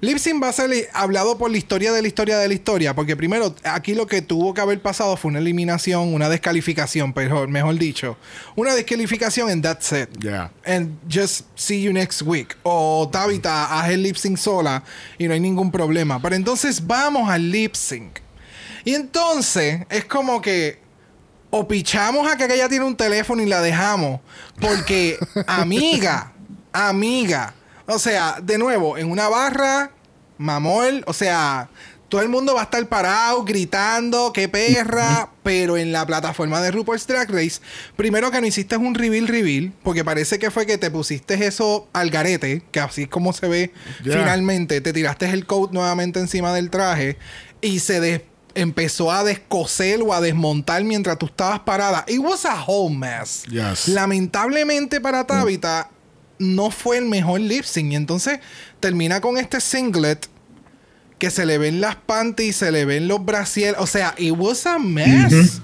[0.00, 2.94] Lip Sync va a ser hablado por la historia de la historia de la historia.
[2.94, 7.48] Porque primero, aquí lo que tuvo que haber pasado fue una eliminación, una descalificación, mejor,
[7.48, 8.16] mejor dicho.
[8.56, 10.08] Una descalificación en that's it.
[10.20, 10.50] Yeah.
[10.64, 12.56] And just see you next week.
[12.62, 14.82] O Tabitha, haz el lip sync sola
[15.18, 16.20] y no hay ningún problema.
[16.20, 18.20] Pero entonces vamos al lip sync.
[18.84, 20.78] Y entonces es como que
[21.50, 24.20] o pichamos a que aquella tiene un teléfono y la dejamos.
[24.60, 26.32] Porque, amiga,
[26.72, 27.54] amiga.
[27.88, 29.90] O sea, de nuevo, en una barra,
[30.36, 31.68] mamol, o sea,
[32.08, 35.30] todo el mundo va a estar parado, gritando, qué perra.
[35.42, 37.60] pero en la plataforma de RuPaul's Drag Race,
[37.96, 41.88] primero que no hiciste un reveal reveal, porque parece que fue que te pusiste eso
[41.94, 43.72] al garete, que así es como se ve
[44.18, 47.16] finalmente, te tiraste el coat nuevamente encima del traje
[47.62, 48.20] y se des-
[48.54, 52.04] empezó a descoser o a desmontar mientras tú estabas parada.
[52.08, 53.44] It was a whole mess.
[53.44, 53.88] Yes.
[53.88, 55.88] Lamentablemente para Tabitha
[56.38, 58.40] no fue el mejor lip sync y entonces
[58.80, 60.28] termina con este singlet
[61.18, 64.66] que se le ven las panties, se le ven los brasier, o sea, it was
[64.66, 65.60] a mess.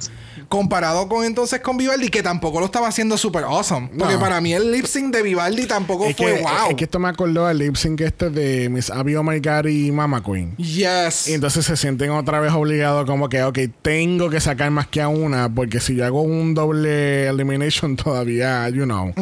[0.48, 3.88] Comparado con entonces con Vivaldi, que tampoco lo estaba haciendo super awesome.
[3.98, 4.20] Porque No.
[4.20, 6.70] para mí el lip sync de Vivaldi tampoco Es fue que, wow.
[6.70, 9.66] es que esto me acordó al lip sync este de Miss Abby Oh My God
[9.68, 10.54] y Mama Queen.
[10.56, 11.28] Yes.
[11.28, 15.00] Y entonces se sienten otra vez obligados como que, ok, tengo que sacar más que
[15.00, 19.12] a una porque si yo hago un doble elimination todavía, you know.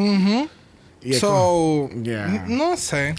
[1.18, 2.44] So, Yeah.
[2.48, 3.14] no sé.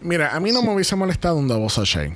[0.00, 2.12] Mira, a mí no me hubiese molestado un double sachet.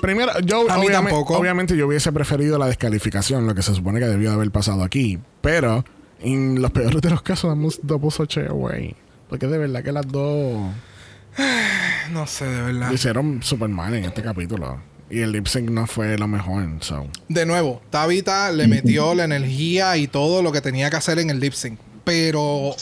[0.00, 1.36] Primero, yo A mí obviamente, tampoco.
[1.36, 4.84] obviamente yo hubiese preferido la descalificación, lo que se supone que debió de haber pasado
[4.84, 5.18] aquí.
[5.40, 5.84] Pero
[6.20, 8.94] en los peores de los casos damos double sachet away.
[9.28, 10.72] Porque de verdad que las dos
[12.12, 12.90] No sé, de verdad.
[12.92, 14.80] hicieron super mal en este capítulo.
[15.10, 16.64] Y el lip sync no fue lo mejor.
[16.80, 17.06] So.
[17.28, 21.30] De nuevo, Tabitha le metió la energía y todo lo que tenía que hacer en
[21.30, 21.78] el lip sync.
[22.04, 22.74] Pero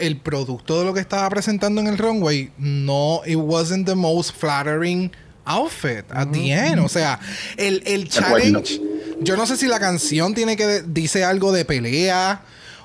[0.00, 4.32] el producto de lo que estaba presentando en el runway, no, it wasn't the most
[4.32, 5.12] flattering
[5.44, 6.80] outfit at the end.
[6.80, 7.18] O sea,
[7.56, 8.80] el, el challenge.
[9.20, 12.42] Yo no sé si la canción tiene que dice algo de pelea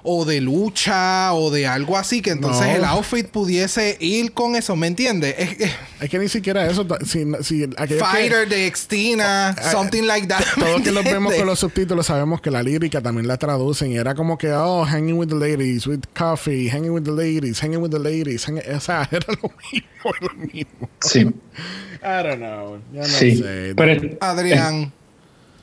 [0.07, 2.73] o de lucha o de algo así que entonces No.
[2.75, 5.35] el outfit pudiese ir con eso, ¿me entiendes?
[5.37, 5.71] Es- es-
[6.01, 6.85] Es que ni siquiera eso.
[7.05, 10.41] Si, si que- Fighter de Xtina, something like that.
[10.57, 13.91] ¿me todos que los vemos con los subtítulos sabemos que la lírica también la traducen
[13.91, 17.59] y era como que oh hanging with the ladies with coffee hanging with the ladies
[17.61, 22.37] hanging with the ladies hang- o sea era lo mismo lo mismo Sí, I don't
[22.37, 23.37] know yo no sí.
[23.37, 24.91] sé Pero es- Adrián.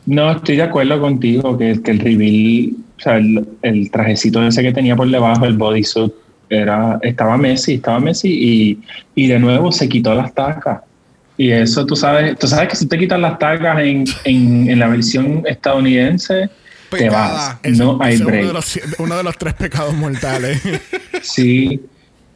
[0.06, 4.62] No estoy de acuerdo contigo que, que el reveal, o sea, el, el trajecito ese
[4.62, 6.12] que tenía por debajo, el bodysuit,
[6.48, 8.78] era, estaba Messi, estaba Messi y,
[9.14, 10.80] y de nuevo se quitó las tacas.
[11.38, 14.78] Y eso tú sabes, tú sabes que si te quitas las tacas en, en, en
[14.78, 16.50] la versión estadounidense,
[16.90, 17.56] te vas.
[17.62, 18.52] Ese- No hay es uno de, break.
[18.52, 20.60] los, uno de los tres pecados mortales
[21.22, 21.80] Sí.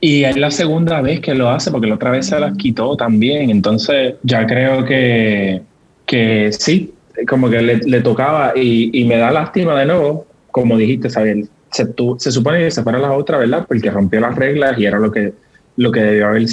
[0.00, 2.96] Y es la segunda vez que lo hace, porque la otra vez se las quitó
[2.96, 3.50] también.
[3.50, 5.60] Entonces, ya creo que,
[6.06, 6.92] que sí,
[7.28, 8.52] como que le, le tocaba.
[8.56, 11.48] Y, y me da lástima de nuevo, como dijiste, Sabiel.
[11.70, 13.64] Se, tu- se supone que se fueron las otras, ¿verdad?
[13.68, 15.32] Porque rompió las reglas y era lo que,
[15.76, 16.46] lo que debió haber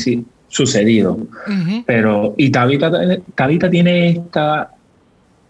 [0.49, 1.17] sucedido.
[1.85, 2.91] Pero, y Tabitha,
[3.35, 4.69] Tabitha tiene esta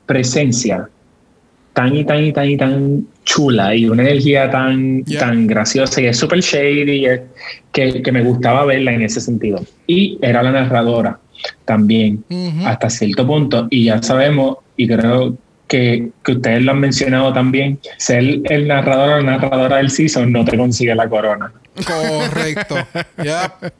[0.06, 0.88] presencia
[1.73, 5.22] tan y tan y tan y tan chula y una energía tan, Yeah.
[5.22, 7.22] tan graciosa y es súper shady es-
[7.72, 9.64] que, que me gustaba verla en ese sentido.
[9.88, 11.19] Y era la narradora
[11.65, 12.68] también, Ujú.
[12.68, 13.68] hasta cierto punto.
[13.72, 15.38] Y ya sabemos, y creo
[15.68, 20.31] que, que ustedes lo han mencionado también, ser el narrador o la narradora del season
[20.31, 21.51] no te consigue la corona.
[21.88, 22.76] Correcto.
[23.18, 23.73] Yep.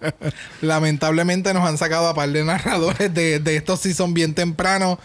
[0.62, 4.98] Lamentablemente nos han sacado a par de narradores de, de estos season bien temprano.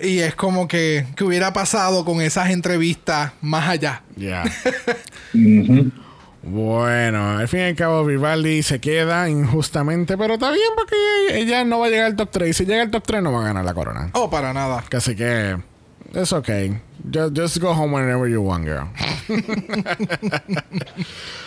[0.00, 4.02] Y es como que, que hubiera pasado con esas entrevistas más allá.
[4.16, 4.44] ya.
[6.44, 11.64] bueno al fin y al cabo Vivaldi se queda injustamente pero está bien porque ella
[11.64, 13.42] no va a llegar al top 3 y si llega al top 3 no va
[13.42, 14.82] a ganar la corona Oh, para nada.
[14.92, 15.56] Así que
[16.14, 16.78] It's okay.
[17.10, 18.86] Just, just go home whenever you want, girl.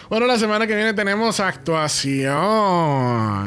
[0.10, 2.34] bueno, la semana que viene tenemos actuación.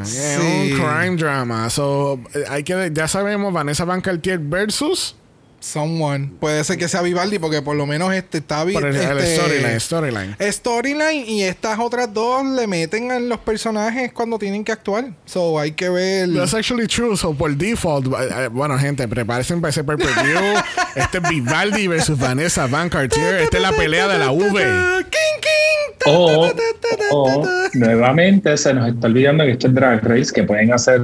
[0.03, 0.73] Es Sí.
[0.73, 1.69] un crime drama.
[1.71, 5.17] So, eh, hay que, ya sabemos, Vanessa Van Cartier versus
[5.61, 6.31] Someone.
[6.41, 9.19] Puede ser que sea Vivaldi porque por lo menos este está vi- por el, el
[9.19, 9.81] este, storyline.
[9.81, 10.37] Storyline.
[10.53, 15.07] Storyline y estas otras dos le meten a los personajes cuando tienen que actuar.
[15.27, 16.33] So hay que ver.
[16.33, 17.17] That's actually true.
[17.17, 18.11] So, por default, eh,
[18.45, 20.39] eh, bueno, gente, prepárense para ese pay-per-view.
[20.95, 23.37] este es Vivaldi versus Vanessa Van Cartier.
[23.43, 24.45] Esta es la pelea de la V.
[24.51, 27.71] King, king, ta, O, ta, ta, ta, ta, o ta.
[27.75, 31.03] nuevamente se nos está olvidando que esto es Drag Race, que pueden hacer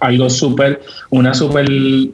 [0.00, 1.66] algo súper, una súper,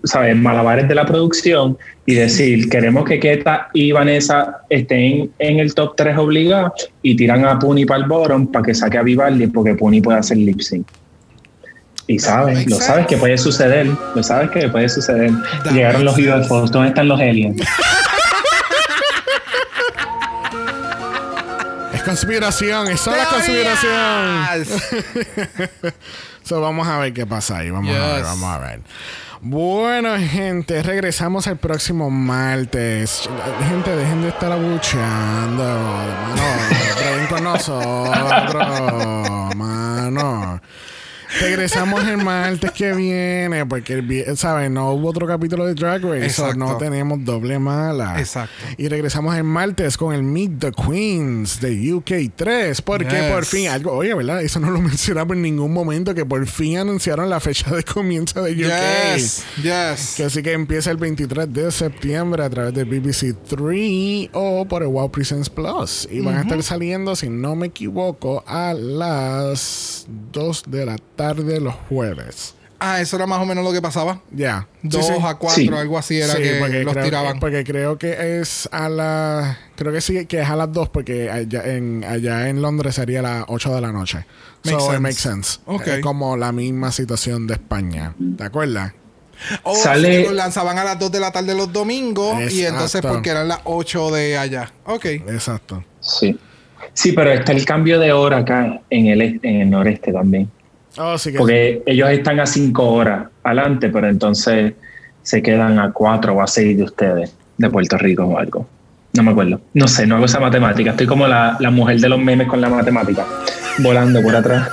[0.04, 0.36] ¿sabes?
[0.36, 1.76] Malabares de la producción
[2.06, 7.44] y decir, queremos que Keta y Vanessa estén en el top 3 obligados y tiran
[7.44, 10.60] a Puni para el bottom para que saque a Vivaldi porque Puni puede hacer lip
[10.60, 10.86] sync.
[12.08, 15.30] Y sabes, lo sabes que puede suceder, lo sabes que puede suceder.
[15.64, 16.18] That Llegaron los.
[16.18, 17.62] UFOs, ¿dónde están los aliens?
[22.02, 22.88] Conspiración.
[22.88, 24.66] Es solo conspiración.
[26.44, 27.70] So, vamos a ver qué pasa ahí.
[27.70, 28.80] Vamos a ver, vamos a ver.
[29.44, 33.28] Bueno, gente, regresamos el próximo martes.
[33.68, 37.28] Gente, dejen de estar abucheando, mano.
[37.28, 38.66] Con nosotros,
[39.56, 40.60] mano.
[41.40, 44.70] Regresamos el martes que viene, porque, el ¿sabes?
[44.70, 48.18] No hubo otro capítulo de Drag Race, so no tenemos doble mala.
[48.18, 48.54] Exacto.
[48.76, 53.30] Y regresamos el martes con el Meet the Queens de UK 3, porque Yes.
[53.32, 54.42] por fin, algo, oye, ¿verdad?
[54.42, 58.42] Eso no lo mencionamos en ningún momento, que por fin anunciaron la fecha de comienzo
[58.42, 59.16] de UK.
[59.16, 59.44] Yes.
[59.62, 60.14] Yes.
[60.16, 64.82] Que así que empieza el 23 de septiembre a través de BBC 3 o por
[64.82, 66.08] el Wow Presents Plus.
[66.10, 71.21] Y van a estar saliendo, si no me equivoco, a las 2 de la tarde
[71.60, 72.54] los jueves.
[72.84, 74.20] Ah, eso era más o menos lo que pasaba.
[74.32, 74.66] Ya.
[74.82, 75.12] Dos sí.
[75.22, 75.68] a cuatro, Sí.
[75.72, 77.34] algo así era Sí, que los creo tiraban.
[77.34, 79.56] Que, porque creo que es a las.
[79.76, 83.20] Creo que sí, que es a las 2, porque allá en, allá en Londres sería
[83.20, 84.26] a las 8 de la noche.
[84.64, 85.00] Makes so, it sense.
[85.00, 85.58] makes sense.
[85.66, 85.86] Ok.
[85.86, 88.14] Es como la misma situación de España.
[88.36, 88.92] ¿Te acuerdas?
[89.62, 93.00] O Sale- sí, los lanzaban a las 2 de la tarde los domingos y entonces
[93.00, 94.72] porque eran las 8 de allá.
[94.86, 95.04] Ok.
[95.06, 95.84] Exacto.
[96.00, 96.36] Sí.
[96.94, 100.50] Sí, pero está el cambio de hora acá en el, este- en el noreste también.
[100.98, 104.74] Oh, sí que Porque ellos están a cinco horas adelante, pero entonces
[105.22, 108.66] se quedan a cuatro o a seis de ustedes, de Puerto Rico o algo.
[109.14, 109.60] No me acuerdo.
[109.74, 110.92] No sé, no hago esa matemática.
[110.92, 113.26] Estoy como la, la mujer de los memes con la matemática,
[113.78, 114.70] volando por atrás.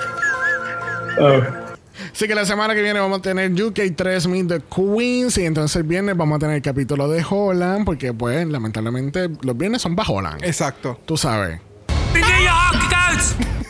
[1.19, 1.41] Oh.
[2.13, 5.45] Así que la semana que viene vamos a tener UK 3 Meet the Queens y
[5.45, 9.81] entonces el viernes vamos a tener el capítulo de Holland porque pues lamentablemente los viernes
[9.81, 10.43] son bajo Holland.
[10.43, 10.99] Exacto.
[11.05, 11.59] Tú sabes.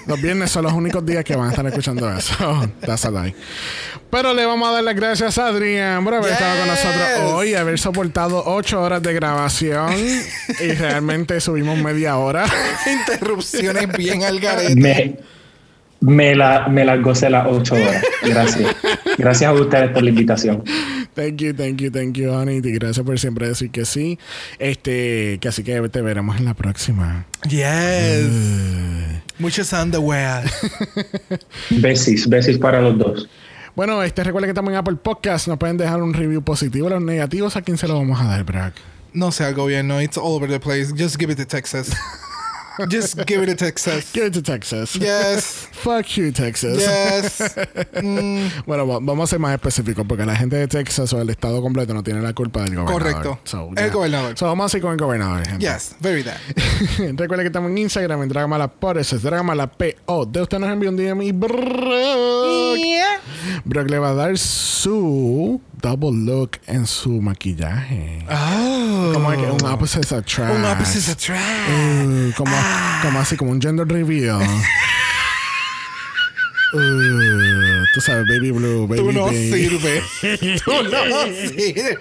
[0.10, 2.68] Los viernes son los únicos días que van a estar escuchando eso.
[2.82, 3.36] That's a lie.
[4.10, 7.54] Pero le vamos a dar las gracias a Adrián por haber estado con nosotros hoy,
[7.54, 9.94] haber soportado ocho horas de grabación
[10.60, 12.46] y realmente subimos media hora.
[12.92, 14.76] Interrupciones bien al garete.
[14.76, 15.20] Me,
[16.00, 18.04] me, la, me las gocé las ocho horas.
[18.24, 18.76] Gracias.
[19.16, 20.64] Gracias a ustedes por la invitación.
[21.20, 22.62] Thank you, thank you, thank you, honey.
[22.64, 24.18] Y gracias por siempre decir que sí.
[24.58, 27.26] Este, que así que te veremos en la próxima.
[27.50, 28.30] Yes.
[28.32, 29.16] Mm.
[29.38, 30.50] Muchos underwear.
[31.72, 33.30] Besis, besis para los dos.
[33.76, 35.50] Bueno, este recuerden que estamos en Apple Podcast.
[35.50, 36.88] Nos pueden dejar un review positivo.
[36.88, 38.76] Los negativos, ¿a quién se lo vamos a dar, Brack?
[39.12, 40.02] No sé al gobierno.
[40.02, 40.94] It's all over the place.
[40.98, 41.92] Just give it to Texas.
[42.88, 44.12] Just give it to Texas.
[44.14, 44.96] Give it to Texas.
[44.96, 45.68] Yes.
[45.72, 46.78] Fuck you, Texas.
[46.80, 47.56] Yes.
[48.02, 51.30] Mm, Bueno, va- vamos a ser más específicos porque la gente de Texas o el
[51.30, 53.02] estado completo no tiene la culpa del gobernador.
[53.02, 53.40] Correcto.
[53.44, 54.38] So, El gobernador.
[54.38, 55.66] So, vamos a ir con el gobernador, gente.
[55.66, 55.96] yes.
[56.00, 56.38] Very that.
[56.98, 60.26] Recuerden que estamos en Instagram, en Dragamala por eso es Dragamala P.O.
[60.26, 61.60] De usted nos envió un DM y Brock.
[63.66, 68.26] Brock le va a dar su double look en su maquillaje.
[68.30, 69.12] Oh.
[69.14, 70.56] Como que un opposite attract.
[70.56, 71.70] Un opposite attract.
[71.70, 72.56] Uh, como,
[73.02, 74.42] como así, como un gender reveal.
[76.72, 79.54] Uh, tú sabes, baby blue, baby Tú no pink.
[79.54, 80.04] sirves.
[80.64, 81.98] Tú no sirves.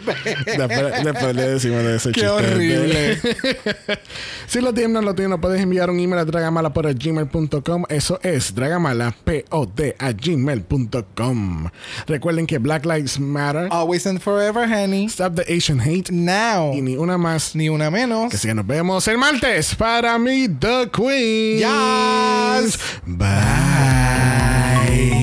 [1.05, 2.29] Después, le decimos de ese Qué chiste.
[2.29, 3.19] horrible.
[4.47, 7.85] si lo tienes, no lo tienes, no puedes enviar un email a dragamala por gmail.com.
[7.89, 11.71] Eso es dragamala, P-O-D, a gmail.com.
[12.07, 13.69] Recuerden que Black Lives Matter.
[13.71, 15.07] Always and forever, honey.
[15.07, 16.11] Stop the Asian Hate.
[16.13, 16.75] Now.
[16.75, 17.55] Y ni una más.
[17.55, 18.35] Ni una menos.
[18.39, 21.61] Que nos vemos el martes para Meet the Queens.
[21.61, 22.79] Yes.
[23.07, 24.58] Bye.
[24.69, 25.18] night.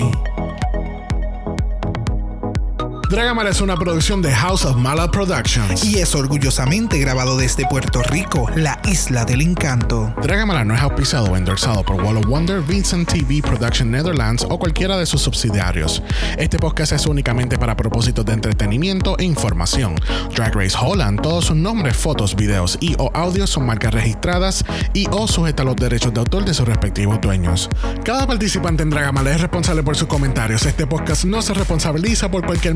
[3.16, 5.86] Dragamala es una producción de House of Mala Productions.
[5.86, 10.14] Y es orgullosamente grabado desde Puerto Rico, la isla del encanto.
[10.22, 14.60] Dragamala no es auspiciado o endorsado por Wall of Wonder, Vincent TV Production Netherlands o
[14.60, 16.04] cualquiera de sus subsidiarios.
[16.38, 19.96] Este podcast es únicamente para propósitos de entretenimiento e información.
[20.36, 25.08] Drag Race Holland, todos sus nombres, fotos, videos y o audios son marcas registradas y
[25.10, 27.70] o sujeta a los derechos de autor de sus respectivos dueños.
[28.04, 30.66] Cada participante en Dragamala es responsable por sus comentarios.
[30.66, 32.76] Este podcast no se responsabiliza por cualquier